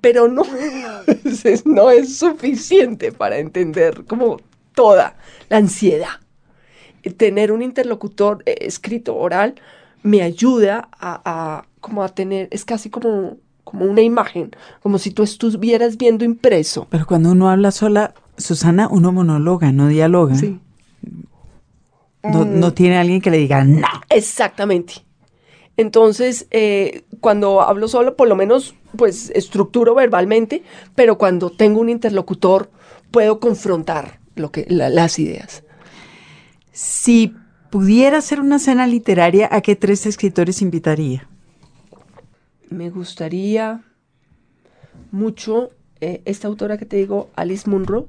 pero 0.00 0.28
no, 0.28 0.42
no 1.64 1.90
es 1.90 2.18
suficiente 2.18 3.12
para 3.12 3.38
entender 3.38 4.04
como 4.06 4.40
toda 4.74 5.16
la 5.48 5.56
ansiedad. 5.56 6.20
Tener 7.16 7.52
un 7.52 7.62
interlocutor 7.62 8.42
eh, 8.46 8.56
escrito, 8.62 9.16
oral, 9.16 9.54
me 10.02 10.22
ayuda 10.22 10.88
a, 10.92 11.66
como 11.80 12.02
a 12.02 12.08
tener, 12.08 12.48
es 12.50 12.64
casi 12.64 12.90
como, 12.90 13.36
como 13.62 13.84
una 13.84 14.00
imagen, 14.00 14.50
como 14.82 14.98
si 14.98 15.10
tú 15.10 15.22
estuvieras 15.22 15.96
viendo 15.98 16.24
impreso. 16.24 16.86
Pero 16.90 17.06
cuando 17.06 17.32
uno 17.32 17.50
habla 17.50 17.70
sola, 17.70 18.14
Susana, 18.36 18.88
uno 18.90 19.12
monologa, 19.12 19.70
no 19.72 19.88
dialoga. 19.88 20.34
Sí. 20.34 20.58
No, 22.24 22.44
no 22.44 22.72
tiene 22.72 22.96
alguien 22.96 23.20
que 23.20 23.30
le 23.30 23.38
diga 23.38 23.64
no. 23.64 23.86
Exactamente. 24.08 24.94
Entonces, 25.76 26.46
eh, 26.50 27.02
cuando 27.20 27.60
hablo 27.60 27.88
solo, 27.88 28.16
por 28.16 28.28
lo 28.28 28.36
menos, 28.36 28.74
pues 28.96 29.30
estructuro 29.34 29.94
verbalmente, 29.94 30.62
pero 30.94 31.18
cuando 31.18 31.50
tengo 31.50 31.80
un 31.80 31.88
interlocutor, 31.88 32.70
puedo 33.10 33.40
confrontar 33.40 34.20
lo 34.36 34.52
que, 34.52 34.66
las 34.68 35.18
ideas. 35.18 35.64
Si 36.72 37.34
pudiera 37.70 38.18
hacer 38.18 38.40
una 38.40 38.58
cena 38.58 38.86
literaria, 38.86 39.48
¿a 39.50 39.60
qué 39.60 39.74
tres 39.74 40.06
escritores 40.06 40.62
invitaría? 40.62 41.28
Me 42.70 42.90
gustaría 42.90 43.82
mucho 45.10 45.70
eh, 46.00 46.22
esta 46.24 46.48
autora 46.48 46.78
que 46.78 46.86
te 46.86 46.96
digo, 46.96 47.30
Alice 47.34 47.68
Munro. 47.68 48.08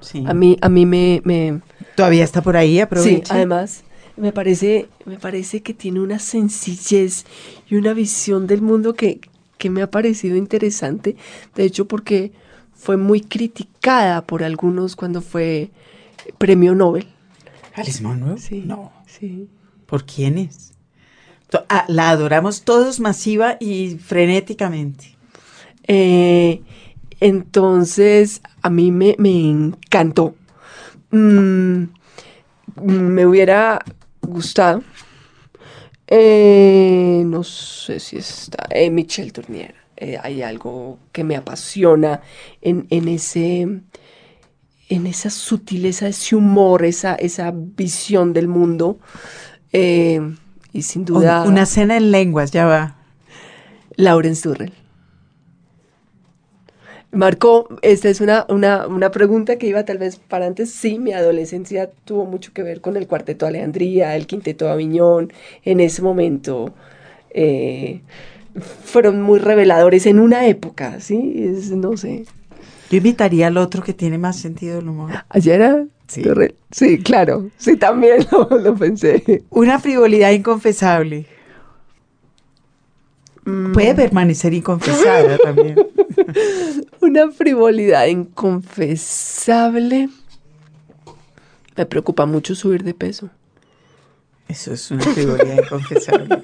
Sí. 0.00 0.24
A 0.26 0.34
mí, 0.34 0.58
a 0.60 0.68
mí 0.68 0.84
me, 0.84 1.22
me... 1.24 1.60
Todavía 1.96 2.24
está 2.24 2.42
por 2.42 2.56
ahí, 2.56 2.78
aprovecha. 2.78 3.26
Sí, 3.26 3.32
además 3.32 3.82
me 4.16 4.32
parece, 4.32 4.88
me 5.04 5.18
parece 5.18 5.62
que 5.62 5.74
tiene 5.74 6.00
una 6.00 6.18
sencillez 6.18 7.24
y 7.68 7.76
una 7.76 7.92
visión 7.92 8.46
del 8.46 8.62
mundo 8.62 8.94
que, 8.94 9.20
que 9.58 9.70
me 9.70 9.82
ha 9.82 9.90
parecido 9.90 10.36
interesante. 10.36 11.16
De 11.54 11.64
hecho, 11.64 11.86
porque 11.86 12.32
fue 12.74 12.96
muy 12.96 13.20
criticada 13.20 14.22
por 14.22 14.44
algunos 14.44 14.96
cuando 14.96 15.20
fue 15.20 15.70
premio 16.38 16.74
Nobel. 16.74 17.06
Alice 17.74 18.02
Munro. 18.02 18.38
Sí. 18.38 18.62
No. 18.64 18.92
Sí. 19.06 19.48
¿Por 19.86 20.04
quiénes? 20.04 20.72
Ah, 21.68 21.84
la 21.88 22.10
adoramos 22.10 22.62
todos 22.62 23.00
masiva 23.00 23.56
y 23.60 23.96
frenéticamente. 23.98 25.16
Eh, 25.86 26.62
entonces, 27.20 28.42
a 28.62 28.70
mí 28.70 28.90
me, 28.90 29.16
encantó. 29.18 30.34
Mm, 31.10 31.84
me 32.82 33.26
hubiera 33.26 33.84
gustado. 34.22 34.82
Eh, 36.06 37.22
no 37.26 37.42
sé 37.42 37.98
si 38.00 38.16
está. 38.16 38.66
Eh, 38.70 38.90
Michelle 38.90 39.32
Tournier. 39.32 39.74
Eh, 39.96 40.18
hay 40.22 40.42
algo 40.42 40.98
que 41.12 41.24
me 41.24 41.36
apasiona 41.36 42.20
en, 42.60 42.86
ese. 43.08 43.62
En 44.88 45.06
esa 45.06 45.30
sutileza, 45.30 46.06
ese 46.06 46.36
humor, 46.36 46.84
esa, 46.84 47.14
esa 47.14 47.52
visión 47.54 48.32
del 48.32 48.48
mundo. 48.48 48.98
y 49.72 50.82
sin 50.82 51.04
duda. 51.04 51.44
Una 51.44 51.66
cena 51.66 51.96
en 51.96 52.10
lenguas, 52.10 52.50
ya 52.50 52.66
va. 52.66 52.96
Lauren 53.96 54.34
Durrell 54.42 54.85
marcó, 57.16 57.68
esta 57.82 58.08
es 58.08 58.20
una, 58.20 58.46
una, 58.48 59.10
pregunta 59.10 59.56
que 59.56 59.66
iba 59.66 59.84
tal 59.84 59.98
vez 59.98 60.16
para 60.16 60.46
antes, 60.46 60.70
sí, 60.70 60.98
mi 60.98 61.12
adolescencia 61.12 61.90
tuvo 62.04 62.24
mucho 62.24 62.52
que 62.52 62.62
ver 62.62 62.80
con 62.80 62.96
el 62.96 63.06
cuarteto 63.06 63.46
Alejandría, 63.46 64.16
el 64.16 64.26
quinteto 64.26 64.68
Aviñón, 64.68 65.32
en 65.64 65.80
ese 65.80 66.02
momento 66.02 66.74
eh, 67.30 68.00
fueron 68.84 69.20
muy 69.22 69.38
reveladores 69.38 70.06
en 70.06 70.18
una 70.18 70.46
época, 70.46 71.00
¿sí? 71.00 71.54
no 71.74 71.96
sé. 71.96 72.24
Yo 72.90 72.98
invitaría 72.98 73.48
al 73.48 73.56
otro 73.56 73.82
que 73.82 73.92
tiene 73.92 74.16
más 74.16 74.36
sentido 74.36 74.76
del 74.76 74.88
humor. 74.88 75.10
¿Ayer 75.28 75.60
era? 75.60 75.84
Sí. 76.06 76.22
sí, 76.70 76.98
claro, 77.00 77.50
sí, 77.56 77.76
también 77.76 78.24
lo, 78.30 78.74
pensé. 78.76 79.42
Una 79.50 79.80
frivolidad 79.80 80.30
inconfesable. 80.30 81.26
Mm. 83.44 83.72
Puede 83.72 83.94
permanecer 83.94 84.54
inconfesada 84.54 85.36
también. 85.38 85.76
Una 87.00 87.30
frivolidad 87.30 88.06
inconfesable. 88.06 90.08
Me 91.76 91.86
preocupa 91.86 92.26
mucho 92.26 92.54
subir 92.54 92.84
de 92.84 92.94
peso. 92.94 93.30
Eso 94.48 94.72
es 94.72 94.90
una 94.90 95.04
frivolidad 95.04 95.64
inconfesable. 95.64 96.42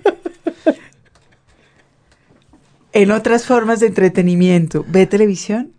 En 2.93 3.11
otras 3.11 3.47
formas 3.47 3.81
de 3.81 3.87
entretenimiento, 3.87 4.85
¿ve 4.89 5.07
televisión? 5.07 5.73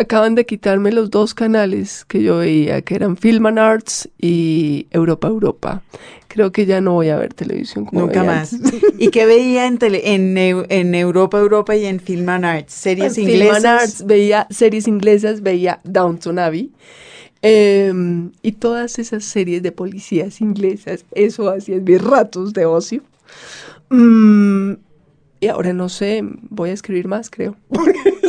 Acaban 0.00 0.34
de 0.34 0.46
quitarme 0.46 0.92
los 0.92 1.10
dos 1.10 1.34
canales 1.34 2.04
que 2.06 2.22
yo 2.22 2.38
veía, 2.38 2.80
que 2.82 2.94
eran 2.94 3.16
Film 3.16 3.46
and 3.46 3.58
Arts 3.58 4.08
y 4.18 4.86
Europa 4.90 5.28
Europa 5.28 5.82
creo 6.30 6.52
que 6.52 6.64
ya 6.64 6.80
no 6.80 6.92
voy 6.92 7.08
a 7.08 7.16
ver 7.16 7.34
televisión 7.34 7.84
como 7.84 8.02
Nunca 8.02 8.22
más. 8.22 8.56
¿Y 8.98 9.08
qué 9.08 9.26
veía 9.26 9.66
en, 9.66 9.78
en, 9.82 10.94
Europa, 10.94 11.38
Europa 11.38 11.76
y 11.76 11.84
en 11.86 11.98
Film 11.98 12.28
and 12.28 12.44
Arts? 12.44 12.72
¿Series 12.72 13.18
en 13.18 13.24
inglesas? 13.24 13.56
Film 13.56 13.66
and 13.66 13.66
Arts 13.66 14.06
veía 14.06 14.46
series 14.48 14.86
inglesas, 14.86 15.42
veía 15.42 15.80
Downton 15.84 16.38
Abbey. 16.38 16.70
Em, 17.42 18.30
y 18.42 18.52
todas 18.52 18.98
esas 18.98 19.24
series 19.24 19.62
de 19.62 19.72
policías 19.72 20.40
inglesas, 20.40 21.04
eso 21.12 21.48
hacía 21.50 21.78
mis 21.78 22.00
ratos 22.00 22.52
de 22.52 22.64
ocio. 22.64 23.02
Mm, 23.88 24.74
y 25.40 25.46
ahora 25.48 25.72
no 25.72 25.88
sé, 25.88 26.22
voy 26.48 26.70
a 26.70 26.74
escribir 26.74 27.08
más, 27.08 27.28
creo. 27.28 27.56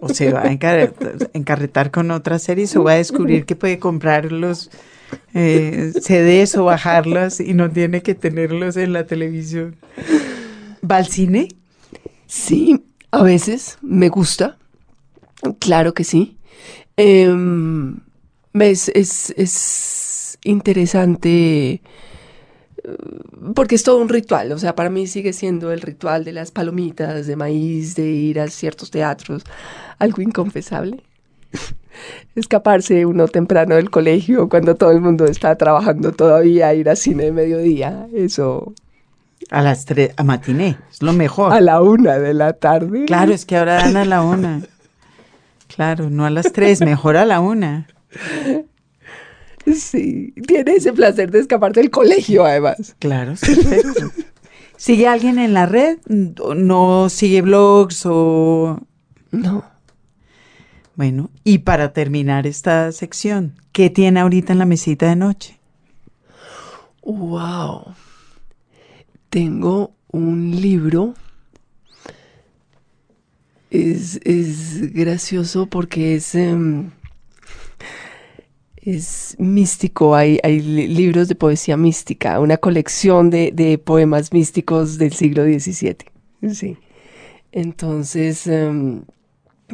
o 0.00 0.08
se 0.08 0.32
va 0.32 0.42
a 0.42 0.50
encarretar 1.32 1.90
con 1.90 2.10
otras 2.10 2.42
series 2.42 2.74
o 2.76 2.84
va 2.84 2.92
a 2.92 2.96
descubrir 2.96 3.44
que 3.44 3.56
puede 3.56 3.78
comprar 3.78 4.30
los 4.30 4.70
eh, 5.34 5.92
CDs 6.00 6.56
o 6.56 6.64
bajarlas 6.64 7.40
y 7.40 7.54
no 7.54 7.70
tiene 7.70 8.02
que 8.02 8.14
tenerlos 8.14 8.76
en 8.76 8.92
la 8.92 9.06
televisión. 9.06 9.76
¿Va 10.88 10.96
al 10.96 11.06
cine? 11.06 11.48
Sí, 12.26 12.84
a 13.10 13.22
veces 13.22 13.78
me 13.82 14.08
gusta. 14.08 14.56
Claro 15.58 15.94
que 15.94 16.04
sí. 16.04 16.36
Em, 16.96 17.96
es, 18.54 18.88
es, 18.88 20.38
interesante 20.44 21.72
eh, 21.72 21.82
porque 23.54 23.74
es 23.74 23.82
todo 23.82 23.98
un 23.98 24.08
ritual, 24.08 24.52
o 24.52 24.58
sea, 24.58 24.74
para 24.74 24.90
mí 24.90 25.06
sigue 25.06 25.32
siendo 25.32 25.72
el 25.72 25.80
ritual 25.80 26.24
de 26.24 26.32
las 26.32 26.50
palomitas 26.50 27.26
de 27.26 27.36
maíz, 27.36 27.94
de 27.94 28.10
ir 28.10 28.40
a 28.40 28.48
ciertos 28.48 28.90
teatros, 28.90 29.44
algo 29.98 30.22
inconfesable 30.22 31.02
escaparse 32.34 33.06
uno 33.06 33.28
temprano 33.28 33.74
del 33.74 33.90
colegio 33.90 34.48
cuando 34.48 34.74
todo 34.74 34.90
el 34.92 35.00
mundo 35.00 35.26
está 35.26 35.56
trabajando 35.56 36.12
todavía, 36.12 36.74
ir 36.74 36.88
a 36.88 36.96
cine 36.96 37.24
de 37.24 37.32
mediodía, 37.32 38.06
eso... 38.14 38.72
A 39.50 39.62
las 39.62 39.86
tres, 39.86 40.12
a 40.16 40.22
matiné, 40.22 40.76
es 40.90 41.02
lo 41.02 41.12
mejor. 41.12 41.52
A 41.52 41.60
la 41.60 41.80
una 41.80 42.18
de 42.18 42.34
la 42.34 42.52
tarde. 42.52 43.06
Claro, 43.06 43.32
es 43.32 43.46
que 43.46 43.56
ahora 43.56 43.76
dan 43.76 43.96
a 43.96 44.04
la 44.04 44.22
una. 44.22 44.62
Claro, 45.74 46.10
no 46.10 46.26
a 46.26 46.30
las 46.30 46.52
tres, 46.52 46.80
mejor 46.80 47.16
a 47.16 47.24
la 47.24 47.38
una. 47.38 47.86
Sí, 49.66 50.32
tiene 50.46 50.72
ese 50.72 50.92
placer 50.92 51.30
de 51.30 51.40
escapar 51.40 51.72
del 51.72 51.90
colegio, 51.90 52.44
además. 52.44 52.96
Claro, 52.98 53.34
perfecto. 53.40 54.10
¿Sigue 54.76 55.06
alguien 55.06 55.38
en 55.38 55.52
la 55.52 55.66
red? 55.66 55.98
¿No 56.06 57.08
sigue 57.10 57.42
blogs 57.42 58.06
o...? 58.06 58.80
No. 59.30 59.64
Bueno, 60.96 61.30
y 61.44 61.58
para 61.58 61.92
terminar 61.92 62.46
esta 62.46 62.90
sección, 62.92 63.54
¿qué 63.72 63.90
tiene 63.90 64.20
ahorita 64.20 64.52
en 64.52 64.58
la 64.58 64.66
mesita 64.66 65.08
de 65.08 65.16
noche? 65.16 65.58
Wow. 67.02 67.94
Tengo 69.28 69.92
un 70.10 70.60
libro. 70.60 71.14
Es, 73.70 74.18
gracioso 74.92 75.66
porque 75.66 76.16
es, 76.16 76.34
em, 76.34 76.90
es 78.82 79.36
místico. 79.38 80.14
Hay, 80.14 80.38
hay, 80.42 80.60
libros 80.60 81.28
de 81.28 81.34
poesía 81.34 81.76
mística, 81.76 82.40
una 82.40 82.56
colección 82.56 83.30
de, 83.30 83.80
poemas 83.84 84.32
místicos 84.32 84.98
del 84.98 85.12
siglo 85.12 85.44
XVII. 85.44 85.96
Sí. 86.52 86.76
Entonces, 87.52 88.46
em, 88.46 89.02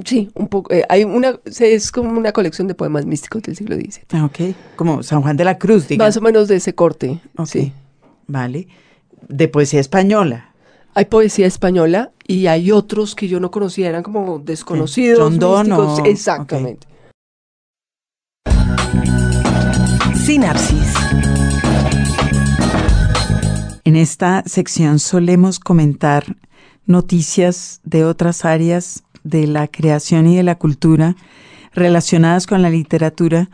Sí, 0.04 0.30
un 0.34 0.48
poco. 0.48 0.72
Eh, 0.74 0.84
hay 0.88 1.04
una, 1.04 1.40
es 1.44 1.90
como 1.90 2.10
una 2.10 2.32
colección 2.32 2.68
de 2.68 2.74
poemas 2.74 3.06
místicos 3.06 3.42
del 3.42 3.56
siglo 3.56 3.76
XVII. 3.76 4.04
Ah, 4.12 4.26
ok. 4.26 4.54
Como 4.76 5.02
San 5.02 5.22
Juan 5.22 5.36
de 5.36 5.44
la 5.44 5.58
Cruz, 5.58 5.88
digamos. 5.88 6.08
Más 6.08 6.16
o 6.18 6.20
menos 6.20 6.48
de 6.48 6.56
ese 6.56 6.74
corte. 6.74 7.20
Sí. 7.46 7.72
Vale. 8.26 8.68
De 9.28 9.48
poesía 9.48 9.80
española. 9.80 10.52
Hay 10.94 11.06
poesía 11.06 11.46
española 11.46 12.12
y 12.26 12.46
hay 12.46 12.72
otros 12.72 13.14
que 13.14 13.28
yo 13.28 13.40
no 13.40 13.50
conocía, 13.50 13.88
eran 13.88 14.02
como 14.02 14.38
desconocidos. 14.38 15.30
místicos. 15.30 16.00
Exactamente. 16.04 16.86
Sinapsis. 20.14 20.94
En 23.84 23.96
esta 23.96 24.42
sección 24.46 24.98
solemos 24.98 25.60
comentar 25.60 26.36
noticias 26.86 27.80
de 27.84 28.04
otras 28.04 28.44
áreas 28.44 29.04
de 29.22 29.46
la 29.46 29.68
creación 29.68 30.26
y 30.26 30.36
de 30.36 30.42
la 30.42 30.56
cultura 30.56 31.16
relacionadas 31.72 32.46
con 32.46 32.62
la 32.62 32.70
literatura, 32.70 33.50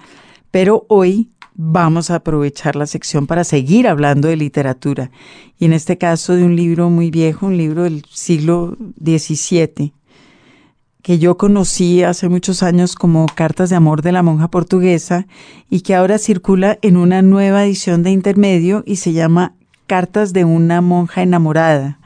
pero 0.51 0.87
hoy 0.89 1.31
vamos 1.55 2.11
a 2.11 2.17
aprovechar 2.17 2.77
la 2.77 2.87
sección 2.87 3.27
para 3.27 3.45
seguir 3.45 3.87
hablando 3.89 4.29
de 4.29 4.37
literatura, 4.37 5.11
y 5.59 5.67
en 5.67 5.73
este 5.73 5.99
caso 5.99 6.35
de 6.35 6.45
un 6.45 6.57
libro 6.57 6.89
muy 6.89 7.11
viejo, 7.11 7.47
un 7.47 7.57
libro 7.57 7.85
del 7.85 8.05
siglo 8.11 8.77
XVII, 9.03 9.93
que 11.03 11.19
yo 11.19 11.37
conocí 11.37 12.03
hace 12.03 12.29
muchos 12.29 12.63
años 12.63 12.95
como 12.95 13.27
Cartas 13.27 13.71
de 13.71 13.77
Amor 13.77 14.03
de 14.03 14.13
la 14.13 14.23
Monja 14.23 14.49
Portuguesa 14.49 15.27
y 15.69 15.81
que 15.81 15.95
ahora 15.95 16.19
circula 16.19 16.79
en 16.83 16.97
una 16.97 17.23
nueva 17.23 17.65
edición 17.65 18.03
de 18.03 18.11
intermedio 18.11 18.85
y 18.87 18.97
se 18.97 19.13
llama 19.13 19.55
Cartas 19.87 20.33
de 20.33 20.45
una 20.45 20.81
Monja 20.81 21.23
Enamorada. 21.23 21.99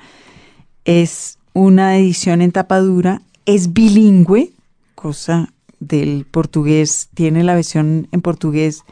Es 0.85 1.39
una 1.53 1.97
edición 1.97 2.43
en 2.43 2.53
tapadura 2.53 3.23
es 3.47 3.73
bilingüe, 3.73 4.51
cosa 4.95 5.53
del 5.79 6.27
portugués, 6.29 7.09
tiene 7.15 7.45
la 7.45 7.55
versión 7.55 8.09
en 8.11 8.21
portugués 8.21 8.83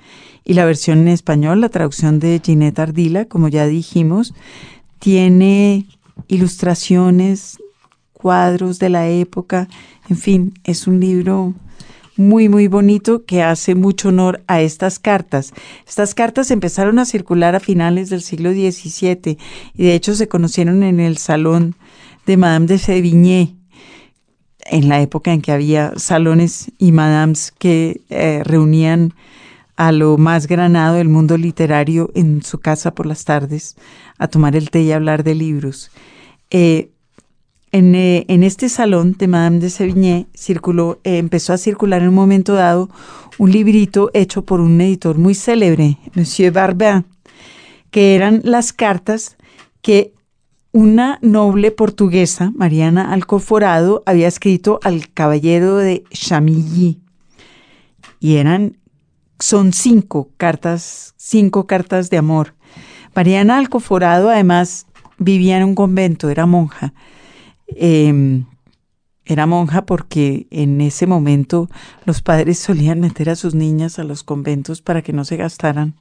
y 0.44 0.54
la 0.54 0.64
versión 0.64 1.00
en 1.00 1.08
español, 1.08 1.60
la 1.60 1.68
traducción 1.68 2.20
de 2.20 2.40
Ginette 2.42 2.78
Ardila, 2.78 3.24
como 3.24 3.48
ya 3.48 3.66
dijimos, 3.66 4.32
tiene 5.00 5.86
ilustraciones, 6.28 7.58
cuadros 8.12 8.78
de 8.78 8.88
la 8.90 9.08
época, 9.08 9.68
en 10.08 10.16
fin, 10.16 10.54
es 10.64 10.86
un 10.86 11.00
libro 11.00 11.54
muy, 12.16 12.48
muy 12.48 12.68
bonito 12.68 13.24
que 13.24 13.42
hace 13.42 13.74
mucho 13.74 14.08
honor 14.08 14.42
a 14.46 14.60
estas 14.60 14.98
cartas. 14.98 15.52
Estas 15.86 16.14
cartas 16.14 16.50
empezaron 16.50 16.98
a 16.98 17.04
circular 17.04 17.56
a 17.56 17.60
finales 17.60 18.10
del 18.10 18.22
siglo 18.22 18.52
XVII 18.52 19.38
y 19.74 19.84
de 19.84 19.94
hecho 19.94 20.14
se 20.14 20.28
conocieron 20.28 20.82
en 20.82 21.00
el 21.00 21.18
salón 21.18 21.74
de 22.26 22.36
Madame 22.36 22.66
de 22.66 22.78
Sévigné 22.78 23.56
en 24.66 24.88
la 24.88 25.00
época 25.00 25.32
en 25.32 25.42
que 25.42 25.52
había 25.52 25.92
salones 25.96 26.72
y 26.78 26.92
madames 26.92 27.52
que 27.52 28.00
eh, 28.08 28.42
reunían 28.44 29.12
a 29.76 29.92
lo 29.92 30.16
más 30.16 30.46
granado 30.46 30.96
del 30.96 31.08
mundo 31.08 31.36
literario 31.36 32.10
en 32.14 32.42
su 32.42 32.60
casa 32.60 32.94
por 32.94 33.06
las 33.06 33.24
tardes 33.24 33.76
a 34.18 34.28
tomar 34.28 34.54
el 34.56 34.70
té 34.70 34.82
y 34.82 34.92
hablar 34.92 35.24
de 35.24 35.34
libros. 35.34 35.90
Eh, 36.50 36.93
eh, 37.76 38.24
en, 38.28 38.44
este 38.44 38.68
salón 38.68 39.16
de 39.18 39.26
Madame 39.26 39.58
de 39.58 39.68
Sévigné 39.68 40.28
circuló, 40.32 41.00
empezó 41.02 41.52
a 41.52 41.58
circular 41.58 42.02
en 42.02 42.10
un 42.10 42.14
momento 42.14 42.54
dado 42.54 42.88
un 43.36 43.50
librito 43.50 44.12
hecho 44.14 44.44
por 44.44 44.60
un 44.60 44.80
editor 44.80 45.18
muy 45.18 45.34
célebre, 45.34 45.98
Monsieur 46.14 46.52
Barbin, 46.52 47.04
que 47.90 48.14
eran 48.14 48.42
las 48.44 48.72
cartas 48.72 49.36
que 49.82 50.12
una 50.70 51.18
noble 51.20 51.72
portuguesa, 51.72 52.52
Mariana 52.54 53.12
Alcoforado, 53.12 54.04
había 54.06 54.28
escrito 54.28 54.78
al 54.84 55.10
caballero 55.12 55.76
de 55.76 56.04
Chamilly. 56.12 57.00
Y 58.20 58.36
eran, 58.36 58.78
son 59.40 59.72
cinco 59.72 60.30
cartas, 60.36 61.14
cinco 61.16 61.66
cartas 61.66 62.08
de 62.08 62.18
amor. 62.18 62.54
Mariana 63.16 63.58
Alcoforado 63.58 64.30
además 64.30 64.86
vivía 65.18 65.56
en 65.56 65.64
un 65.64 65.74
convento, 65.74 66.30
era 66.30 66.46
monja. 66.46 66.94
Em, 67.66 68.44
era 69.24 69.46
monja 69.46 69.86
porque 69.86 70.46
en 70.50 70.80
ese 70.80 71.06
momento 71.06 71.70
los 72.04 72.20
padres 72.20 72.58
solían 72.58 73.00
meter 73.00 73.30
a 73.30 73.36
sus 73.36 73.54
niñas 73.54 73.98
a 73.98 74.04
los 74.04 74.22
conventos 74.22 74.82
para 74.82 75.02
que 75.02 75.12
no 75.12 75.24
se 75.24 75.36
gastaran 75.36 75.94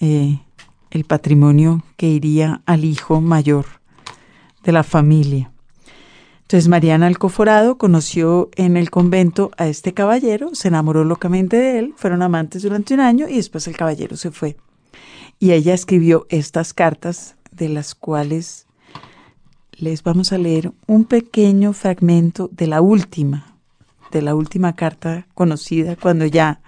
eh, 0.00 0.40
el 0.90 1.04
patrimonio 1.04 1.82
que 1.96 2.08
iría 2.08 2.60
al 2.66 2.84
hijo 2.84 3.20
mayor 3.20 3.66
de 4.64 4.72
la 4.72 4.82
familia. 4.82 5.50
Entonces 6.42 6.68
Mariana 6.68 7.06
Alcoforado 7.06 7.78
conoció 7.78 8.50
en 8.56 8.76
el 8.76 8.90
convento 8.90 9.52
a 9.56 9.68
este 9.68 9.94
caballero, 9.94 10.50
se 10.54 10.68
enamoró 10.68 11.02
locamente 11.04 11.56
de 11.56 11.78
él, 11.78 11.94
fueron 11.96 12.20
amantes 12.20 12.62
durante 12.62 12.92
un 12.92 13.00
año 13.00 13.26
y 13.26 13.36
después 13.36 13.66
el 13.68 13.76
caballero 13.76 14.18
se 14.18 14.30
fue. 14.30 14.58
Y 15.38 15.52
ella 15.52 15.72
escribió 15.72 16.26
estas 16.28 16.74
cartas 16.74 17.36
de 17.50 17.70
las 17.70 17.94
cuales 17.94 18.66
les 19.82 20.04
vamos 20.04 20.32
a 20.32 20.38
leer 20.38 20.70
un 20.86 21.04
pequeño 21.04 21.72
fragmento 21.72 22.48
de 22.52 22.68
la 22.68 22.80
última, 22.80 23.56
de 24.12 24.22
la 24.22 24.36
última 24.36 24.76
carta 24.76 25.26
conocida 25.34 25.96
cuando 25.96 26.24
ya 26.24 26.60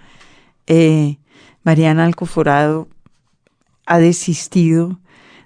eh, 0.67 1.17
Mariana 1.63 2.03
Alcoforado 2.03 2.89
ha 3.85 3.99
desistido 3.99 4.99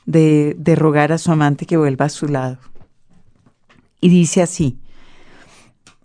de, 0.08 0.56
rogar 0.76 1.12
a 1.12 1.20
su 1.20 1.32
amante 1.32 1.68
que 1.68 1.78
vuelva 1.78 2.06
a 2.06 2.10
su 2.10 2.28
lado. 2.28 2.58
Y 4.02 4.10
dice 4.10 4.42
así, 4.42 4.80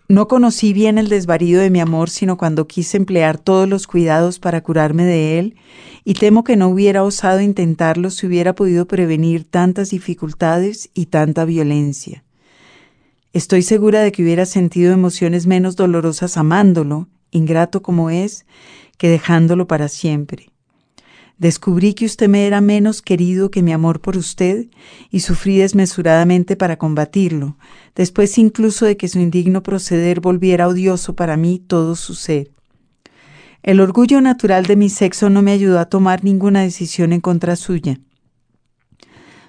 no 0.09 0.28
conocí 0.28 0.72
bien 0.72 0.98
el 0.98 1.09
desvarío 1.09 1.61
de 1.61 1.70
mi 1.70 1.80
amor, 1.80 2.11
sino 2.11 2.36
cuando 2.36 2.66
quise 2.66 2.96
emplear 2.96 3.38
todos 3.38 3.68
los 3.68 3.86
cuidados 3.86 4.38
para 4.38 4.62
curarme 4.62 5.05
de 5.05 5.38
él, 5.38 5.57
y 6.05 6.14
temo 6.14 6.44
que 6.44 6.57
no 6.57 6.68
hubiera 6.68 7.02
osado 7.02 7.40
intentarlo 7.40 8.11
si 8.11 8.26
hubiera 8.26 8.55
podido 8.55 8.86
prevenir 8.86 9.44
tantas 9.44 9.90
dificultades 9.90 10.90
y 10.92 11.07
tanta 11.07 11.46
violencia. 11.46 12.22
Estoy 13.32 13.62
segura 13.62 14.00
de 14.00 14.12
que 14.12 14.22
hubiera 14.22 14.46
sentido 14.46 14.92
emociones 14.92 15.46
menos 15.46 15.74
dolorosas 15.74 16.36
amándolo, 16.36 17.09
ingrato 17.30 17.82
como 17.82 18.11
es, 18.11 18.46
que 18.98 19.09
dejándolo 19.09 19.66
para 19.66 19.88
siempre. 19.88 20.53
Descubrí 21.39 21.95
que 21.95 22.05
usted 22.05 22.28
me 22.28 22.47
era 22.47 22.61
menos 22.61 23.03
querido 23.03 23.51
que 23.51 23.62
mi 23.62 23.72
amor 23.72 24.01
por 24.01 24.16
usted 24.16 24.66
y 25.11 25.20
sufrí 25.20 25.59
desmesuradamente 25.59 26.57
para 26.57 26.78
combatirlo, 26.78 27.57
después 27.97 28.39
incluso 28.39 28.87
de 28.87 28.97
que 28.97 29.09
su 29.09 29.18
indigno 29.18 29.62
proceder 29.62 30.20
volviera 30.20 30.68
odioso 30.68 31.16
para 31.16 31.37
mí 31.37 31.59
todo 31.59 31.97
su 31.97 32.14
ser. 32.14 32.53
El 33.64 33.80
orgullo 33.80 34.20
natural 34.20 34.66
de 34.66 34.76
mi 34.76 34.89
sexo 34.89 35.28
no 35.28 35.43
me 35.43 35.51
ayudó 35.51 35.80
a 35.80 35.87
tomar 35.87 36.22
ninguna 36.22 36.62
decisión 36.62 37.12
en 37.12 37.20
contra 37.20 37.57
suya. 37.57 37.99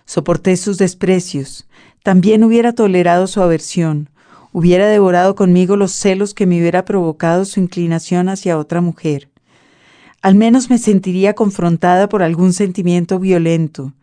Soporté 0.05 0.57
sus 0.57 0.77
desprecios, 0.77 1.67
también 2.01 2.43
hubiera 2.43 2.73
tolerado 2.73 3.27
su 3.27 3.41
aversión, 3.41 4.09
hubiera 4.51 4.87
devorado 4.87 5.35
conmigo 5.35 5.75
los 5.75 5.91
celos 5.91 6.33
que 6.33 6.45
me 6.45 6.59
hubiera 6.59 6.85
provocado 6.85 7.45
su 7.45 7.59
inclinación 7.59 8.29
hacia 8.29 8.57
otra 8.57 8.81
mujer. 8.81 9.29
Al 10.25 10.33
menos 10.33 10.71
me 10.71 10.79
sentiría 10.79 11.35
confrontada 11.35 12.09
por 12.09 12.23
algún 12.23 12.51
sentimiento 12.51 13.19
violento, 13.19 13.93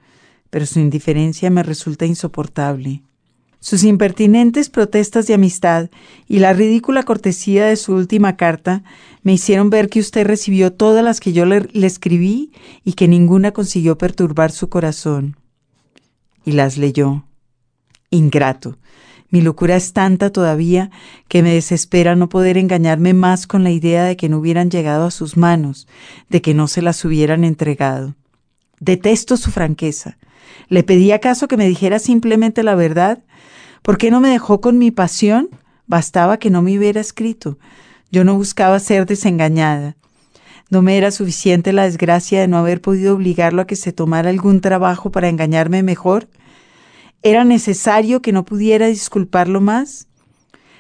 pero 0.51 0.67
su 0.67 0.79
indiferencia 0.79 1.51
me 1.51 1.65
resulta 1.65 2.07
insoportable. 2.07 3.03
Sus 3.59 3.83
impertinentes 3.83 4.69
protestas 4.69 5.27
de 5.27 5.35
amistad 5.35 5.91
y 6.29 6.39
la 6.39 6.53
ridícula 6.53 7.03
cortesía 7.03 7.67
de 7.67 7.75
su 7.75 7.95
última 7.95 8.37
carta 8.37 8.85
me 9.25 9.33
hicieron 9.33 9.69
ver 9.69 9.89
que 9.89 9.99
usted 9.99 10.25
recibió 10.25 10.73
todas 10.73 11.03
las 11.05 11.19
que 11.19 11.33
yo 11.33 11.45
le, 11.45 11.69
le, 11.73 11.89
escribí 11.89 12.53
y 12.85 12.93
que 12.93 13.09
ninguna 13.09 13.51
consiguió 13.51 13.99
perturbar 13.99 14.53
su 14.53 14.69
corazón. 14.69 15.37
Y 16.45 16.53
las 16.53 16.79
leyó. 16.79 17.25
Ingrato. 18.11 18.79
Mi 19.33 19.41
locura 19.41 19.77
es 19.77 19.95
tanta 19.95 20.31
todavía 20.31 20.91
que 21.27 21.43
me 21.43 21.55
desespera 21.55 22.15
no 22.15 22.29
poder 22.29 22.59
engañarme 22.59 23.15
más 23.15 23.47
con 23.47 23.65
la 23.65 23.71
idea 23.71 24.05
de 24.05 24.15
que 24.15 24.29
no 24.29 24.39
hubieran 24.39 24.71
llegado 24.71 25.07
a 25.07 25.11
sus 25.11 25.39
manos, 25.39 25.89
de 26.29 26.43
que 26.43 26.53
no 26.53 26.69
se 26.69 26.83
las 26.83 27.03
hubieran 27.03 27.43
entregado. 27.43 28.15
Detesto 28.79 29.39
su 29.39 29.51
franqueza. 29.51 30.19
¿Le 30.69 30.83
pedí 30.83 31.13
acaso 31.13 31.49
que 31.49 31.57
me 31.57 31.67
dijera 31.67 31.99
simplemente 31.99 32.63
la 32.63 32.75
verdad? 32.75 33.21
¿Por 33.81 33.97
qué 33.97 34.11
no 34.11 34.21
me 34.21 34.29
dejó 34.29 34.61
con 34.61 34.77
mi 34.77 34.91
pasión? 34.91 35.49
Bastaba 35.87 36.37
que 36.37 36.51
no 36.51 36.61
me 36.61 36.77
hubiera 36.77 37.01
escrito. 37.01 37.59
Yo 38.11 38.25
no 38.25 38.35
buscaba 38.35 38.79
ser 38.81 39.07
desengañada. 39.07 39.97
No 40.69 40.83
me 40.83 40.99
era 40.99 41.11
suficiente 41.11 41.73
la 41.73 41.85
desgracia 41.85 42.39
de 42.39 42.49
no 42.49 42.59
haber 42.59 42.83
podido 42.83 43.15
obligarlo 43.15 43.63
a 43.63 43.67
que 43.67 43.77
se 43.77 43.93
tomara 43.93 44.29
algún 44.29 44.61
trabajo 44.61 45.11
para 45.11 45.31
engañarme 45.31 45.83
mejor. 45.83 46.29
¿Era 47.23 47.45
necesario 47.45 48.21
que 48.21 48.33
no 48.33 48.45
pudiera 48.45 48.87
disculparlo 48.87 49.61
más? 49.61 50.09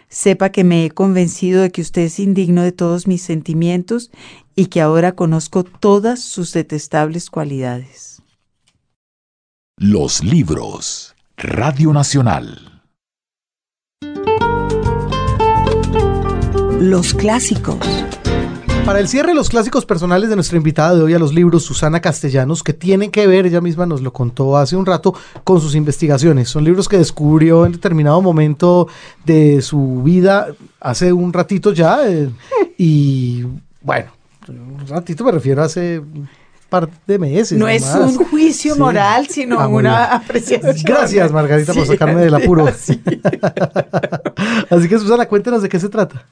Sepa 0.09 0.51
que 0.51 0.65
me 0.65 0.85
he 0.85 0.91
convencido 0.91 1.63
de 1.63 1.71
que 1.71 1.81
usted 1.81 2.03
es 2.03 2.19
indigno 2.19 2.63
de 2.63 2.73
todos 2.73 3.07
mis 3.07 3.23
sentimientos 3.23 4.11
y 4.57 4.67
que 4.67 4.81
ahora 4.81 5.13
conozco 5.13 5.63
todas 5.65 6.21
sus 6.21 6.53
detestables 6.53 7.31
cualidades. 7.31 8.23
Los 9.79 10.23
libros. 10.23 11.15
Radio 11.37 11.93
Nacional. 11.93 12.83
Los 16.81 17.15
clásicos. 17.15 17.79
Para 18.85 18.99
el 18.99 19.07
cierre, 19.09 19.33
los 19.33 19.49
clásicos 19.49 19.87
personales 19.87 20.29
de 20.29 20.35
nuestra 20.35 20.57
invitada 20.57 20.95
de 20.97 21.03
hoy 21.03 21.15
a 21.15 21.19
los 21.19 21.33
libros, 21.33 21.63
Susana 21.63 22.01
Castellanos, 22.01 22.63
que 22.65 22.73
tienen 22.73 23.11
que 23.11 23.27
ver, 23.29 23.47
ella 23.47 23.61
misma 23.61 23.87
nos 23.87 24.03
lo 24.03 24.13
contó 24.13 24.57
hace 24.57 24.77
un 24.77 24.85
rato, 24.85 25.15
con 25.45 25.61
sus 25.61 25.75
investigaciones. 25.77 26.49
Son 26.49 26.65
libros 26.65 26.89
que 26.89 26.99
descubrió 26.99 27.65
en 27.65 27.73
determinado 27.73 28.21
momento 28.21 28.89
de 29.25 29.63
su 29.63 30.03
vida, 30.03 30.49
hace 30.81 31.13
un 31.13 31.33
ratito 31.33 31.73
ya, 31.73 32.09
eh, 32.09 32.29
y 32.77 33.45
bueno, 33.81 34.11
un 34.49 34.85
ratito 34.89 35.25
me 35.25 35.33
refiero 35.33 35.63
a 35.63 35.67
hace 35.67 36.03
par 36.69 36.89
de 37.07 37.19
meses. 37.19 37.57
No 37.59 37.69
es 37.69 37.85
un 37.85 38.17
juicio 38.25 38.75
moral, 38.77 39.29
sino 39.29 39.61
Ah, 39.61 39.69
una 39.69 40.05
apreciación. 40.07 40.75
Gracias, 40.85 41.31
Margarita, 41.31 41.73
por 41.73 41.87
sacarme 41.87 42.23
del 42.23 42.35
apuro. 42.35 42.67
Sí. 42.77 43.01
Así 44.71 44.89
que, 44.89 44.99
Susana, 44.99 45.27
cuéntanos 45.27 45.63
de 45.63 45.69
qué 45.69 45.79
se 45.79 45.89
trata. 45.89 46.27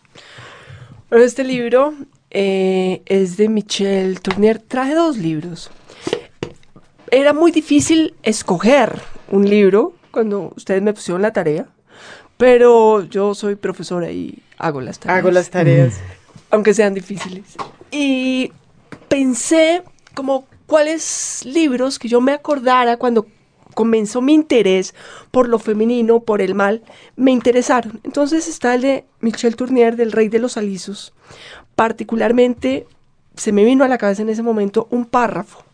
Bueno, 1.10 1.24
este 1.24 1.42
libro 1.42 1.92
eh, 2.30 3.02
es 3.04 3.36
de 3.36 3.48
Michel 3.48 4.20
Tournier. 4.20 4.60
Traje 4.60 4.94
dos 4.94 5.16
libros. 5.16 5.68
Era 7.10 7.32
muy 7.32 7.50
difícil 7.50 8.14
escoger 8.22 9.02
un 9.28 9.50
libro 9.50 9.92
cuando 10.12 10.52
ustedes 10.56 10.80
me 10.82 10.92
pusieron 10.92 11.20
la 11.20 11.32
tarea, 11.32 11.66
pero 12.36 13.02
yo 13.02 13.34
soy 13.34 13.56
profesora 13.56 14.12
y 14.12 14.40
hago 14.56 14.80
las 14.80 15.00
tareas. 15.00 15.18
Hago 15.18 15.32
las 15.32 15.50
tareas. 15.50 16.00
aunque 16.52 16.74
sean 16.74 16.94
difíciles. 16.94 17.56
Y 17.90 18.52
pensé 19.08 19.82
como 20.14 20.46
cuáles 20.66 21.44
libros 21.44 21.98
que 21.98 22.06
yo 22.06 22.20
me 22.20 22.34
acordara 22.34 22.98
cuando 22.98 23.26
comenzó 23.74 24.20
mi 24.20 24.34
interés 24.34 24.94
por 25.30 25.48
lo 25.48 25.58
femenino, 25.58 26.20
por 26.20 26.42
el 26.42 26.54
mal, 26.54 26.82
me 27.16 27.30
interesaron. 27.30 28.00
Entonces 28.04 28.48
está 28.48 28.74
el 28.74 28.82
de 28.82 29.04
Michel 29.20 29.56
Tournier, 29.56 29.96
del 29.96 30.12
Rey 30.12 30.28
de 30.28 30.38
los 30.38 30.56
Alisos. 30.56 31.12
Particularmente 31.74 32.86
se 33.36 33.52
me 33.52 33.64
vino 33.64 33.84
a 33.84 33.88
la 33.88 33.98
cabeza 33.98 34.22
en 34.22 34.28
ese 34.28 34.42
momento 34.42 34.86
un 34.90 35.06
párrafo 35.06 35.64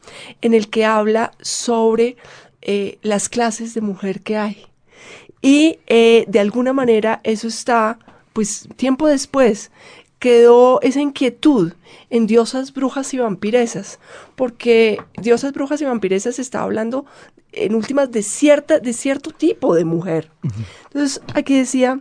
en 0.40 0.54
el 0.54 0.68
que 0.68 0.84
habla 0.84 1.32
sobre 1.40 2.16
eh, 2.62 2.98
las 3.02 3.28
clases 3.28 3.74
de 3.74 3.80
mujer 3.80 4.22
que 4.22 4.36
hay. 4.36 4.66
Y 5.42 5.78
eh, 5.86 6.24
de 6.28 6.40
alguna 6.40 6.72
manera 6.72 7.20
eso 7.22 7.48
está, 7.48 7.98
pues 8.32 8.68
tiempo 8.76 9.06
después, 9.06 9.70
quedó 10.18 10.80
esa 10.82 11.00
inquietud 11.00 11.72
en 12.10 12.26
diosas, 12.26 12.72
brujas 12.72 13.12
y 13.14 13.18
vampiresas, 13.18 13.98
porque 14.34 14.98
diosas, 15.20 15.52
brujas 15.52 15.80
y 15.80 15.84
vampiresas 15.84 16.38
está 16.38 16.62
hablando 16.62 17.04
en 17.52 17.74
últimas 17.74 18.10
de, 18.10 18.22
cierta, 18.22 18.78
de 18.78 18.92
cierto 18.92 19.30
tipo 19.30 19.74
de 19.74 19.84
mujer. 19.84 20.30
Entonces 20.84 21.20
aquí 21.34 21.58
decía, 21.58 22.00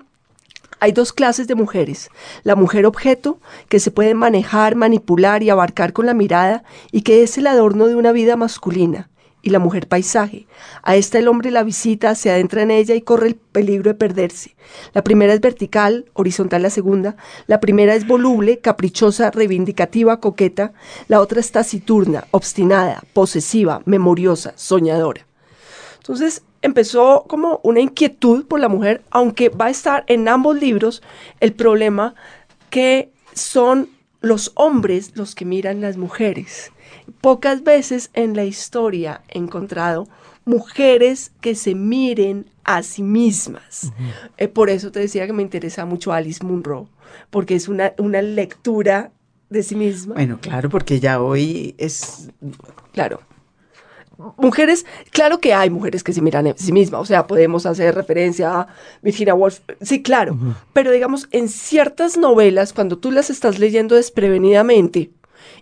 hay 0.80 0.92
dos 0.92 1.14
clases 1.14 1.48
de 1.48 1.56
mujeres. 1.56 2.10
La 2.44 2.56
mujer 2.56 2.86
objeto, 2.86 3.40
que 3.70 3.80
se 3.80 3.92
puede 3.92 4.14
manejar, 4.14 4.76
manipular 4.76 5.44
y 5.44 5.50
abarcar 5.50 5.94
con 5.94 6.06
la 6.06 6.14
mirada 6.14 6.64
y 6.92 7.02
que 7.02 7.24
es 7.24 7.38
el 7.38 7.48
adorno 7.48 7.88
de 7.88 7.96
una 7.96 8.12
vida 8.12 8.36
masculina. 8.36 9.10
Y 9.46 9.52
la 9.52 9.60
mujer 9.60 9.88
paisaje. 9.88 10.48
A 10.82 10.96
esta 10.96 11.20
el 11.20 11.28
hombre 11.28 11.52
la 11.52 11.62
visita, 11.62 12.16
se 12.16 12.32
adentra 12.32 12.64
en 12.64 12.72
ella 12.72 12.96
y 12.96 13.02
corre 13.02 13.28
el 13.28 13.36
peligro 13.36 13.92
de 13.92 13.94
perderse. 13.94 14.56
La 14.94 15.04
primera 15.04 15.36
es 15.36 15.40
vertical, 15.40 16.06
horizontal 16.14 16.64
la 16.64 16.72
segunda. 16.72 17.16
La 17.46 17.60
primera 17.60 17.94
es 17.94 18.08
voluble, 18.08 18.58
caprichosa, 18.58 19.30
reivindicativa, 19.30 20.20
coqueta. 20.20 20.74
La 21.08 21.22
otra 21.22 21.42
es 21.42 21.52
taciturna, 21.52 22.26
obstinada, 22.32 23.04
posesiva, 23.14 23.84
memoriosa, 23.86 24.54
soñadora. 24.56 25.28
Entonces 25.98 26.42
empezó 26.64 27.26
como 27.28 27.60
una 27.62 27.82
inquietud 27.82 28.48
por 28.48 28.60
la 28.60 28.68
mujer, 28.68 29.04
aunque 29.12 29.50
va 29.50 29.66
a 29.66 29.70
estar 29.70 30.06
en 30.08 30.28
ambos 30.28 30.60
libros 30.60 31.04
el 31.40 31.54
problema 31.54 32.16
que 32.72 33.12
son 33.34 33.90
los 34.22 34.54
hombres 34.56 35.12
los 35.16 35.36
que 35.36 35.46
miran 35.46 35.82
las 35.82 35.98
mujeres. 35.98 36.72
Pocas 37.22 37.64
veces 37.64 38.10
en 38.14 38.36
la 38.36 38.46
historia 38.46 39.22
he 39.30 39.38
encontrado 39.38 40.08
mujeres 40.46 41.32
que 41.42 41.56
se 41.56 41.76
miren 41.76 42.50
a 42.64 42.84
sí 42.84 43.04
mismas. 43.04 43.92
Eh, 44.38 44.48
por 44.48 44.70
eso 44.70 44.92
te 44.92 45.00
decía 45.00 45.26
que 45.28 45.34
me 45.34 45.44
interesa 45.44 45.86
mucho 45.86 46.12
Alice 46.12 46.44
Munro, 46.44 46.88
porque 47.30 47.56
es 47.56 47.68
una, 47.68 47.94
una 47.98 48.22
lectura 48.22 49.12
de 49.50 49.64
sí 49.64 49.76
misma. 49.76 50.16
Bueno, 50.16 50.40
claro, 50.42 50.70
porque 50.70 51.00
ya 51.00 51.22
hoy 51.22 51.76
es 51.78 52.30
Claro. 52.92 53.22
Mujeres, 54.38 54.86
claro 55.12 55.40
que 55.40 55.54
hay 55.54 55.70
mujeres 55.70 56.02
que 56.02 56.14
se 56.14 56.22
miran 56.22 56.48
a 56.48 56.54
sí 56.56 56.72
mismas, 56.72 57.02
o 57.02 57.06
sea, 57.06 57.28
podemos 57.28 57.66
hacer 57.66 57.94
referencia 57.96 58.62
a 58.62 58.68
Virginia 59.02 59.34
Woolf, 59.34 59.60
sí, 59.82 60.02
claro, 60.02 60.38
pero 60.72 60.92
digamos, 60.92 61.28
en 61.32 61.50
ciertas 61.50 62.16
novelas, 62.16 62.72
cuando 62.72 62.98
tú 62.98 63.12
las 63.12 63.30
estás 63.30 63.60
leyendo 63.60 63.96
desprevenidamente 63.96 65.12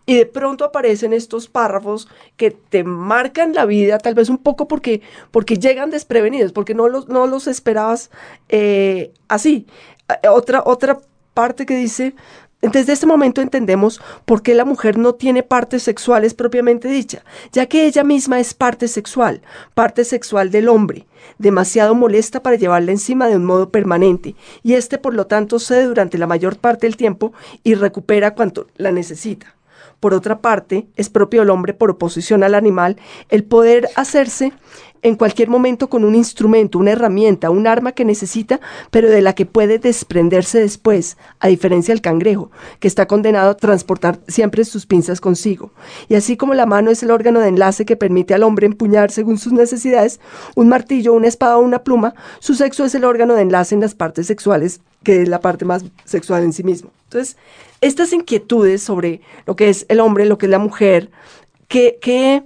y 0.06 0.16
de 0.16 0.26
pronto 0.26 0.66
aparecen 0.66 1.14
estos 1.14 1.48
párrafos 1.48 2.08
que 2.36 2.52
te 2.52 2.84
marcan 2.84 3.54
la 3.54 3.66
vida, 3.66 3.98
tal 3.98 4.16
vez 4.16 4.30
un 4.30 4.38
poco 4.38 4.68
porque, 4.68 5.02
porque 5.32 5.58
llegan 5.58 5.92
desprevenidos, 5.92 6.52
porque 6.52 6.74
no 6.74 6.90
los, 6.90 7.08
no 7.08 7.28
los 7.28 7.48
esperabas 7.48 8.12
eh, 8.50 9.12
así. 9.28 9.66
Eh, 10.10 10.28
Otra, 10.28 10.62
otra 10.66 11.00
parte 11.34 11.66
que 11.66 11.76
dice, 11.76 12.14
desde 12.62 12.94
este 12.94 13.06
momento 13.06 13.42
entendemos 13.42 14.00
por 14.26 14.42
qué 14.42 14.54
la 14.54 14.66
mujer 14.66 14.98
no 14.98 15.16
tiene 15.16 15.44
partes 15.44 15.84
sexuales 15.84 16.34
propiamente 16.34 16.88
dicha, 16.88 17.24
ya 17.52 17.66
que 17.66 17.86
ella 17.86 18.04
misma 18.04 18.40
es 18.40 18.54
parte 18.54 18.88
sexual, 18.88 19.42
parte 19.74 20.06
sexual 20.06 20.50
del 20.50 20.70
hombre, 20.70 21.06
demasiado 21.40 21.96
molesta 21.96 22.42
para 22.42 22.56
llevarla 22.56 22.92
encima 22.92 23.28
de 23.28 23.36
un 23.36 23.46
modo 23.46 23.70
permanente, 23.70 24.36
y 24.62 24.74
éste 24.76 24.98
por 24.98 25.14
lo 25.14 25.26
tanto 25.26 25.60
cede 25.60 25.86
durante 25.86 26.18
la 26.18 26.28
mayor 26.28 26.58
parte 26.58 26.88
del 26.88 26.96
tiempo 26.96 27.34
y 27.64 27.76
recupera 27.76 28.34
cuanto 28.36 28.68
la 28.78 28.92
necesita. 28.92 29.56
Por 30.04 30.14
otra 30.14 30.42
parte, 30.42 30.86
es 30.98 31.08
propio 31.08 31.40
del 31.40 31.50
hombre, 31.50 31.74
por 31.74 31.90
oposición 31.90 32.44
al 32.44 32.56
animal, 32.56 32.98
el 33.30 33.46
poder 33.46 33.88
hacerse 33.96 34.52
en 35.02 35.16
cualquier 35.16 35.48
momento 35.48 35.90
con 35.90 36.04
un 36.04 36.14
instrumento, 36.14 36.78
una 36.78 36.92
herramienta, 36.92 37.50
un 37.50 37.68
arma 37.68 37.94
que 37.94 38.04
necesita, 38.04 38.60
pero 38.92 39.10
de 39.10 39.22
la 39.22 39.34
que 39.34 39.46
puede 39.46 39.80
desprenderse 39.80 40.60
después, 40.60 41.16
a 41.40 41.48
diferencia 41.48 41.94
del 41.94 42.02
cangrejo, 42.02 42.52
que 42.82 42.90
está 42.90 43.08
condenado 43.08 43.52
a 43.52 43.56
transportar 43.56 44.20
siempre 44.28 44.66
sus 44.66 44.86
pinzas 44.86 45.22
consigo. 45.22 45.72
Y 46.10 46.16
así 46.16 46.36
como 46.36 46.54
la 46.54 46.66
mano 46.66 46.92
es 46.92 47.02
el 47.02 47.10
órgano 47.10 47.40
de 47.40 47.48
enlace 47.48 47.86
que 47.86 47.96
permite 47.96 48.34
al 48.34 48.44
hombre 48.44 48.68
empuñar 48.68 49.10
según 49.10 49.38
sus 49.38 49.54
necesidades 49.54 50.20
un 50.58 50.68
martillo, 50.68 51.14
una 51.14 51.30
espada 51.30 51.58
o 51.58 51.62
una 51.62 51.86
pluma, 51.86 52.14
su 52.40 52.56
sexo 52.56 52.84
es 52.84 52.94
el 52.94 53.06
órgano 53.06 53.36
de 53.36 53.44
enlace 53.44 53.74
en 53.74 53.80
las 53.80 53.96
partes 53.96 54.28
sexuales, 54.28 54.82
que 55.02 55.22
es 55.22 55.30
la 55.30 55.40
parte 55.40 55.64
más 55.64 55.86
sexual 56.04 56.44
en 56.44 56.52
sí 56.52 56.64
mismo. 56.64 56.92
Entonces, 57.14 57.38
estas 57.80 58.12
inquietudes 58.12 58.82
sobre 58.82 59.22
lo 59.46 59.56
que 59.56 59.70
es 59.70 59.86
el 59.88 60.00
hombre, 60.00 60.26
lo 60.26 60.40
que 60.40 60.48
es 60.48 60.50
la 60.50 60.58
mujer, 60.58 61.12
que, 61.68 62.44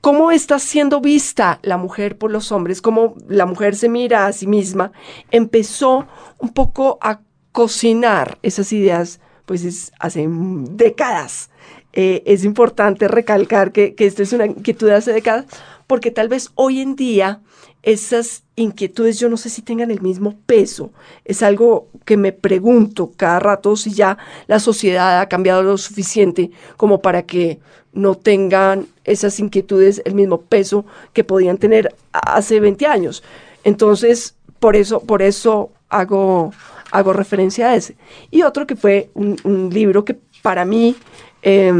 cómo 0.00 0.30
está 0.30 0.60
siendo 0.60 1.00
vista 1.00 1.58
la 1.62 1.76
mujer 1.76 2.18
por 2.18 2.30
los 2.30 2.52
hombres, 2.52 2.80
cómo 2.80 3.16
la 3.28 3.44
mujer 3.44 3.74
se 3.74 3.88
mira 3.88 4.26
a 4.26 4.32
sí 4.32 4.46
misma, 4.46 4.92
empezó 5.32 6.06
un 6.38 6.50
poco 6.50 6.98
a 7.00 7.20
cocinar 7.50 8.38
esas 8.42 8.72
ideas, 8.72 9.18
pues 9.44 9.64
es 9.64 9.92
hace 9.98 10.28
décadas. 10.28 11.50
Eh, 11.92 12.22
es 12.26 12.44
importante 12.44 13.08
recalcar 13.08 13.72
que, 13.72 13.96
que 13.96 14.06
esto 14.06 14.22
es 14.22 14.32
una 14.32 14.46
inquietud 14.46 14.86
de 14.86 14.94
hace 14.94 15.12
décadas, 15.12 15.46
porque 15.88 16.12
tal 16.12 16.28
vez 16.28 16.52
hoy 16.54 16.80
en 16.80 16.94
día 16.94 17.40
esas 17.86 18.42
inquietudes 18.56 19.20
yo 19.20 19.28
no 19.28 19.36
sé 19.36 19.48
si 19.48 19.62
tengan 19.62 19.92
el 19.92 20.00
mismo 20.00 20.34
peso. 20.44 20.90
Es 21.24 21.42
algo 21.42 21.86
que 22.04 22.16
me 22.16 22.32
pregunto 22.32 23.12
cada 23.16 23.38
rato 23.38 23.76
si 23.76 23.94
ya 23.94 24.18
la 24.48 24.58
sociedad 24.58 25.20
ha 25.20 25.28
cambiado 25.28 25.62
lo 25.62 25.78
suficiente 25.78 26.50
como 26.76 27.00
para 27.00 27.22
que 27.22 27.60
no 27.92 28.16
tengan 28.16 28.88
esas 29.04 29.38
inquietudes 29.38 30.02
el 30.04 30.14
mismo 30.16 30.40
peso 30.40 30.84
que 31.12 31.22
podían 31.22 31.58
tener 31.58 31.94
hace 32.10 32.58
20 32.58 32.86
años. 32.86 33.22
Entonces, 33.62 34.34
por 34.58 34.74
eso, 34.74 35.00
por 35.00 35.22
eso 35.22 35.70
hago, 35.88 36.52
hago 36.90 37.12
referencia 37.12 37.68
a 37.68 37.76
ese. 37.76 37.96
Y 38.32 38.42
otro 38.42 38.66
que 38.66 38.74
fue 38.74 39.10
un, 39.14 39.70
libro 39.72 40.04
que 40.04 40.18
para 40.42 40.64
mí 40.64 40.96
eh, 41.40 41.72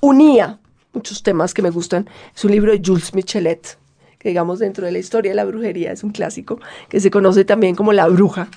unía 0.00 0.58
muchos 0.92 1.22
temas 1.22 1.54
que 1.54 1.62
me 1.62 1.70
gustan. 1.70 2.08
Es 2.34 2.44
un 2.44 2.50
libro 2.50 2.72
de 2.72 2.82
Jules 2.84 3.14
Michelet, 3.14 3.78
que 4.22 4.28
digamos 4.28 4.60
dentro 4.60 4.86
de 4.86 4.92
la 4.92 5.00
historia 5.00 5.32
de 5.32 5.34
la 5.34 5.44
brujería 5.44 5.90
es 5.90 6.04
un 6.04 6.12
clásico, 6.12 6.60
que 6.88 7.00
se 7.00 7.10
conoce 7.10 7.44
también 7.44 7.74
como 7.74 7.92
La 7.92 8.06
Bruja. 8.06 8.48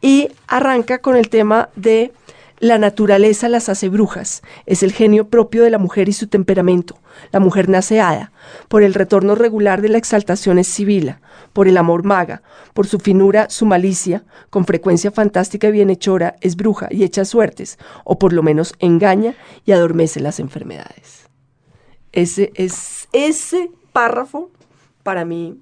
Y 0.00 0.28
arranca 0.46 0.98
con 0.98 1.16
el 1.16 1.28
tema 1.28 1.68
de 1.74 2.12
La 2.60 2.78
naturaleza 2.78 3.50
las 3.50 3.68
hace 3.68 3.90
brujas, 3.90 4.42
es 4.64 4.82
el 4.82 4.92
genio 4.92 5.28
propio 5.28 5.64
de 5.64 5.70
la 5.70 5.78
mujer 5.78 6.08
y 6.08 6.14
su 6.14 6.28
temperamento. 6.28 6.96
La 7.30 7.40
mujer 7.40 7.68
nace 7.68 8.00
hada, 8.00 8.32
por 8.68 8.82
el 8.82 8.94
retorno 8.94 9.34
regular 9.34 9.82
de 9.82 9.90
la 9.90 9.98
exaltación 9.98 10.58
es 10.58 10.68
sibila, 10.68 11.20
por 11.52 11.68
el 11.68 11.76
amor 11.76 12.04
maga, 12.04 12.42
por 12.72 12.86
su 12.86 12.98
finura, 12.98 13.50
su 13.50 13.66
malicia, 13.66 14.24
con 14.48 14.64
frecuencia 14.64 15.10
fantástica 15.10 15.68
y 15.68 15.72
bienhechora, 15.72 16.36
es 16.40 16.56
bruja 16.56 16.88
y 16.90 17.04
echa 17.04 17.26
suertes, 17.26 17.78
o 18.04 18.18
por 18.18 18.32
lo 18.32 18.42
menos 18.42 18.74
engaña 18.78 19.34
y 19.66 19.72
adormece 19.72 20.20
las 20.20 20.40
enfermedades. 20.40 21.28
Ese, 22.12 22.52
es, 22.54 23.08
ese 23.12 23.70
párrafo 23.92 24.50
para 25.06 25.24
mí 25.24 25.56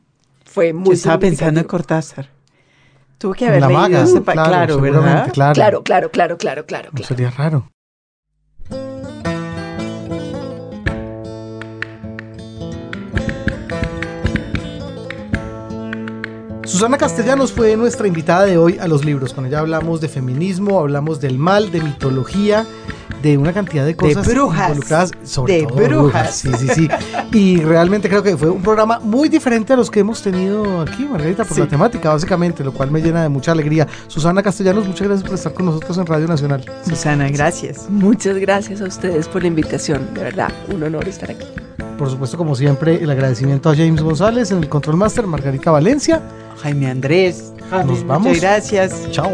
fue 0.46 0.72
muy 0.72 0.86
Yo 0.88 0.92
estaba 0.94 1.18
pensando 1.18 1.60
en 1.60 1.66
Cortázar. 1.66 2.30
Tuvo 3.18 3.34
que 3.34 3.46
haber 3.46 3.62
leído 3.66 4.02
ese 4.02 4.22
pa- 4.22 4.32
claro, 4.32 4.80
¿verdad? 4.80 5.30
Claro, 5.34 5.52
Claro, 5.54 5.82
claro, 5.82 6.10
claro, 6.10 6.38
claro, 6.38 6.66
claro. 6.66 6.88
No 6.92 6.96
claro. 6.96 7.06
sería 7.08 7.30
raro. 7.30 7.68
Susana 16.74 16.98
Castellanos 16.98 17.52
fue 17.52 17.76
nuestra 17.76 18.08
invitada 18.08 18.46
de 18.46 18.58
hoy 18.58 18.78
a 18.80 18.88
los 18.88 19.04
libros. 19.04 19.32
Con 19.32 19.46
ella 19.46 19.60
hablamos 19.60 20.00
de 20.00 20.08
feminismo, 20.08 20.80
hablamos 20.80 21.20
del 21.20 21.38
mal, 21.38 21.70
de 21.70 21.80
mitología, 21.80 22.66
de 23.22 23.38
una 23.38 23.52
cantidad 23.52 23.86
de 23.86 23.94
cosas 23.94 24.26
brujas. 24.26 24.70
involucradas, 24.70 25.12
sobre 25.22 25.60
De 25.60 25.66
todo 25.68 25.76
brujas. 25.84 26.34
Sí, 26.34 26.50
sí, 26.58 26.66
sí. 26.74 26.88
Y 27.30 27.60
realmente 27.60 28.08
creo 28.08 28.24
que 28.24 28.36
fue 28.36 28.50
un 28.50 28.60
programa 28.60 28.98
muy 28.98 29.28
diferente 29.28 29.72
a 29.72 29.76
los 29.76 29.88
que 29.88 30.00
hemos 30.00 30.20
tenido 30.20 30.80
aquí, 30.80 31.04
Margarita, 31.04 31.44
por 31.44 31.54
Sí. 31.54 31.60
la 31.60 31.68
temática, 31.68 32.12
básicamente, 32.12 32.64
lo 32.64 32.72
cual 32.74 32.90
me 32.90 33.00
llena 33.00 33.22
de 33.22 33.28
mucha 33.28 33.52
alegría. 33.52 33.86
Susana 34.08 34.42
Castellanos, 34.42 34.84
muchas 34.84 35.06
gracias 35.06 35.24
por 35.28 35.36
estar 35.36 35.54
con 35.54 35.66
nosotros 35.66 35.96
en 35.96 36.06
Radio 36.06 36.26
Nacional. 36.26 36.64
Susana, 36.84 37.28
gracias. 37.28 37.88
Muchas 37.88 38.36
gracias 38.38 38.80
a 38.80 38.86
ustedes 38.86 39.28
por 39.28 39.42
la 39.42 39.46
invitación. 39.46 40.12
De 40.12 40.24
verdad, 40.24 40.52
un 40.74 40.82
honor 40.82 41.06
estar 41.06 41.30
aquí. 41.30 41.46
Por 41.98 42.10
supuesto, 42.10 42.36
como 42.36 42.54
siempre, 42.54 43.02
el 43.02 43.10
agradecimiento 43.10 43.70
a 43.70 43.76
James 43.76 44.02
González 44.02 44.50
en 44.50 44.58
el 44.58 44.68
Control 44.68 44.96
Master, 44.96 45.26
Margarita 45.26 45.70
Valencia. 45.70 46.20
Jaime 46.62 46.90
Andrés. 46.90 47.52
Nos 47.70 48.06
vamos. 48.06 48.28
Muchas 48.28 48.42
gracias. 48.42 49.10
Chao. 49.10 49.32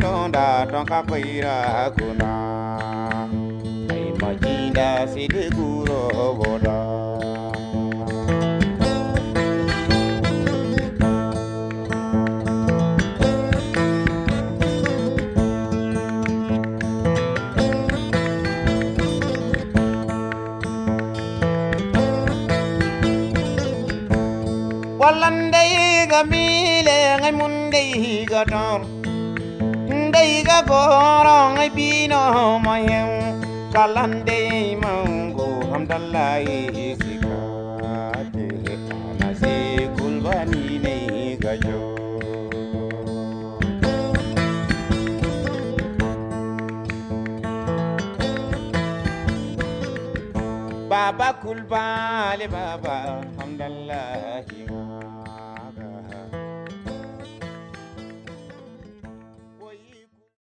tonda 0.00 0.66
tonka 0.70 1.02
koira 1.08 1.92
kuna 1.94 2.32
ay 4.30 4.63
da 4.74 5.06
sidi 5.06 5.44
guro 5.54 6.34
boda 6.38 6.78
Walandai 25.00 26.08
gamile 26.10 26.98
ngai 27.20 27.32
mundai 27.38 28.26
gator 28.26 28.80
Ndai 29.86 30.42
ga 30.48 30.58
goro 30.68 31.38
ngai 31.54 31.70
pino 31.76 32.22
mayem 32.66 33.23
kalande 33.74 34.40
mango 34.82 35.46
hamdallahi 35.72 36.58
sikate 37.02 38.46
anase 39.10 39.54
kulbani 39.96 40.64
ne 40.84 40.96
gajo. 41.42 41.82
Baba 50.90 51.28
kulbale 51.42 52.46
baba 52.54 52.96
hamdallahi 53.38 54.33